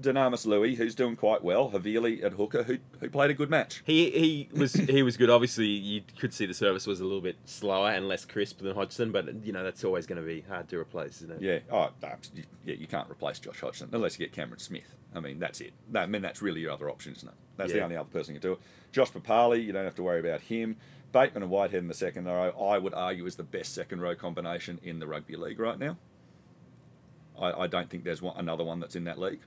Dunamis 0.00 0.46
Lui, 0.46 0.74
who's 0.76 0.94
doing 0.94 1.16
quite 1.16 1.42
well. 1.42 1.70
Havili 1.70 2.22
at 2.24 2.32
hooker, 2.34 2.62
who 2.64 2.78
who 3.00 3.08
played 3.08 3.30
a 3.30 3.34
good 3.34 3.50
match. 3.50 3.82
He 3.84 4.10
he 4.10 4.48
was 4.58 4.74
he 4.74 5.02
was 5.02 5.16
good. 5.16 5.30
Obviously, 5.30 5.66
you 5.66 6.02
could 6.18 6.32
see 6.34 6.46
the 6.46 6.54
service 6.54 6.86
was 6.86 7.00
a 7.00 7.04
little 7.04 7.20
bit 7.20 7.36
slower 7.44 7.90
and 7.90 8.08
less 8.08 8.24
crisp 8.24 8.58
than 8.60 8.74
Hodgson, 8.74 9.12
but 9.12 9.44
you 9.44 9.52
know 9.52 9.64
that's 9.64 9.84
always 9.84 10.06
going 10.06 10.20
to 10.20 10.26
be 10.26 10.42
hard 10.42 10.68
to 10.68 10.78
replace, 10.78 11.16
isn't 11.22 11.32
it? 11.32 11.42
Yeah. 11.42 11.58
Oh, 11.70 11.90
you- 12.34 12.44
yeah. 12.64 12.74
You 12.74 12.86
can't 12.86 13.10
replace 13.10 13.38
Josh 13.38 13.60
Hodgson 13.60 13.88
unless 13.92 14.18
you 14.18 14.26
get 14.26 14.32
Cameron 14.34 14.58
Smith. 14.60 14.94
I 15.14 15.20
mean, 15.20 15.38
that's 15.38 15.60
it. 15.60 15.72
I 15.94 16.06
mean, 16.06 16.20
that's 16.22 16.42
really 16.42 16.60
your 16.60 16.72
other 16.72 16.90
option, 16.90 17.14
isn't 17.16 17.28
it? 17.28 17.34
That's 17.56 17.72
the 17.72 17.82
only 17.84 17.96
other 17.96 18.08
person 18.10 18.34
you 18.34 18.40
can 18.40 18.50
do 18.50 18.52
it. 18.54 18.60
Josh 18.92 19.10
Papalii, 19.12 19.64
you 19.64 19.72
don't 19.72 19.84
have 19.84 19.94
to 19.94 20.02
worry 20.02 20.20
about 20.20 20.42
him. 20.42 20.76
Bateman 21.12 21.42
and 21.44 21.50
Whitehead 21.50 21.80
in 21.80 21.88
the 21.88 21.94
second 21.94 22.26
row, 22.26 22.50
I 22.50 22.76
would 22.76 22.92
argue 22.92 23.24
is 23.24 23.36
the 23.36 23.42
best 23.42 23.72
second 23.74 24.02
row 24.02 24.14
combination 24.14 24.78
in 24.82 24.98
the 24.98 25.06
rugby 25.06 25.36
league 25.36 25.58
right 25.58 25.78
now. 25.78 25.96
I, 27.40 27.52
I 27.52 27.66
don't 27.66 27.88
think 27.88 28.04
there's 28.04 28.20
one, 28.20 28.36
another 28.36 28.64
one 28.64 28.80
that's 28.80 28.96
in 28.96 29.04
that 29.04 29.18
league 29.18 29.40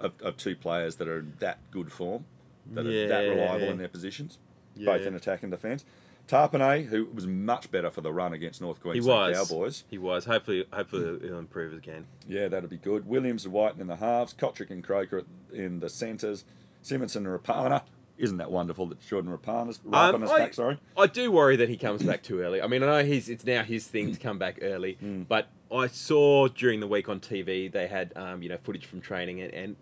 of, 0.00 0.12
of 0.22 0.36
two 0.36 0.56
players 0.56 0.96
that 0.96 1.08
are 1.08 1.18
in 1.20 1.34
that 1.38 1.58
good 1.70 1.92
form, 1.92 2.24
that 2.72 2.86
are 2.86 3.08
that 3.08 3.20
reliable 3.28 3.66
in 3.72 3.78
their 3.78 3.88
positions, 3.88 4.38
both 4.86 5.02
in 5.06 5.14
attack 5.14 5.42
and 5.42 5.50
defence. 5.52 5.84
Tapine, 6.26 6.86
who 6.86 7.04
was 7.12 7.26
much 7.26 7.70
better 7.70 7.90
for 7.90 8.00
the 8.00 8.10
run 8.12 8.32
against 8.32 8.60
North 8.62 8.80
Queensland. 8.80 9.06
Cowboys. 9.48 9.84
He 9.90 9.98
was. 9.98 10.24
Hopefully, 10.24 10.64
hopefully 10.72 11.18
he'll 11.22 11.38
improve 11.38 11.74
again. 11.74 12.06
Yeah, 12.26 12.48
that'll 12.48 12.70
be 12.70 12.78
good. 12.78 13.06
Williams 13.06 13.44
and 13.44 13.52
White 13.52 13.76
in 13.78 13.86
the 13.88 13.96
halves, 13.96 14.32
Cotric 14.32 14.70
and 14.70 14.82
Croker 14.82 15.24
in 15.52 15.80
the 15.80 15.90
centres, 15.90 16.44
Simonsson 16.82 17.16
and 17.16 17.26
Rapana. 17.26 17.82
Isn't 18.16 18.36
that 18.38 18.50
wonderful 18.50 18.86
that 18.86 19.00
Jordan 19.06 19.36
Rapana's 19.36 19.80
Um, 19.84 19.92
Rapana's 19.92 20.30
I- 20.30 20.38
back? 20.38 20.54
Sorry. 20.54 20.78
I 20.96 21.06
do 21.08 21.32
worry 21.32 21.56
that 21.56 21.68
he 21.68 21.76
comes 21.76 22.02
back 22.02 22.22
too 22.22 22.40
early. 22.40 22.62
I 22.62 22.66
mean, 22.68 22.82
I 22.82 22.86
know 22.86 23.04
he's 23.04 23.28
it's 23.28 23.44
now 23.44 23.62
his 23.64 23.86
thing 23.88 24.12
to 24.12 24.20
come 24.20 24.38
back 24.38 24.58
early, 24.62 24.96
Mm. 25.02 25.26
but 25.26 25.48
I 25.72 25.88
saw 25.88 26.46
during 26.48 26.78
the 26.80 26.86
week 26.86 27.08
on 27.08 27.18
TV 27.20 27.66
they 27.70 27.88
had 27.88 28.12
um, 28.16 28.42
you 28.42 28.48
know 28.48 28.56
footage 28.58 28.86
from 28.86 29.00
training 29.00 29.40
and, 29.40 29.52
and 29.52 29.76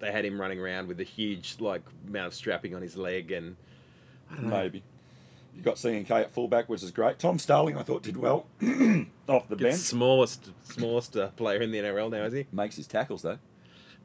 they 0.00 0.10
had 0.10 0.24
him 0.24 0.40
running 0.40 0.58
around 0.58 0.88
with 0.88 0.98
a 0.98 1.04
huge 1.04 1.56
like 1.60 1.82
amount 2.08 2.26
of 2.26 2.34
strapping 2.34 2.74
on 2.74 2.82
his 2.82 2.96
leg 2.96 3.30
and 3.30 3.54
I 4.30 4.34
don't 4.36 4.44
know. 4.50 4.62
Maybe. 4.62 4.82
You 5.54 5.62
got 5.62 5.78
C 5.78 5.94
and 5.94 6.06
K 6.08 6.14
at 6.22 6.30
fullback, 6.32 6.68
which 6.68 6.82
is 6.82 6.90
great. 6.90 7.18
Tom 7.18 7.38
Starling, 7.38 7.76
I 7.76 7.82
thought, 7.82 8.02
did 8.02 8.16
well 8.16 8.46
off 9.28 9.48
the 9.48 9.54
the 9.54 9.56
bench. 9.56 9.76
smallest 9.76 10.50
smallest 10.64 11.16
uh, 11.16 11.28
player 11.28 11.60
in 11.60 11.70
the 11.70 11.78
NRL 11.78 12.10
now, 12.10 12.24
is 12.24 12.32
he? 12.32 12.46
Makes 12.50 12.76
his 12.76 12.86
tackles 12.88 13.22
though. 13.22 13.38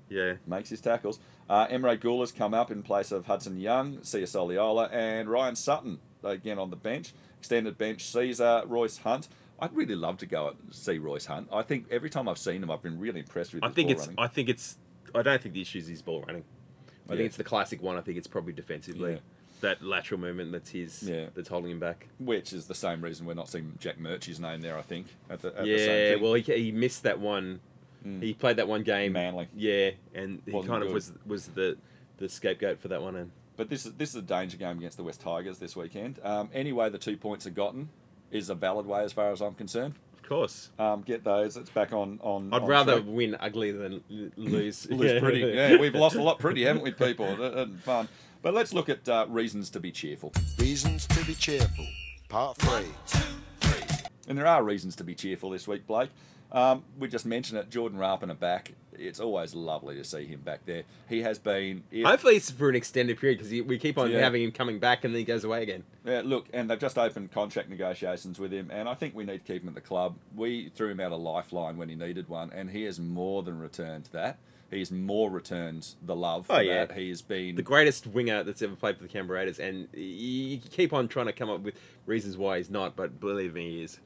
Yeah. 0.09 0.33
Makes 0.45 0.69
his 0.69 0.81
tackles. 0.81 1.19
Uh, 1.49 1.67
Emre 1.67 1.99
Guler's 1.99 2.31
come 2.31 2.53
up 2.53 2.71
in 2.71 2.83
place 2.83 3.11
of 3.11 3.25
Hudson 3.25 3.59
Young, 3.59 4.03
Sia 4.03 4.25
Soliola, 4.25 4.89
and 4.91 5.29
Ryan 5.29 5.55
Sutton 5.55 5.99
again 6.23 6.59
on 6.59 6.69
the 6.69 6.75
bench. 6.75 7.13
Extended 7.39 7.77
bench, 7.77 8.03
Sezer, 8.03 8.63
Royce 8.67 8.97
Hunt. 8.99 9.27
I'd 9.59 9.75
really 9.75 9.95
love 9.95 10.17
to 10.17 10.25
go 10.25 10.49
and 10.49 10.73
see 10.73 10.97
Royce 10.97 11.25
Hunt. 11.25 11.47
I 11.51 11.61
think 11.61 11.87
every 11.89 12.09
time 12.09 12.27
I've 12.27 12.37
seen 12.37 12.61
him, 12.63 12.69
I've 12.69 12.81
been 12.83 12.99
really 12.99 13.19
impressed 13.21 13.53
with 13.53 13.63
I 13.63 13.69
think 13.69 13.89
it's 13.89 14.01
running. 14.01 14.15
I 14.19 14.27
think 14.27 14.49
it's 14.49 14.77
I 15.15 15.21
don't 15.21 15.41
think 15.41 15.55
the 15.55 15.61
issue 15.61 15.79
is 15.79 15.87
his 15.87 16.01
ball 16.01 16.21
running. 16.27 16.43
I 17.09 17.13
Yeah. 17.13 17.17
think 17.17 17.27
it's 17.27 17.37
the 17.37 17.43
classic 17.43 17.81
one. 17.81 17.97
I 17.97 18.01
think 18.01 18.17
it's 18.17 18.27
probably 18.27 18.53
defensively. 18.53 19.13
Yeah. 19.13 19.19
That 19.61 19.81
lateral 19.83 20.19
movement 20.19 20.51
that's 20.51 20.69
his 20.71 21.01
Yeah. 21.03 21.27
that's 21.33 21.49
holding 21.49 21.71
him 21.71 21.79
back. 21.79 22.07
Which 22.19 22.53
is 22.53 22.65
the 22.67 22.75
same 22.75 23.01
reason 23.01 23.25
we're 23.25 23.33
not 23.33 23.49
seeing 23.49 23.73
Jack 23.79 23.97
Murchie's 23.99 24.39
name 24.39 24.61
there, 24.61 24.77
I 24.77 24.81
think. 24.83 25.07
At 25.29 25.41
the, 25.41 25.47
at 25.49 25.63
the 25.63 25.67
yeah, 25.67 25.77
same 25.77 26.21
well, 26.21 26.33
he, 26.35 26.41
he 26.41 26.71
missed 26.71 27.03
that 27.03 27.19
one. 27.19 27.61
Mm. 28.05 28.21
He 28.21 28.33
played 28.33 28.57
that 28.57 28.67
one 28.67 28.83
game. 28.83 29.13
Manly. 29.13 29.47
Yeah, 29.55 29.91
and 30.13 30.41
he 30.45 30.51
Wasn't 30.51 30.71
kind 30.71 30.83
of 30.83 30.91
was 30.91 31.12
was 31.25 31.47
the 31.47 31.77
the 32.17 32.29
scapegoat 32.29 32.79
for 32.79 32.88
that 32.89 33.01
one. 33.01 33.15
And 33.15 33.31
But 33.55 33.69
this 33.69 33.86
is 33.86 33.93
this 33.93 34.10
is 34.10 34.15
a 34.15 34.21
danger 34.21 34.57
game 34.57 34.77
against 34.77 34.97
the 34.97 35.03
West 35.03 35.21
Tigers 35.21 35.60
this 35.60 35.75
weekend. 35.75 36.19
Um, 36.23 36.49
any 36.53 36.71
way 36.73 36.89
the 36.89 36.97
two 36.97 37.17
points 37.17 37.45
are 37.47 37.51
gotten 37.51 37.89
is 38.31 38.49
a 38.49 38.55
valid 38.55 38.86
way 38.86 39.03
as 39.03 39.13
far 39.13 39.31
as 39.31 39.41
I'm 39.41 39.53
concerned. 39.53 39.95
of 40.21 40.27
course, 40.29 40.69
Um, 40.77 41.01
get 41.01 41.23
those. 41.23 41.55
It's 41.57 41.69
back 41.69 41.93
on 41.93 42.19
on. 42.21 42.53
I'd 42.53 42.63
on 42.63 42.67
rather 42.67 42.93
track. 43.01 43.05
win 43.07 43.36
ugly 43.39 43.71
than 43.71 44.03
l- 44.12 44.29
lose. 44.36 44.86
lose 44.91 45.19
pretty. 45.21 45.39
Yeah, 45.39 45.77
we've 45.77 45.95
lost 45.95 46.15
a 46.15 46.21
lot 46.23 46.39
pretty, 46.39 46.63
haven't 46.65 46.83
we, 46.83 46.91
people? 46.91 47.27
Fun. 47.83 48.07
But 48.43 48.53
let's 48.53 48.71
look 48.73 48.88
at 48.88 49.07
uh, 49.10 49.25
reasons 49.29 49.69
to 49.71 49.79
be 49.79 49.91
cheerful. 49.91 50.31
Reasons 50.60 51.07
to 51.07 51.25
be 51.25 51.33
cheerful. 51.33 51.88
Part 52.29 52.57
3. 52.57 52.86
And 54.27 54.38
there 54.38 54.45
are 54.45 54.62
reasons 54.63 54.95
to 54.97 55.03
be 55.03 55.15
cheerful 55.15 55.49
this 55.51 55.67
week, 55.67 55.88
Blake. 55.88 56.10
Um, 56.51 56.83
we 56.97 57.07
just 57.07 57.25
mentioned 57.25 57.60
it. 57.60 57.69
Jordan 57.69 57.99
Rapana 57.99 58.38
back. 58.38 58.73
It's 58.99 59.19
always 59.19 59.53
lovely 59.53 59.95
to 59.95 60.03
see 60.03 60.25
him 60.25 60.39
back 60.39 60.65
there. 60.65 60.83
He 61.07 61.21
has 61.21 61.38
been. 61.38 61.83
if- 61.91 62.05
Hopefully, 62.05 62.36
it's 62.38 62.49
for 62.49 62.67
an 62.69 62.75
extended 62.75 63.19
period 63.19 63.38
because 63.39 63.51
we 63.67 63.77
keep 63.77 63.97
on 63.97 64.10
Yeah. 64.10 64.19
having 64.21 64.41
him 64.43 64.51
coming 64.51 64.79
back 64.79 65.03
and 65.03 65.13
then 65.13 65.19
he 65.19 65.25
goes 65.25 65.43
away 65.43 65.62
again. 65.62 65.83
Yeah, 66.05 66.21
look, 66.25 66.47
and 66.53 66.69
they've 66.69 66.79
just 66.79 66.97
opened 66.97 67.31
contract 67.31 67.69
negotiations 67.69 68.39
with 68.39 68.51
him, 68.51 68.71
and 68.71 68.89
I 68.89 68.95
think 68.95 69.13
we 69.13 69.23
need 69.23 69.45
to 69.45 69.53
keep 69.53 69.62
him 69.62 69.69
at 69.69 69.75
the 69.75 69.81
club. 69.81 70.15
We 70.36 70.69
threw 70.69 70.89
him 70.89 70.99
out 70.99 71.12
a 71.12 71.15
lifeline 71.15 71.77
when 71.77 71.89
he 71.89 71.95
needed 71.95 72.27
one, 72.27 72.51
and 72.51 72.71
he 72.71 72.83
has 72.83 72.99
more 72.99 73.43
than 73.43 73.60
returned 73.60 74.10
that. 74.13 74.39
He's 74.71 74.91
more 74.91 75.29
returned 75.29 75.88
the 76.05 76.15
love. 76.15 76.47
Oh, 76.49 76.60
yeah. 76.60 76.86
that. 76.86 76.97
he 76.97 77.07
has 77.10 77.21
been. 77.21 77.55
The 77.55 77.62
greatest 77.62 78.05
winger 78.07 78.43
that's 78.43 78.62
ever 78.62 78.75
played 78.75 78.97
for 78.97 79.03
the 79.03 79.10
Canberra 79.10 79.39
Raiders, 79.39 79.60
and 79.60 79.88
you 79.93 80.57
keep 80.57 80.91
on 80.91 81.07
trying 81.07 81.27
to 81.27 81.33
come 81.33 81.49
up 81.49 81.62
with 81.62 81.75
reasons 82.05 82.36
why 82.36 82.57
he's 82.57 82.69
not, 82.69 82.95
but 82.95 83.19
believe 83.19 83.53
me, 83.53 83.69
he 83.77 83.83
is. 83.83 83.99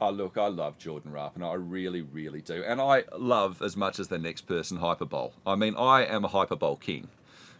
Oh, 0.00 0.10
look, 0.10 0.36
I 0.36 0.48
love 0.48 0.78
Jordan 0.78 1.12
Rapana. 1.12 1.50
I 1.50 1.54
really, 1.54 2.02
really 2.02 2.40
do. 2.40 2.62
And 2.64 2.80
I 2.80 3.04
love 3.16 3.62
as 3.62 3.76
much 3.76 3.98
as 3.98 4.08
the 4.08 4.18
next 4.18 4.42
person 4.42 4.78
hyperbole. 4.78 5.30
I 5.46 5.54
mean, 5.54 5.74
I 5.76 6.04
am 6.04 6.24
a 6.24 6.28
hyperbole 6.28 6.76
king, 6.80 7.08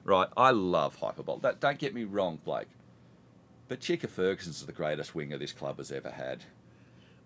right? 0.05 0.29
I 0.37 0.51
love 0.51 0.97
hyperbole. 0.97 1.38
That, 1.42 1.61
don't 1.61 1.79
get 1.79 1.94
me 1.94 2.05
wrong, 2.05 2.40
Blake. 2.44 2.66
But 3.68 3.81
Chicka 3.81 4.09
Ferguson's 4.09 4.64
the 4.66 4.73
greatest 4.73 5.14
winger 5.14 5.38
this 5.38 5.53
club 5.53 5.79
has 5.79 5.90
ever 5.92 6.11
had. 6.11 6.44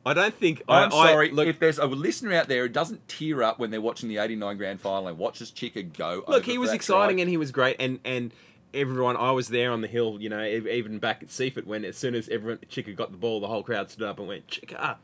I 0.07 0.15
don't 0.15 0.35
think. 0.35 0.63
I'm 0.69 0.93
I, 0.93 0.97
I- 0.97 1.07
sorry. 1.09 1.31
look, 1.33 1.49
if 1.49 1.59
there's 1.59 1.79
a 1.79 1.87
listener 1.87 2.33
out 2.35 2.49
there 2.49 2.63
who 2.63 2.69
doesn't 2.69 3.09
tear 3.09 3.43
up 3.43 3.59
when 3.59 3.71
they're 3.71 3.81
watching 3.81 4.09
the 4.09 4.19
89 4.19 4.57
grand 4.57 4.81
final 4.81 5.09
and 5.09 5.19
watches 5.19 5.51
Chicka 5.51 5.93
go. 5.97 6.23
Look, 6.29 6.45
he 6.45 6.59
was 6.59 6.73
exciting 6.73 7.17
try, 7.17 7.23
and 7.23 7.31
he 7.31 7.37
was 7.37 7.51
great, 7.51 7.77
and 7.81 7.99
and 8.05 8.33
everyone. 8.75 9.17
I 9.17 9.31
was 9.33 9.49
there 9.49 9.73
on 9.73 9.81
the 9.81 9.89
hill, 9.89 10.19
you 10.21 10.29
know, 10.29 10.45
even 10.45 10.99
back 10.99 11.23
at 11.23 11.29
Seiffert 11.29 11.67
when 11.67 11.85
as 11.85 11.97
soon 11.97 12.15
as 12.15 12.29
everyone 12.29 12.59
Chicka 12.71 12.95
got 12.95 13.11
the 13.11 13.17
ball, 13.17 13.41
the 13.41 13.49
whole 13.49 13.63
crowd 13.63 13.91
stood 13.91 14.07
up 14.09 14.19
and 14.19 14.29
went 14.29 14.47
Chicka, 14.47 14.97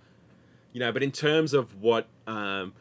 you 0.72 0.80
know. 0.80 0.92
But 0.92 1.02
in 1.02 1.12
terms 1.12 1.52
of 1.52 1.80
what 1.80 2.06
um, 2.26 2.72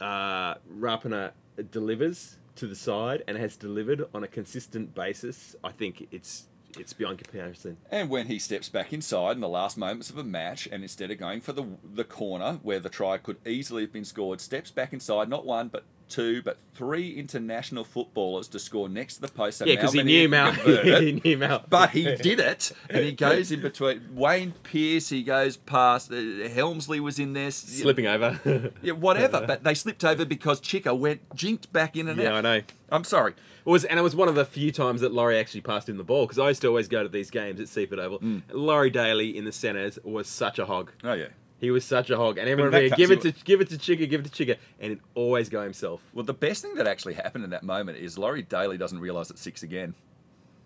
uh, 0.00 0.54
Rapana 0.72 1.32
delivers 1.70 2.38
to 2.56 2.66
the 2.66 2.76
side 2.76 3.22
and 3.26 3.36
has 3.36 3.56
delivered 3.56 4.04
on 4.14 4.22
a 4.24 4.28
consistent 4.28 4.94
basis, 4.94 5.56
I 5.64 5.70
think 5.70 6.08
it's 6.10 6.46
it's 6.78 6.92
beyond 6.92 7.18
comparison. 7.18 7.76
And 7.90 8.10
when 8.10 8.26
he 8.26 8.38
steps 8.38 8.68
back 8.68 8.92
inside 8.92 9.32
in 9.32 9.40
the 9.40 9.48
last 9.48 9.76
moments 9.76 10.10
of 10.10 10.18
a 10.18 10.24
match, 10.24 10.66
and 10.70 10.82
instead 10.82 11.10
of 11.10 11.18
going 11.18 11.40
for 11.40 11.52
the 11.52 11.66
the 11.82 12.04
corner 12.04 12.58
where 12.62 12.80
the 12.80 12.88
try 12.88 13.18
could 13.18 13.36
easily 13.46 13.82
have 13.82 13.92
been 13.92 14.04
scored, 14.04 14.40
steps 14.40 14.70
back 14.70 14.92
inside, 14.92 15.28
not 15.28 15.46
one 15.46 15.68
but 15.68 15.84
two, 16.08 16.42
but 16.42 16.58
three 16.74 17.12
international 17.12 17.84
footballers 17.84 18.48
to 18.48 18.58
score 18.58 18.88
next 18.88 19.16
to 19.16 19.20
the 19.22 19.28
post. 19.28 19.58
So 19.58 19.64
Yeah, 19.64 19.76
because 19.76 19.92
he 19.92 20.02
knew 20.02 20.28
Mal. 20.28 20.52
he 20.52 21.20
knew 21.24 21.38
Mal. 21.38 21.64
But 21.68 21.90
he 21.90 22.04
did 22.16 22.40
it, 22.40 22.72
and 22.90 23.04
he 23.04 23.12
goes 23.12 23.50
in 23.50 23.60
between 23.60 24.14
Wayne 24.14 24.54
Pearce. 24.62 25.08
He 25.08 25.22
goes 25.22 25.56
past 25.56 26.12
uh, 26.12 26.48
Helmsley 26.48 27.00
was 27.00 27.18
in 27.18 27.32
there, 27.32 27.50
slipping 27.50 28.06
over. 28.06 28.72
yeah, 28.82 28.92
whatever. 28.92 29.44
But 29.46 29.64
they 29.64 29.74
slipped 29.74 30.04
over 30.04 30.24
because 30.24 30.60
Chicka 30.60 30.96
went 30.96 31.34
jinked 31.34 31.72
back 31.72 31.96
in 31.96 32.08
and 32.08 32.20
yeah, 32.20 32.30
out. 32.30 32.34
I 32.36 32.40
know. 32.40 32.62
I'm 32.90 33.04
sorry. 33.04 33.34
It 33.66 33.70
was, 33.70 33.84
and 33.84 33.98
it 33.98 34.02
was 34.02 34.14
one 34.14 34.28
of 34.28 34.34
the 34.34 34.44
few 34.44 34.70
times 34.70 35.00
that 35.00 35.12
Laurie 35.12 35.38
actually 35.38 35.62
passed 35.62 35.88
him 35.88 35.96
the 35.96 36.04
ball 36.04 36.26
because 36.26 36.38
I 36.38 36.48
used 36.48 36.60
to 36.62 36.68
always 36.68 36.86
go 36.86 37.02
to 37.02 37.08
these 37.08 37.30
games 37.30 37.60
at 37.60 37.66
Seiffert 37.66 37.98
Oval. 37.98 38.18
Mm. 38.18 38.42
Laurie 38.52 38.90
Daley 38.90 39.36
in 39.36 39.44
the 39.44 39.52
centres 39.52 39.98
was 40.04 40.28
such 40.28 40.58
a 40.58 40.66
hog. 40.66 40.92
Oh 41.02 41.14
yeah. 41.14 41.28
He 41.64 41.70
was 41.70 41.84
such 41.84 42.10
a 42.10 42.16
hog, 42.18 42.36
and 42.38 42.46
everyone 42.48 42.72
would 42.72 42.90
be, 42.90 42.96
give 42.96 43.10
it 43.10 43.22
to 43.22 43.32
give 43.32 43.60
it 43.62 43.70
to 43.70 43.76
Chigga, 43.76 44.08
give 44.08 44.20
it 44.24 44.30
to 44.32 44.44
Chigga, 44.44 44.56
and 44.78 44.90
he'd 44.90 45.00
always 45.14 45.48
go 45.48 45.62
himself. 45.62 46.02
Well, 46.12 46.24
the 46.24 46.34
best 46.34 46.60
thing 46.62 46.74
that 46.74 46.86
actually 46.86 47.14
happened 47.14 47.44
in 47.44 47.50
that 47.50 47.62
moment 47.62 47.98
is 47.98 48.18
Laurie 48.18 48.42
Daley 48.42 48.76
doesn't 48.76 49.00
realise 49.00 49.30
it's 49.30 49.40
six 49.40 49.62
again. 49.62 49.94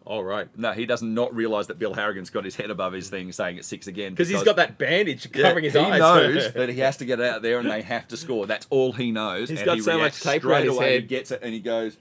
All 0.05 0.25
right, 0.25 0.49
No, 0.57 0.73
he 0.73 0.87
does 0.87 1.03
not 1.03 1.35
realise 1.37 1.67
that 1.67 1.79
Bill 1.79 1.93
Harrigan's 1.93 2.31
got 2.31 2.45
his 2.45 2.57
head 2.57 2.71
above 2.71 2.95
his 2.95 3.11
thing 3.11 3.31
saying 3.31 3.59
it's 3.59 3.69
six 3.69 3.87
again. 3.87 4.13
because 4.15 4.29
he's 4.31 4.43
got 4.43 4.57
that 4.57 4.79
bandage 4.79 5.29
Yeah, 5.35 5.43
covering 5.43 5.65
his 5.65 5.75
he 5.75 5.79
eyes. 5.81 5.99
knows 6.01 6.53
that 6.55 6.71
he 6.71 6.81
has 6.81 6.97
to 6.97 7.05
get 7.05 7.21
out 7.21 7.43
there 7.43 7.59
and 7.59 7.71
they 7.71 7.83
have 7.83 8.09
to 8.09 8.17
score. 8.17 8.47
That's 8.47 8.67
all 8.71 8.93
he 8.93 9.13
knows. 9.13 9.51
He's 9.51 9.59
and 9.59 9.67
got 9.67 9.75
he 9.77 9.83
so 9.83 9.99
much 9.99 10.19
tape 10.23 10.41
straight 10.41 10.65
his 10.65 10.75
away. 10.75 10.89
He 10.89 10.95
head. 11.01 11.09
gets 11.09 11.31
it 11.31 11.41
and 11.43 11.53
he 11.53 11.61
goes 11.61 11.99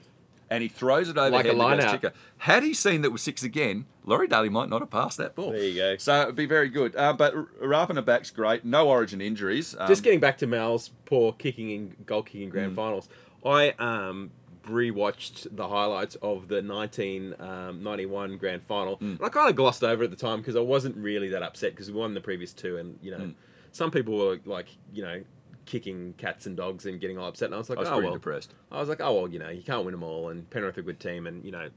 and 0.50 0.62
he 0.62 0.68
throws 0.68 1.08
it 1.08 1.18
over 1.18 1.30
Like 1.30 1.46
a 1.46 1.52
line 1.52 1.80
out. 1.80 2.00
Chicka. 2.02 2.12
Had 2.38 2.62
he 2.62 2.72
seen 2.74 3.02
that 3.02 3.08
it 3.08 3.12
was 3.12 3.22
six 3.22 3.42
again, 3.42 3.84
Laurie 4.04 4.28
Daley 4.28 4.48
might 4.48 4.68
not 4.68 4.80
have 4.80 4.90
passed 4.90 5.18
that 5.18 5.34
ball. 5.34 5.52
There 5.52 5.62
you 5.62 5.74
go. 5.74 5.96
So 5.98 6.22
it'd 6.22 6.36
be 6.36 6.46
very 6.46 6.68
good. 6.68 6.96
Uh, 6.96 7.12
but 7.12 7.34
Rapana 7.60 8.04
back's 8.04 8.30
great. 8.30 8.64
No 8.64 8.88
Origin 8.88 9.20
injuries. 9.20 9.74
Um, 9.78 9.86
Just 9.88 10.02
getting 10.02 10.20
back 10.20 10.38
to 10.38 10.46
Mal's 10.46 10.90
poor 11.04 11.32
kicking 11.32 11.70
in 11.70 11.96
goal 12.06 12.22
kicking 12.22 12.48
Mm. 12.48 12.52
grand 12.52 12.74
finals, 12.76 13.08
I 13.44 13.70
um 13.78 14.30
rewatched 14.66 15.46
the 15.56 15.66
highlights 15.68 16.14
of 16.16 16.48
the 16.48 16.60
1991 16.60 18.36
grand 18.36 18.62
final, 18.64 18.96
Mm. 18.98 19.00
and 19.00 19.20
I 19.22 19.28
kind 19.28 19.48
of 19.48 19.56
glossed 19.56 19.82
over 19.84 20.04
at 20.04 20.10
the 20.10 20.16
time 20.16 20.38
because 20.40 20.56
I 20.56 20.60
wasn't 20.60 20.96
really 20.96 21.28
that 21.28 21.42
upset 21.42 21.72
because 21.72 21.90
we 21.90 21.98
won 21.98 22.14
the 22.14 22.20
previous 22.20 22.52
two, 22.52 22.76
and 22.76 22.98
you 23.02 23.10
know, 23.10 23.18
Mm. 23.18 23.34
some 23.72 23.90
people 23.90 24.16
were 24.18 24.38
like, 24.44 24.66
you 24.92 25.02
know. 25.02 25.22
Kicking 25.68 26.14
cats 26.16 26.46
and 26.46 26.56
dogs 26.56 26.86
and 26.86 26.98
getting 26.98 27.18
all 27.18 27.28
upset, 27.28 27.46
and 27.46 27.54
I 27.54 27.58
was 27.58 27.68
like, 27.68 27.76
I 27.78 27.82
was 27.82 27.88
"Oh 27.90 27.92
pretty 27.92 28.06
well." 28.06 28.14
depressed. 28.14 28.54
I 28.72 28.80
was 28.80 28.88
like, 28.88 29.00
"Oh 29.02 29.12
well, 29.12 29.28
you 29.28 29.38
know, 29.38 29.50
you 29.50 29.62
can't 29.62 29.84
win 29.84 29.92
them 29.92 30.02
all." 30.02 30.30
And 30.30 30.48
Penrith 30.48 30.78
are 30.78 30.80
a 30.80 30.84
good 30.84 30.98
team, 30.98 31.26
and 31.26 31.44
you 31.44 31.52
know, 31.52 31.68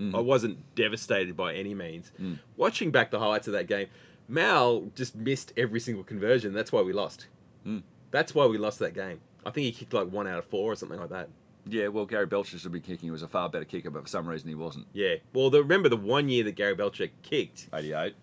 Mm. 0.00 0.14
I 0.16 0.20
wasn't 0.20 0.74
devastated 0.74 1.36
by 1.36 1.52
any 1.54 1.74
means. 1.74 2.12
Watching 2.56 2.90
back 2.90 3.10
the 3.10 3.18
highlights 3.18 3.46
of 3.46 3.52
that 3.52 3.66
game, 3.66 3.88
Mal 4.26 4.90
just 4.94 5.14
missed 5.14 5.52
every 5.54 5.80
single 5.80 6.02
conversion. 6.02 6.54
That's 6.54 6.72
why 6.72 6.80
we 6.80 6.94
lost. 6.94 7.26
Hmm. 7.64 7.80
That's 8.10 8.34
why 8.34 8.46
we 8.46 8.56
lost 8.56 8.78
that 8.78 8.94
game. 8.94 9.20
I 9.44 9.50
think 9.50 9.66
he 9.66 9.72
kicked 9.72 9.92
like 9.92 10.08
one 10.08 10.26
out 10.26 10.38
of 10.38 10.46
four 10.46 10.72
or 10.72 10.76
something 10.76 10.98
like 10.98 11.10
that. 11.10 11.28
Yeah, 11.66 11.88
well, 11.88 12.06
Gary 12.06 12.24
Belcher 12.26 12.58
should 12.58 12.72
be 12.72 12.80
kicking. 12.80 13.08
He 13.08 13.10
was 13.10 13.22
a 13.22 13.28
far 13.28 13.50
better 13.50 13.66
kicker, 13.66 13.90
but 13.90 14.02
for 14.04 14.08
some 14.08 14.26
reason 14.26 14.48
he 14.48 14.54
wasn't. 14.54 14.86
Yeah. 14.94 15.16
Well, 15.34 15.50
the, 15.50 15.62
remember 15.62 15.88
the 15.90 15.96
one 15.98 16.28
year 16.30 16.42
that 16.44 16.56
Gary 16.56 16.74
Belcher 16.74 17.08
kicked 17.22 17.68
88. 17.74 18.14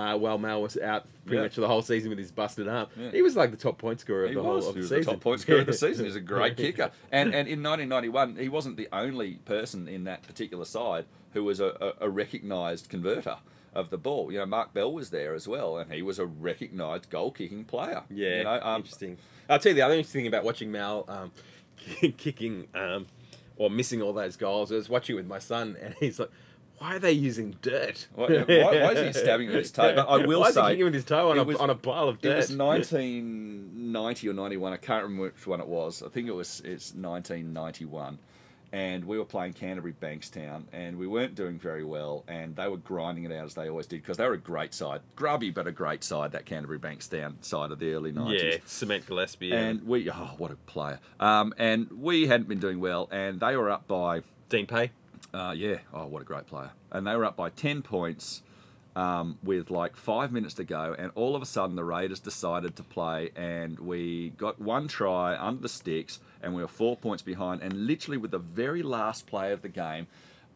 Uh, 0.00 0.16
while 0.16 0.38
Mal 0.38 0.62
was 0.62 0.76
out 0.78 1.04
pretty 1.24 1.36
Yeah. 1.36 1.42
much 1.42 1.54
for 1.54 1.60
the 1.60 1.68
whole 1.68 1.82
season 1.82 2.08
with 2.10 2.18
his 2.18 2.30
busted 2.32 2.66
arm. 2.68 2.88
Yeah. 2.96 3.10
He 3.10 3.22
was 3.22 3.36
like 3.36 3.50
the 3.50 3.56
top 3.56 3.76
point 3.78 4.00
scorer 4.00 4.24
of 4.24 4.30
He 4.30 4.34
the 4.36 4.42
was. 4.42 4.64
whole 4.64 4.70
of 4.70 4.76
he 4.76 4.80
the 4.80 4.80
was 4.80 4.88
season. 4.88 5.04
the 5.04 5.10
top 5.12 5.20
point 5.20 5.40
scorer 5.40 5.60
of 5.60 5.66
the 5.66 5.72
season. 5.72 6.04
He's 6.06 6.16
a 6.16 6.20
great 6.20 6.56
kicker. 6.64 6.90
And 7.12 7.34
and 7.34 7.46
in 7.48 7.62
1991, 7.62 8.36
he 8.36 8.48
wasn't 8.48 8.76
the 8.76 8.88
only 8.92 9.34
person 9.44 9.86
in 9.88 10.04
that 10.04 10.22
particular 10.22 10.64
side 10.64 11.04
who 11.34 11.44
was 11.44 11.60
a, 11.60 11.94
a, 12.00 12.06
a 12.06 12.10
recognised 12.10 12.88
converter 12.88 13.36
of 13.74 13.90
the 13.90 13.98
ball. 13.98 14.32
You 14.32 14.38
know, 14.38 14.46
Mark 14.46 14.74
Bell 14.74 14.92
was 14.92 15.10
there 15.10 15.34
as 15.34 15.46
well, 15.46 15.78
and 15.78 15.92
he 15.92 16.02
was 16.02 16.18
a 16.18 16.26
recognised 16.26 17.08
goal 17.10 17.30
kicking 17.30 17.64
player. 17.64 18.02
Yeah, 18.10 18.38
you 18.38 18.44
know, 18.44 18.60
um, 18.62 18.76
interesting. 18.80 19.16
I'll 19.48 19.58
tell 19.60 19.70
you 19.70 19.76
the 19.76 19.82
other 19.82 19.94
interesting 19.94 20.20
thing 20.22 20.26
about 20.28 20.42
watching 20.44 20.72
Mal 20.72 21.04
um, 21.08 21.30
kicking 22.16 22.66
um, 22.74 23.06
or 23.56 23.70
missing 23.70 24.02
all 24.02 24.12
those 24.12 24.36
goals. 24.36 24.72
I 24.72 24.76
was 24.76 24.88
watching 24.88 25.14
it 25.14 25.18
with 25.18 25.26
my 25.26 25.38
son, 25.38 25.76
and 25.80 25.94
he's 26.00 26.18
like, 26.18 26.30
"Why 26.80 26.96
are 26.96 26.98
they 26.98 27.12
using 27.12 27.54
dirt? 27.62 28.08
Why- 28.14 28.26
why- 28.26 28.44
why 28.82 28.92
is 28.92 29.14
he 29.16 29.20
stabbing 29.20 29.46
with 29.48 29.56
his 29.56 29.70
toe? 29.70 29.94
But 29.94 30.08
I 30.08 30.26
will 30.26 30.40
why 30.44 30.48
is 30.48 30.54
say, 30.54 30.62
he 30.62 30.68
kicking 30.70 30.84
with 30.86 30.94
his 30.94 31.04
toe 31.04 31.30
on, 31.30 31.38
a, 31.38 31.44
was- 31.44 31.56
on 31.58 31.70
a 31.70 31.74
pile 31.76 32.08
of 32.08 32.20
dirt? 32.20 32.32
It 32.32 32.36
was 32.36 32.56
1990 32.56 34.28
or 34.28 34.32
91. 34.32 34.72
I 34.72 34.76
can't 34.76 35.02
remember 35.04 35.24
which 35.24 35.46
one 35.46 35.60
it 35.60 35.66
was. 35.68 36.02
I 36.02 36.08
think 36.08 36.28
it 36.28 36.32
was 36.34 36.60
it's 36.64 36.94
1991. 36.94 38.18
And 38.72 39.04
we 39.04 39.18
were 39.18 39.24
playing 39.24 39.54
Canterbury 39.54 39.94
Bankstown, 40.00 40.62
and 40.72 40.96
we 40.96 41.08
weren't 41.08 41.34
doing 41.34 41.58
very 41.58 41.82
well. 41.82 42.22
And 42.28 42.54
they 42.54 42.68
were 42.68 42.76
grinding 42.76 43.24
it 43.24 43.32
out 43.32 43.46
as 43.46 43.54
they 43.54 43.68
always 43.68 43.88
did 43.88 44.00
because 44.00 44.16
they 44.16 44.24
were 44.24 44.34
a 44.34 44.38
great 44.38 44.74
side, 44.74 45.00
grubby 45.16 45.50
but 45.50 45.66
a 45.66 45.72
great 45.72 46.04
side. 46.04 46.30
That 46.32 46.46
Canterbury 46.46 46.78
Bankstown 46.78 47.44
side 47.44 47.72
of 47.72 47.80
the 47.80 47.92
early 47.94 48.12
90s. 48.12 48.42
yeah, 48.42 48.56
Cement 48.66 49.06
Gillespie 49.06 49.50
and, 49.50 49.80
And 49.80 49.88
we, 49.88 50.08
oh, 50.08 50.34
what 50.38 50.52
a 50.52 50.54
player! 50.54 51.00
Um, 51.18 51.52
and 51.58 51.90
we 52.00 52.28
hadn't 52.28 52.48
been 52.48 52.60
doing 52.60 52.78
well, 52.78 53.08
and 53.10 53.40
they 53.40 53.56
were 53.56 53.70
up 53.70 53.88
by 53.88 54.22
Dean 54.48 54.66
Pay. 54.66 54.92
Uh, 55.32 55.54
yeah. 55.56 55.78
Oh, 55.92 56.06
what 56.06 56.22
a 56.22 56.24
great 56.24 56.46
player. 56.46 56.70
And 56.90 57.06
they 57.06 57.14
were 57.16 57.24
up 57.24 57.36
by 57.36 57.50
10 57.50 57.82
points 57.82 58.42
um, 58.96 59.38
with 59.42 59.70
like 59.70 59.96
five 59.96 60.32
minutes 60.32 60.54
to 60.54 60.64
go. 60.64 60.94
And 60.98 61.12
all 61.14 61.36
of 61.36 61.42
a 61.42 61.46
sudden, 61.46 61.76
the 61.76 61.84
Raiders 61.84 62.20
decided 62.20 62.76
to 62.76 62.82
play. 62.82 63.30
And 63.36 63.78
we 63.78 64.30
got 64.30 64.60
one 64.60 64.88
try 64.88 65.36
under 65.36 65.62
the 65.62 65.68
sticks. 65.68 66.20
And 66.42 66.54
we 66.54 66.62
were 66.62 66.68
four 66.68 66.96
points 66.96 67.22
behind. 67.22 67.62
And 67.62 67.86
literally, 67.86 68.16
with 68.16 68.30
the 68.30 68.38
very 68.38 68.82
last 68.82 69.26
play 69.26 69.52
of 69.52 69.62
the 69.62 69.68
game, 69.68 70.06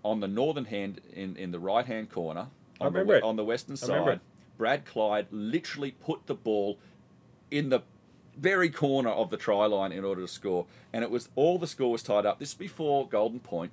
on 0.02 0.20
the 0.20 0.28
northern 0.28 0.66
hand, 0.66 1.00
in, 1.12 1.36
in 1.36 1.50
the 1.50 1.58
right 1.58 1.86
hand 1.86 2.10
corner, 2.10 2.48
I 2.80 2.86
on, 2.86 2.92
the, 2.92 2.98
remember 2.98 3.12
we- 3.14 3.18
it. 3.18 3.22
on 3.24 3.36
the 3.36 3.44
western 3.44 3.76
side. 3.76 4.20
Brad 4.56 4.84
Clyde 4.84 5.26
literally 5.32 5.90
put 5.90 6.26
the 6.26 6.34
ball 6.34 6.78
in 7.50 7.70
the 7.70 7.80
very 8.36 8.70
corner 8.70 9.10
of 9.10 9.30
the 9.30 9.36
try 9.36 9.66
line 9.66 9.92
in 9.92 10.04
order 10.04 10.20
to 10.22 10.28
score. 10.28 10.66
And 10.92 11.02
it 11.02 11.10
was 11.10 11.28
all 11.34 11.58
the 11.58 11.66
score 11.66 11.90
was 11.92 12.02
tied 12.02 12.26
up. 12.26 12.38
This 12.38 12.50
is 12.50 12.54
before 12.54 13.08
Golden 13.08 13.40
Point, 13.40 13.72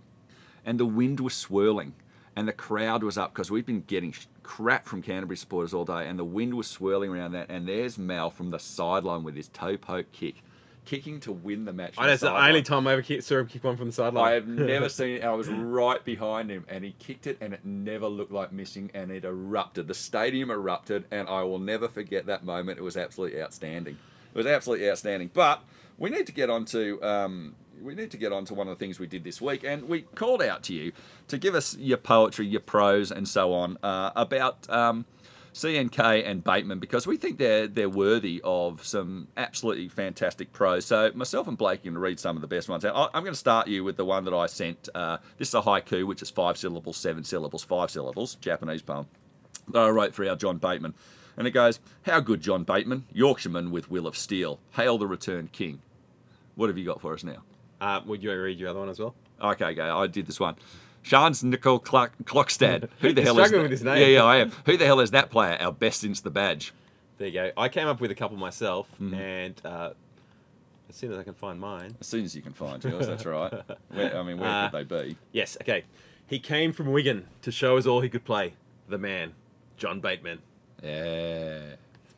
and 0.65 0.79
the 0.79 0.85
wind 0.85 1.19
was 1.19 1.33
swirling, 1.33 1.93
and 2.35 2.47
the 2.47 2.53
crowd 2.53 3.03
was 3.03 3.17
up 3.17 3.33
because 3.33 3.51
we've 3.51 3.65
been 3.65 3.81
getting 3.81 4.13
crap 4.43 4.85
from 4.85 5.01
Canterbury 5.01 5.37
supporters 5.37 5.73
all 5.73 5.85
day, 5.85 6.07
and 6.07 6.17
the 6.17 6.25
wind 6.25 6.53
was 6.53 6.67
swirling 6.67 7.11
around 7.11 7.31
that. 7.33 7.47
And 7.49 7.67
there's 7.67 7.97
Mal 7.97 8.29
from 8.29 8.51
the 8.51 8.59
sideline 8.59 9.23
with 9.23 9.35
his 9.35 9.47
toe 9.47 9.77
poke 9.77 10.11
kick, 10.11 10.43
kicking 10.85 11.19
to 11.21 11.31
win 11.31 11.65
the 11.65 11.73
match. 11.73 11.95
I 11.97 12.07
know 12.07 12.13
it's 12.13 12.21
the 12.21 12.35
only 12.35 12.61
time 12.61 12.87
I 12.87 12.93
ever 12.93 13.21
saw 13.21 13.39
him 13.39 13.47
kick 13.47 13.63
one 13.63 13.77
from 13.77 13.87
the 13.87 13.93
sideline. 13.93 14.25
I 14.25 14.31
have 14.31 14.47
never 14.47 14.89
seen 14.89 15.17
it. 15.17 15.23
I 15.23 15.33
was 15.33 15.47
right 15.47 16.03
behind 16.03 16.49
him, 16.49 16.65
and 16.67 16.83
he 16.83 16.95
kicked 16.99 17.27
it, 17.27 17.37
and 17.41 17.53
it 17.53 17.65
never 17.65 18.07
looked 18.07 18.31
like 18.31 18.51
missing, 18.51 18.91
and 18.93 19.11
it 19.11 19.25
erupted. 19.25 19.87
The 19.87 19.93
stadium 19.93 20.51
erupted, 20.51 21.05
and 21.11 21.27
I 21.27 21.43
will 21.43 21.59
never 21.59 21.87
forget 21.87 22.25
that 22.27 22.43
moment. 22.43 22.79
It 22.79 22.83
was 22.83 22.97
absolutely 22.97 23.41
outstanding. 23.41 23.97
It 24.33 24.37
was 24.37 24.47
absolutely 24.47 24.89
outstanding. 24.89 25.31
But 25.33 25.63
we 25.97 26.09
need 26.09 26.25
to 26.27 26.33
get 26.33 26.49
on 26.49 26.65
to 26.65 27.01
um, 27.03 27.55
we 27.81 27.95
need 27.95 28.11
to 28.11 28.17
get 28.17 28.31
on 28.31 28.45
to 28.45 28.53
one 28.53 28.67
of 28.67 28.77
the 28.77 28.83
things 28.83 28.99
we 28.99 29.07
did 29.07 29.23
this 29.23 29.41
week, 29.41 29.63
and 29.63 29.87
we 29.87 30.01
called 30.01 30.41
out 30.41 30.63
to 30.63 30.73
you 30.73 30.91
to 31.27 31.37
give 31.37 31.55
us 31.55 31.75
your 31.77 31.97
poetry, 31.97 32.45
your 32.47 32.61
prose, 32.61 33.11
and 33.11 33.27
so 33.27 33.53
on 33.53 33.77
uh, 33.83 34.11
about. 34.15 34.69
Um, 34.69 35.05
CNK 35.53 36.25
and 36.25 36.45
Bateman 36.45 36.79
because 36.79 37.05
we 37.05 37.17
think 37.17 37.37
they're 37.37 37.67
they're 37.67 37.89
worthy 37.89 38.39
of 38.45 38.85
some 38.85 39.27
absolutely 39.35 39.89
fantastic 39.89 40.53
prose. 40.53 40.85
So 40.85 41.11
myself 41.13 41.45
and 41.45 41.57
Blake 41.57 41.81
are 41.81 41.83
going 41.83 41.95
to 41.95 41.99
read 41.99 42.21
some 42.21 42.37
of 42.37 42.41
the 42.41 42.47
best 42.47 42.69
ones. 42.69 42.85
I'm 42.85 43.09
going 43.11 43.25
to 43.25 43.35
start 43.35 43.67
you 43.67 43.83
with 43.83 43.97
the 43.97 44.05
one 44.05 44.23
that 44.23 44.33
I 44.33 44.45
sent. 44.45 44.87
Uh, 44.95 45.17
this 45.37 45.49
is 45.49 45.53
a 45.53 45.61
haiku, 45.61 46.07
which 46.07 46.21
is 46.21 46.29
five 46.29 46.57
syllables, 46.57 46.95
seven 46.95 47.25
syllables, 47.25 47.65
five 47.65 47.91
syllables, 47.91 48.35
Japanese 48.35 48.81
poem 48.81 49.07
that 49.67 49.79
I 49.79 49.89
wrote 49.89 50.13
for 50.13 50.27
our 50.27 50.35
John 50.35 50.57
Bateman. 50.57 50.93
And 51.37 51.47
it 51.47 51.51
goes, 51.51 51.79
How 52.03 52.19
good, 52.19 52.41
John 52.41 52.63
Bateman, 52.63 53.05
Yorkshireman 53.13 53.71
with 53.71 53.89
will 53.89 54.07
of 54.07 54.17
steel. 54.17 54.59
Hail 54.71 54.97
the 54.97 55.07
returned 55.07 55.51
king. 55.51 55.81
What 56.55 56.69
have 56.69 56.77
you 56.77 56.85
got 56.85 57.01
for 57.01 57.13
us 57.13 57.23
now? 57.23 57.43
Uh, 57.81 57.99
would 58.05 58.23
you 58.23 58.31
read 58.41 58.57
your 58.59 58.69
other 58.69 58.79
one 58.79 58.89
as 58.89 58.99
well? 58.99 59.13
Okay, 59.41 59.65
okay, 59.65 59.81
I 59.81 60.07
did 60.07 60.27
this 60.27 60.39
one. 60.39 60.55
Shans 61.01 61.43
Nicole 61.43 61.79
Clark, 61.79 62.13
Clockstad. 62.25 62.87
Who 62.99 63.11
the 63.11 63.21
hell 63.23 63.39
is 63.39 63.47
struggling 63.47 63.63
that? 63.63 63.63
with 63.63 63.71
his 63.71 63.83
name. 63.83 63.97
Yeah, 63.97 64.05
yeah, 64.07 64.23
I 64.23 64.37
am. 64.37 64.51
Who 64.67 64.77
the 64.77 64.85
hell 64.85 64.99
is 64.99 65.11
that 65.11 65.31
player? 65.31 65.57
Our 65.59 65.71
best 65.71 66.01
since 66.01 66.21
the 66.21 66.29
badge. 66.29 66.73
There 67.17 67.27
you 67.27 67.33
go. 67.33 67.51
I 67.57 67.69
came 67.69 67.87
up 67.87 67.99
with 67.99 68.11
a 68.11 68.15
couple 68.15 68.37
myself, 68.37 68.87
Mm-hmm. 69.01 69.13
and 69.15 69.61
uh, 69.65 69.89
as 70.89 70.95
soon 70.95 71.11
as 71.11 71.17
I 71.17 71.23
can 71.23 71.33
find 71.33 71.59
mine. 71.59 71.95
As 71.99 72.07
soon 72.07 72.23
as 72.23 72.35
you 72.35 72.41
can 72.43 72.53
find 72.53 72.83
yours, 72.83 73.07
that's 73.07 73.25
right. 73.25 73.51
Where, 73.89 74.15
I 74.17 74.23
mean, 74.23 74.37
where 74.37 74.49
Uh, 74.49 74.69
could 74.69 74.87
they 74.89 75.03
be? 75.09 75.17
Yes, 75.31 75.57
okay. 75.61 75.85
He 76.27 76.37
came 76.39 76.71
from 76.71 76.91
Wigan 76.91 77.25
to 77.41 77.51
show 77.51 77.77
us 77.77 77.85
all 77.87 78.01
he 78.01 78.09
could 78.09 78.23
play. 78.23 78.53
The 78.87 78.97
man, 78.99 79.33
John 79.77 79.99
Bateman. 80.01 80.39
Yeah, 80.83 81.61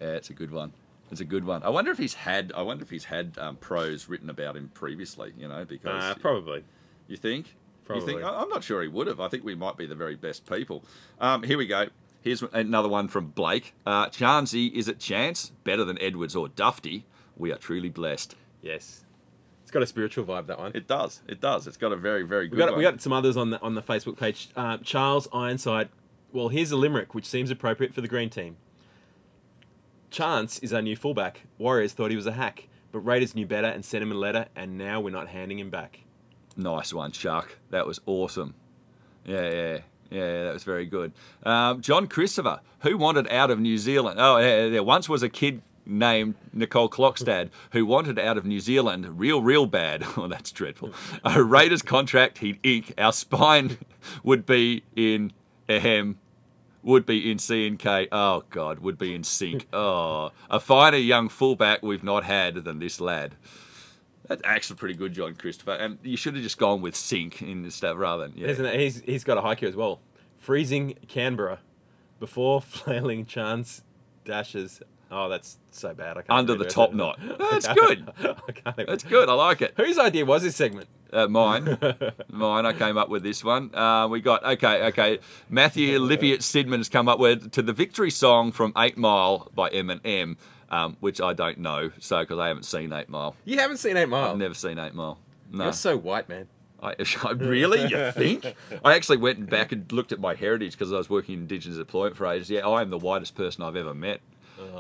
yeah, 0.02 0.08
it's 0.08 0.30
a 0.30 0.34
good 0.34 0.52
one. 0.52 0.73
It's 1.13 1.21
a 1.21 1.26
good 1.26 1.45
one. 1.45 1.63
I 1.63 1.69
wonder 1.69 1.91
if 1.91 1.97
he's 1.97 2.15
had. 2.15 2.52
I 2.56 2.62
wonder 2.62 2.84
if 2.84 2.89
he's 2.89 3.06
had 3.06 3.38
um, 3.39 3.56
prose 3.56 4.10
written 4.10 4.30
about 4.30 4.56
him 4.58 4.69
previously. 4.73 5.34
You 5.38 5.47
know, 5.47 5.63
because 5.65 6.04
Uh, 6.04 6.15
probably. 6.19 6.63
you 7.08 7.17
think. 7.17 7.56
You 7.89 8.02
think? 8.02 8.21
Probably. 8.21 8.23
I'm 8.23 8.49
not 8.49 8.63
sure 8.63 8.82
he 8.82 8.88
would 8.88 9.08
have. 9.08 9.19
I 9.19 9.28
think 9.28 9.43
we 9.43 9.56
might 9.56 9.78
be 9.78 9.86
the 9.86 9.95
very 9.95 10.15
best 10.15 10.45
people. 10.49 10.84
Um, 11.19 11.43
here 11.43 11.58
we 11.58 11.67
go. 11.67 11.88
Here's 12.21 12.41
another 12.54 12.88
one 12.88 13.10
from 13.10 13.28
Blake. 13.28 13.73
Uh, 13.86 14.08
Chansey, 14.08 14.71
is 14.73 14.88
it 14.88 14.99
chance? 14.99 15.52
Better 15.65 15.84
than 15.84 16.02
Edwards 16.02 16.36
or 16.36 16.47
Dufty. 16.47 17.04
We 17.36 17.52
are 17.52 17.58
truly 17.58 17.89
blessed. 17.89 18.36
Yes. 18.62 19.04
It's 19.63 19.71
got 19.71 19.84
a 19.84 19.86
spiritual 19.86 20.23
vibe, 20.23 20.47
that 20.47 20.58
one. 20.60 20.71
It 20.73 20.88
does. 20.88 21.21
It 21.28 21.41
does. 21.41 21.67
It's 21.67 21.76
got 21.76 21.91
a 21.91 21.97
very, 21.97 22.23
very 22.23 22.47
good 22.47 22.56
We 22.56 22.60
got 22.60 22.69
one. 22.69 22.78
we 22.78 22.84
got 22.84 23.02
some 23.02 23.12
others 23.12 23.36
on 23.36 23.49
the 23.49 23.60
on 23.62 23.76
the 23.76 23.82
Facebook 23.82 24.17
page. 24.17 24.47
Uh, 24.56 24.78
Charles 24.78 25.28
Ironside. 25.34 25.89
Well, 26.32 26.47
here's 26.47 26.71
a 26.71 26.78
limerick 26.78 27.13
which 27.13 27.26
seems 27.26 27.52
appropriate 27.52 27.93
for 27.93 27.99
the 28.02 28.08
green 28.08 28.30
team. 28.30 28.56
Chance 30.13 30.60
is 30.60 30.71
our 30.71 30.82
new 30.84 30.95
fullback. 30.95 31.41
Warriors 31.58 31.91
thought 31.93 32.12
he 32.12 32.15
was 32.15 32.28
a 32.28 32.34
hack, 32.34 32.67
but 32.91 32.99
Raiders 32.99 33.34
knew 33.34 33.47
better 33.47 33.65
and 33.65 33.84
sent 33.84 34.04
him 34.04 34.12
a 34.12 34.15
letter, 34.15 34.45
and 34.56 34.78
now 34.78 35.02
we're 35.02 35.10
not 35.10 35.30
handing 35.30 35.58
him 35.58 35.71
back. 35.71 36.02
Nice 36.56 36.93
one, 36.93 37.12
Chuck. 37.12 37.58
That 37.71 37.88
was 37.88 37.99
awesome. 38.06 38.54
Yeah, 39.26 39.49
yeah, 39.49 39.78
yeah. 40.12 40.43
That 40.43 40.54
was 40.54 40.63
very 40.63 40.86
good. 40.86 41.13
Um, 41.41 41.82
John 41.82 42.06
Christopher, 42.06 42.60
who 42.82 42.95
wanted 42.95 43.28
out 43.30 43.49
of 43.49 43.60
New 43.60 43.80
Zealand? 43.80 44.19
Oh, 44.21 44.38
yeah, 44.38 44.69
there 44.69 44.84
once 44.84 45.10
was 45.10 45.23
a 45.23 45.30
kid 45.30 45.63
named 45.84 46.36
Nicoll-Klokstad 46.56 47.49
who 47.71 47.84
wanted 47.84 48.19
out 48.19 48.38
of 48.38 48.45
New 48.45 48.60
Zealand 48.60 49.19
real, 49.19 49.41
real 49.41 49.65
bad. 49.65 50.06
Oh, 50.15 50.28
that's 50.28 50.52
dreadful. 50.52 50.91
A 51.23 51.43
Raiders 51.43 51.82
contract 51.82 52.38
he'd 52.38 52.60
eke. 52.63 52.93
Our 52.99 53.13
spine 53.13 53.80
would 54.23 54.45
be 54.45 54.84
in 54.95 55.34
ahem. 55.67 56.19
Would 56.83 57.05
be 57.05 57.31
in 57.31 57.39
C 57.39 57.65
and 57.65 57.79
K. 57.79 58.07
Oh 58.11 58.43
God, 58.49 58.79
would 58.79 58.97
be 58.97 59.15
in 59.15 59.23
sync. 59.23 59.67
Oh, 59.73 60.31
a 60.49 60.59
finer 60.59 60.97
young 60.97 61.29
fullback 61.29 61.81
we've 61.81 62.03
not 62.03 62.23
had 62.25 62.55
than 62.65 62.79
this 62.79 62.99
lad. 62.99 63.35
That's 64.27 64.41
actually 64.45 64.75
pretty 64.77 64.95
good, 64.95 65.13
John 65.13 65.35
Christopher. 65.35 65.71
And 65.73 65.97
you 66.03 66.15
should 66.17 66.33
have 66.35 66.43
just 66.43 66.57
gone 66.57 66.81
with 66.81 66.95
sync 66.95 67.41
in 67.41 67.61
the 67.63 67.71
stuff 67.71 67.97
rather 67.97 68.27
than 68.27 68.37
yeah. 68.37 68.47
Isn't 68.47 68.65
it? 68.65 68.79
He's 68.79 69.01
he's 69.01 69.23
got 69.23 69.37
a 69.37 69.41
haiku 69.41 69.63
as 69.67 69.75
well. 69.75 69.99
Freezing 70.37 70.95
Canberra 71.07 71.59
before 72.19 72.61
flailing 72.61 73.25
chance 73.25 73.81
dashes. 74.25 74.81
Oh, 75.11 75.29
that's 75.29 75.59
so 75.71 75.93
bad. 75.93 76.17
I 76.17 76.21
can't 76.23 76.31
Under 76.31 76.55
the 76.55 76.65
top 76.65 76.91
knot. 76.91 77.19
That's 77.38 77.67
good. 77.67 78.09
I 78.17 78.51
can't 78.51 78.79
even- 78.79 78.86
That's 78.88 79.03
good. 79.03 79.29
I 79.29 79.34
like 79.34 79.61
it. 79.61 79.75
Whose 79.77 79.99
idea 79.99 80.25
was 80.25 80.41
this 80.41 80.55
segment? 80.55 80.88
Uh, 81.14 81.28
mine, 81.28 81.78
mine. 82.30 82.66
I 82.66 82.74
came 82.74 82.97
up 82.97 83.09
with 83.09 83.24
this 83.24 83.43
one. 83.43 83.74
Uh, 83.74 84.07
we 84.07 84.20
got 84.20 84.43
okay, 84.43 84.88
okay. 84.88 85.20
Matthew 85.49 85.99
Lippiott 85.99 86.39
Sidman 86.39 86.78
has 86.78 86.89
come 86.89 87.07
up 87.07 87.20
with 87.20 87.51
to 87.51 87.61
the 87.61 87.74
victory 87.74 88.09
song 88.09 88.51
from 88.51 88.74
Eight 88.78 88.97
Mile 88.97 89.51
by 89.53 89.70
Eminem, 89.70 90.38
um, 90.70 90.97
which 90.99 91.22
I 91.22 91.34
don't 91.34 91.59
know, 91.59 91.91
so 91.99 92.20
because 92.22 92.39
I 92.39 92.47
haven't 92.47 92.64
seen 92.66 92.91
Eight 92.91 93.09
Mile. 93.09 93.36
You 93.45 93.59
haven't 93.59 93.78
seen 93.78 93.95
Eight 93.95 94.09
Mile. 94.09 94.32
I've 94.32 94.38
never 94.38 94.55
seen 94.55 94.80
Eight 94.80 94.93
Mile. 94.95 95.20
No. 95.51 95.66
You're 95.66 95.74
so 95.74 95.95
white, 95.95 96.28
man. 96.28 96.47
I, 96.82 96.95
I 97.24 97.32
really? 97.32 97.88
You 97.88 98.11
think? 98.16 98.55
I 98.84 98.95
actually 98.95 99.18
went 99.18 99.49
back 99.49 99.72
and 99.72 99.89
looked 99.91 100.11
at 100.11 100.20
my 100.20 100.34
heritage 100.36 100.74
because 100.74 100.91
I 100.91 100.97
was 100.97 101.09
working 101.09 101.36
in 101.36 101.41
Indigenous 101.41 101.78
employment 101.78 102.18
for 102.18 102.28
ages. 102.28 102.49
Yeah, 102.49 102.68
I 102.68 102.82
am 102.82 102.89
the 102.89 102.97
whitest 102.97 103.36
person 103.36 103.64
I've 103.64 103.76
ever 103.76 103.93
met. 103.93 104.22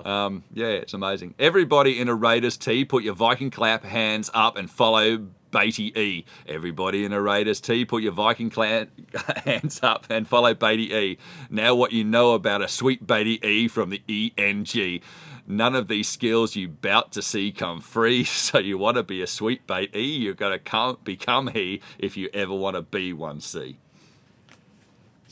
Um, 0.05 0.43
yeah, 0.53 0.67
it's 0.67 0.93
amazing. 0.93 1.33
Everybody 1.37 1.99
in 1.99 2.07
a 2.07 2.15
Raiders 2.15 2.57
tee, 2.57 2.85
put 2.85 3.03
your 3.03 3.15
Viking 3.15 3.49
clap 3.51 3.83
hands 3.83 4.29
up 4.33 4.55
and 4.55 4.69
follow 4.69 5.27
Beatty 5.53 5.97
E. 5.97 6.25
Everybody 6.47 7.05
in 7.05 7.13
a 7.13 7.21
Raiders 7.21 7.61
tee, 7.61 7.85
put 7.85 8.03
your 8.03 8.11
Viking 8.11 8.49
clan 8.49 8.89
hands 9.45 9.79
up 9.83 10.05
and 10.09 10.27
follow 10.27 10.53
Beatty 10.53 10.93
E. 10.93 11.17
Now, 11.49 11.75
what 11.75 11.93
you 11.93 12.03
know 12.03 12.33
about 12.33 12.61
a 12.61 12.67
sweet 12.67 13.07
Beatty 13.07 13.39
E 13.47 13.67
from 13.69 13.91
the 13.91 14.33
ENG. 14.35 15.01
None 15.45 15.75
of 15.75 15.87
these 15.87 16.07
skills 16.07 16.55
you 16.55 16.69
bout 16.69 17.11
to 17.11 17.21
see 17.21 17.51
come 17.51 17.81
free, 17.81 18.23
so 18.23 18.57
you 18.57 18.77
want 18.77 18.97
to 18.97 19.03
be 19.03 19.21
a 19.21 19.27
sweet 19.27 19.67
bait 19.67 19.95
E, 19.95 20.01
you've 20.01 20.37
got 20.37 20.49
to 20.49 20.59
come, 20.59 20.97
become 21.03 21.47
he 21.47 21.81
if 21.99 22.17
you 22.17 22.29
ever 22.33 22.53
want 22.53 22.75
to 22.75 22.81
be 22.81 23.13
one 23.13 23.39
C. 23.39 23.77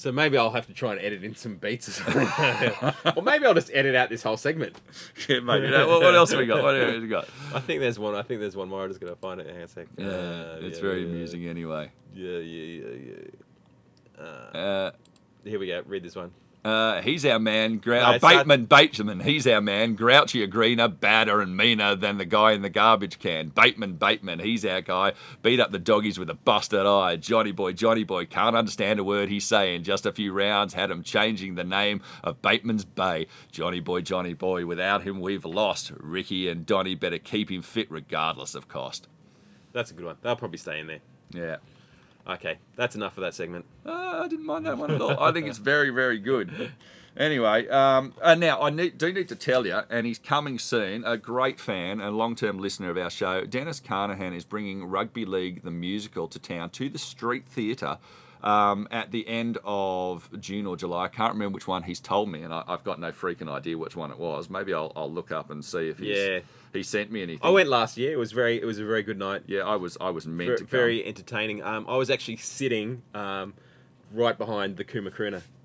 So 0.02 0.12
maybe 0.12 0.36
I'll 0.36 0.50
have 0.50 0.66
to 0.66 0.74
try 0.74 0.94
and 0.94 1.00
edit 1.00 1.24
in 1.24 1.36
some 1.36 1.58
beats 1.58 1.88
or 1.88 1.92
something. 1.92 2.24
or 3.16 3.22
maybe 3.22 3.46
I'll 3.46 3.54
just 3.54 3.70
edit 3.72 3.94
out 3.94 4.10
this 4.10 4.24
whole 4.24 4.36
segment. 4.36 4.76
Yeah, 5.30 5.42
mate. 5.42 5.62
You 5.62 5.70
know, 5.70 5.88
what, 5.88 6.02
what 6.02 6.16
else 6.16 6.32
have 6.32 6.40
we 6.40 6.48
got? 6.48 6.64
What 6.64 6.74
else 6.76 6.94
have 6.94 7.04
we 7.04 7.08
got? 7.08 7.28
I 7.54 7.60
think 7.60 7.82
there's 7.82 8.00
one. 8.00 8.16
I 8.16 8.24
think 8.24 8.40
there's 8.40 8.56
one 8.56 8.68
more. 8.68 8.84
I'm 8.84 8.90
just 8.90 9.00
gonna 9.00 9.16
find 9.16 9.40
it. 9.40 9.46
Hang 9.46 9.58
on 9.58 9.62
a 9.62 9.68
sec. 9.68 9.88
Yeah, 9.96 10.08
Uh, 10.08 10.58
it's 10.62 10.78
yeah, 10.80 10.82
very 10.82 11.02
yeah, 11.02 11.08
amusing 11.10 11.48
anyway. 11.48 11.92
Yeah, 12.16 12.40
yeah, 12.40 12.82
yeah, 12.84 13.14
yeah. 14.24 14.60
Uh, 14.60 14.92
Here 15.44 15.60
we 15.60 15.68
go. 15.68 15.84
Read 15.86 16.02
this 16.02 16.16
one. 16.16 16.32
Uh, 16.64 17.02
he's 17.02 17.26
our 17.26 17.40
man. 17.40 17.80
Grou- 17.80 18.00
No, 18.00 18.06
uh, 18.10 18.12
it's 18.14 18.22
not- 18.24 18.46
Bateman, 18.46 18.66
Bateman. 18.66 19.20
He's 19.22 19.48
our 19.48 19.62
man. 19.62 19.98
Grouchier, 19.98 20.48
greener, 20.48 20.88
badder, 20.88 21.42
and 21.42 21.58
meaner 21.58 21.96
than 21.96 22.20
the 22.20 22.26
guy 22.26 22.52
in 22.52 22.62
the 22.62 22.70
garbage 22.70 23.18
can. 23.18 23.50
Bateman, 23.50 23.94
Bateman. 23.94 24.38
He's 24.40 24.64
our 24.64 24.82
guy. 24.82 25.14
Beat 25.42 25.60
up 25.60 25.72
the 25.72 25.80
doggies 25.80 26.20
with 26.20 26.30
a 26.30 26.36
busted 26.36 26.86
eye. 26.86 27.16
Johnny 27.16 27.52
boy, 27.52 27.74
Johnny 27.74 28.04
boy. 28.04 28.26
Can't 28.28 28.56
understand 28.56 29.00
a 29.00 29.04
word 29.04 29.30
he's 29.30 29.44
saying. 29.46 29.82
Just 29.84 30.06
a 30.06 30.12
few 30.12 30.34
rounds 30.34 30.76
had 30.76 30.92
him 30.92 31.02
changing 31.02 31.56
the 31.56 31.64
name 31.64 32.02
of 32.24 32.44
Bateman's 32.44 32.86
Bay. 32.86 33.26
Johnny 33.52 33.80
boy, 33.80 34.02
Johnny 34.02 34.36
boy. 34.36 34.68
Without 34.68 35.02
him, 35.02 35.20
we've 35.20 35.46
lost. 35.46 35.92
Ricky 35.98 36.48
and 36.48 36.64
Donny 36.68 36.94
better 36.94 37.18
keep 37.18 37.50
him 37.50 37.64
fit 37.64 37.90
regardless 37.90 38.54
of 38.54 38.68
cost. 38.68 39.08
That's 39.74 39.90
a 39.90 39.96
good 39.96 40.06
one. 40.06 40.18
They'll 40.22 40.36
probably 40.36 40.60
stay 40.60 40.80
in 40.80 40.86
there. 40.86 41.00
Yeah. 41.34 41.56
Okay, 42.28 42.58
that's 42.76 42.96
enough 42.96 43.14
for 43.16 43.22
that 43.22 43.34
segment. 43.34 43.66
Uh, 43.86 44.22
I 44.24 44.28
didn't 44.28 44.46
mind 44.46 44.66
that 44.66 44.78
one 44.78 44.92
at 44.92 45.02
all. 45.02 45.20
I 45.20 45.32
think 45.32 45.48
it's 45.48 45.58
very, 45.58 45.90
very 45.90 46.20
good. 46.20 46.72
Anyway, 47.18 47.68
um, 47.68 48.14
uh, 48.22 48.36
now 48.36 48.62
I 48.62 48.70
need, 48.70 48.98
do 48.98 49.12
need 49.12 49.28
to 49.30 49.36
tell 49.36 49.68
you, 49.68 49.82
and 49.90 50.06
he's 50.06 50.20
coming 50.20 50.58
soon. 50.58 51.04
A 51.04 51.18
great 51.18 51.60
fan 51.60 52.00
and 52.00 52.18
long-term 52.18 52.58
listener 52.60 52.90
of 52.90 52.98
our 52.98 53.10
show, 53.10 53.44
Dennis 53.44 53.82
Carnahan, 53.82 54.34
is 54.34 54.46
bringing 54.46 54.86
Rugby 54.86 55.26
League 55.26 55.64
the 55.64 55.72
musical 55.72 56.28
to 56.30 56.40
town 56.40 56.70
to 56.72 56.90
the 56.90 57.00
Street 57.00 57.46
Theatre 57.48 57.98
um, 58.44 58.88
at 58.92 59.12
the 59.12 59.28
end 59.28 59.58
of 59.64 60.30
June 60.40 60.66
or 60.66 60.76
July. 60.78 61.06
I 61.06 61.08
can't 61.08 61.34
remember 61.34 61.56
which 61.56 61.68
one 61.68 61.84
he's 61.84 62.00
told 62.00 62.30
me, 62.30 62.42
and 62.42 62.54
I, 62.54 62.64
I've 62.68 62.84
got 62.84 63.00
no 63.00 63.12
freaking 63.12 63.50
idea 63.50 63.78
which 63.78 63.96
one 63.96 64.12
it 64.12 64.18
was. 64.20 64.50
Maybe 64.50 64.74
I'll, 64.74 64.92
I'll 64.96 65.12
look 65.12 65.32
up 65.32 65.50
and 65.50 65.64
see 65.64 65.90
if 65.90 66.00
he's, 66.00 66.18
Yeah. 66.18 66.40
he 66.74 66.84
sent 66.84 67.12
me 67.12 67.22
anything. 67.24 67.42
I 67.46 67.50
went 67.52 67.70
last 67.70 67.98
year. 67.98 68.12
It 68.14 68.18
was 68.18 68.32
very. 68.32 68.62
It 68.62 68.66
was 68.66 68.80
a 68.80 68.86
very 68.86 69.04
good 69.04 69.20
night. 69.20 69.44
Yeah, 69.48 69.62
I 69.62 69.76
was 69.76 69.98
I 70.02 70.10
was 70.10 70.26
meant 70.28 70.50
Ver- 70.52 70.56
to 70.58 70.64
come. 70.64 70.70
very 70.70 71.06
entertaining. 71.06 71.62
Um, 71.64 71.86
I 71.88 71.98
was 71.98 72.10
actually 72.10 72.38
sitting 72.38 73.02
um, 73.14 73.54
right 74.14 74.38
behind 74.38 74.78
the 74.78 74.84
Kuma 74.84 75.12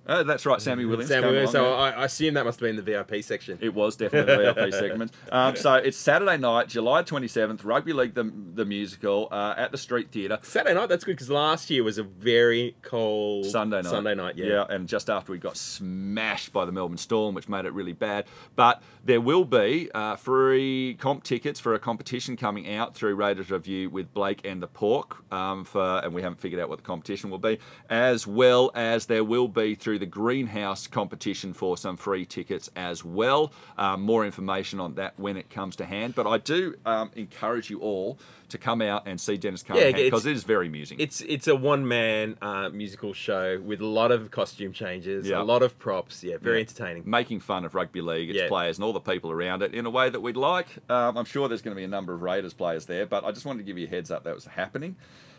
Oh, 0.09 0.23
that's 0.23 0.47
right, 0.47 0.61
Sammy 0.61 0.85
Williams. 0.85 1.09
Sam 1.09 1.23
came 1.23 1.33
Williams, 1.33 1.53
so. 1.53 1.75
I, 1.75 1.91
I 1.91 2.05
assume 2.05 2.35
that 2.35 2.45
must 2.45 2.61
have 2.61 2.67
been 2.69 2.77
the 2.77 2.83
VIP 2.83 3.25
section. 3.25 3.59
It 3.61 3.75
was 3.75 3.97
definitely 3.97 4.35
the 4.35 4.53
VIP 4.53 4.73
segment. 4.73 5.13
Um, 5.33 5.57
so 5.57 5.75
it's 5.75 5.97
Saturday 5.97 6.37
night, 6.37 6.69
July 6.69 7.03
27th, 7.03 7.65
Rugby 7.65 7.93
League 7.93 8.15
the, 8.15 8.31
the 8.55 8.65
musical 8.65 9.29
uh, 9.31 9.55
at 9.57 9.73
the 9.73 9.79
Street 9.79 10.11
Theatre. 10.13 10.39
Saturday 10.43 10.75
night. 10.75 10.89
That's 10.89 11.05
good 11.05 11.13
because 11.13 11.31
last 11.31 11.71
year 11.71 11.83
was 11.83 11.99
a 11.99 12.05
very 12.05 12.77
cold 12.83 13.47
Sunday 13.47 13.83
night. 13.83 13.91
Sunday 13.91 14.15
night. 14.15 14.37
Yeah. 14.37 14.65
and 14.69 14.89
just 14.89 15.11
after 15.11 15.33
we 15.33 15.39
got 15.39 15.57
smashed 15.57 16.53
by 16.53 16.65
the 16.65 16.73
Melbourne 16.73 16.99
Storm, 16.99 17.35
which 17.35 17.49
made 17.49 17.65
it 17.65 17.73
really 17.73 17.93
bad. 17.93 18.27
But 18.55 18.83
there 19.07 19.21
will 19.21 19.45
be 19.45 19.89
uh, 19.95 20.17
free 20.17 20.97
comp 20.99 21.23
tickets 21.23 21.61
for 21.61 21.75
a 21.75 21.79
competition 21.79 22.37
coming 22.37 22.75
out 22.75 22.95
through 22.95 23.15
Raiders 23.15 23.53
Review 23.53 23.89
with 23.89 24.13
Blake 24.13 24.45
and 24.45 24.61
the 24.61 24.67
Pork. 24.67 25.23
Um, 25.33 25.65
for 25.65 25.99
and 25.99 26.13
we 26.13 26.23
haven't 26.23 26.41
figured 26.41 26.61
out 26.61 26.69
what 26.69 26.79
the 26.79 26.85
competition 26.85 27.31
will 27.31 27.39
be, 27.39 27.61
as 27.89 28.27
well 28.27 28.73
as 28.75 29.07
there 29.07 29.23
will 29.23 29.47
be 29.47 29.77
through 29.77 30.01
the 30.01 30.07
Greenhouse 30.07 30.89
competition 30.89 31.53
for 31.53 31.77
some 31.77 31.97
free 31.97 32.27
tickets 32.27 32.69
as 32.75 33.05
well. 33.05 33.53
Um, 33.79 34.03
more 34.03 34.27
information 34.27 34.81
on 34.81 34.97
that 34.97 35.15
when 35.17 35.37
it 35.37 35.51
comes 35.51 35.77
to 35.77 35.85
hand. 35.85 36.17
But 36.17 36.27
I 36.27 36.39
do 36.39 36.75
um, 36.85 37.13
encourage 37.15 37.71
you 37.71 37.79
all 37.79 38.19
to 38.49 38.59
come 38.59 38.81
out 38.83 39.03
and 39.07 39.21
see 39.21 39.37
Dennis 39.37 39.63
Carnahan 39.63 39.89
it's- 39.91 40.05
because 40.05 40.27
it 40.27 40.33
is 40.33 40.45
very 40.45 40.67
amusing. 40.69 40.99
It's 41.01 41.21
it's 41.23 41.49
a 41.49 41.57
one 41.57 41.87
man 41.87 42.37
uh, 42.41 42.69
musical 42.71 43.13
show 43.13 43.61
with 43.61 43.81
a 43.81 43.87
lot 43.87 44.13
of 44.13 44.31
costume 44.31 44.73
changes, 44.73 45.27
Yeah. 45.29 45.41
a 45.41 45.45
lot 45.45 45.63
of 45.63 45.79
props. 45.79 46.23
Yeah, 46.23 46.37
very 46.39 46.57
Yeah. 46.57 46.61
entertaining. 46.63 47.03
making 47.07 47.41
fun 47.41 47.65
of 47.65 47.75
rugby 47.75 48.01
league, 48.01 48.31
its 48.31 48.39
Yeah. 48.41 48.49
players, 48.49 48.79
and 48.79 48.85
all 48.85 48.93
the 48.93 49.01
people 49.01 49.31
around 49.31 49.63
it 49.63 49.75
in 49.75 49.87
a 49.87 49.91
way 49.91 50.11
that 50.11 50.21
we'd 50.21 50.37
like. 50.37 50.67
Um, 50.91 51.17
I'm 51.17 51.25
sure 51.25 51.49
there's 51.49 51.63
going 51.63 51.75
to 51.75 51.81
be 51.81 51.85
a 51.85 51.89
number 51.89 52.13
of 52.15 52.23
Raiders 52.23 52.55
players 52.55 52.87
there, 52.87 53.07
but 53.07 53.25
I 53.25 53.33
just 53.33 53.47
wanted 53.47 53.59
to 53.59 53.65
give 53.65 53.79
you 53.79 53.87
a 53.87 53.91
heads 53.91 54.11
up 54.11 54.25
that 54.25 54.35
was 54.35 54.47
happening. 54.47 54.97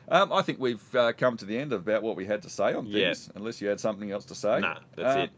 Um, 0.09 0.31
I 0.31 0.41
think 0.41 0.59
we've 0.59 0.95
uh, 0.95 1.11
come 1.13 1.35
to 1.37 1.45
the 1.45 1.57
end 1.57 1.73
of 1.73 1.81
about 1.81 2.01
what 2.01 2.15
we 2.15 2.25
had 2.25 2.41
to 2.43 2.49
say 2.49 2.73
on 2.73 2.85
Yeah. 2.85 3.07
things, 3.13 3.29
unless 3.35 3.61
you 3.61 3.67
had 3.67 3.79
something 3.79 4.09
else 4.11 4.23
to 4.25 4.35
say. 4.35 4.61
Nah, 4.61 4.77
that's 4.95 5.17
Uh, 5.17 5.19
it. 5.23 5.29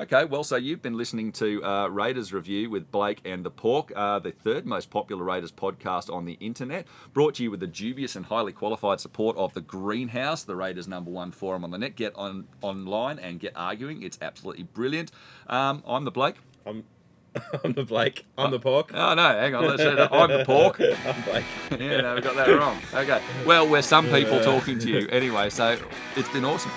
Okay, 0.00 0.24
well, 0.24 0.42
so 0.42 0.56
you've 0.56 0.82
been 0.82 0.96
listening 0.96 1.30
to 1.32 1.62
uh, 1.64 1.86
Raiders 1.86 2.32
Review 2.32 2.68
with 2.68 2.90
Blake 2.90 3.20
and 3.24 3.44
the 3.44 3.50
Pork, 3.50 3.92
uh, 3.94 4.18
the 4.18 4.32
third 4.32 4.66
most 4.66 4.90
popular 4.90 5.22
Raiders 5.22 5.52
podcast 5.52 6.12
on 6.12 6.24
the 6.24 6.32
internet, 6.40 6.88
brought 7.12 7.36
to 7.36 7.44
you 7.44 7.50
with 7.52 7.60
the 7.60 7.68
dubious 7.68 8.16
and 8.16 8.26
highly 8.26 8.50
qualified 8.50 8.98
support 8.98 9.36
of 9.36 9.54
the 9.54 9.60
Greenhouse, 9.60 10.42
the 10.42 10.56
Raiders' 10.56 10.88
number 10.88 11.12
one 11.12 11.30
forum 11.30 11.62
on 11.62 11.70
the 11.70 11.78
net. 11.78 11.94
Get 11.94 12.12
on 12.16 12.48
online 12.60 13.20
and 13.20 13.38
get 13.38 13.52
arguing; 13.54 14.02
it's 14.02 14.18
absolutely 14.20 14.64
brilliant. 14.64 15.12
Um, 15.46 15.84
I'm 15.86 16.04
the 16.04 16.10
Blake. 16.10 16.36
I'm 16.66 16.82
I'm 17.64 17.74
the 17.74 17.84
Blake. 17.84 18.26
I'm 18.36 18.50
the 18.50 18.58
pork. 18.58 18.90
Oh 18.92 19.14
no, 19.14 19.22
hang 19.22 19.54
on. 19.54 19.64
Let's 19.64 19.80
say 19.80 19.94
that. 19.94 20.12
I'm 20.12 20.28
the 20.28 20.44
pork. 20.44 20.80
I'm 21.06 21.22
Blake. 21.22 21.44
Yeah, 21.80 22.00
no, 22.00 22.16
we 22.16 22.20
got 22.20 22.34
that 22.34 22.48
wrong. 22.48 22.80
Okay. 22.92 23.22
Well, 23.46 23.68
we're 23.68 23.80
some 23.82 24.06
people 24.08 24.42
talking 24.42 24.80
to 24.80 24.90
you 24.90 25.06
anyway, 25.10 25.50
so 25.50 25.78
it's 26.16 26.28
been 26.30 26.44
awesome. 26.44 26.72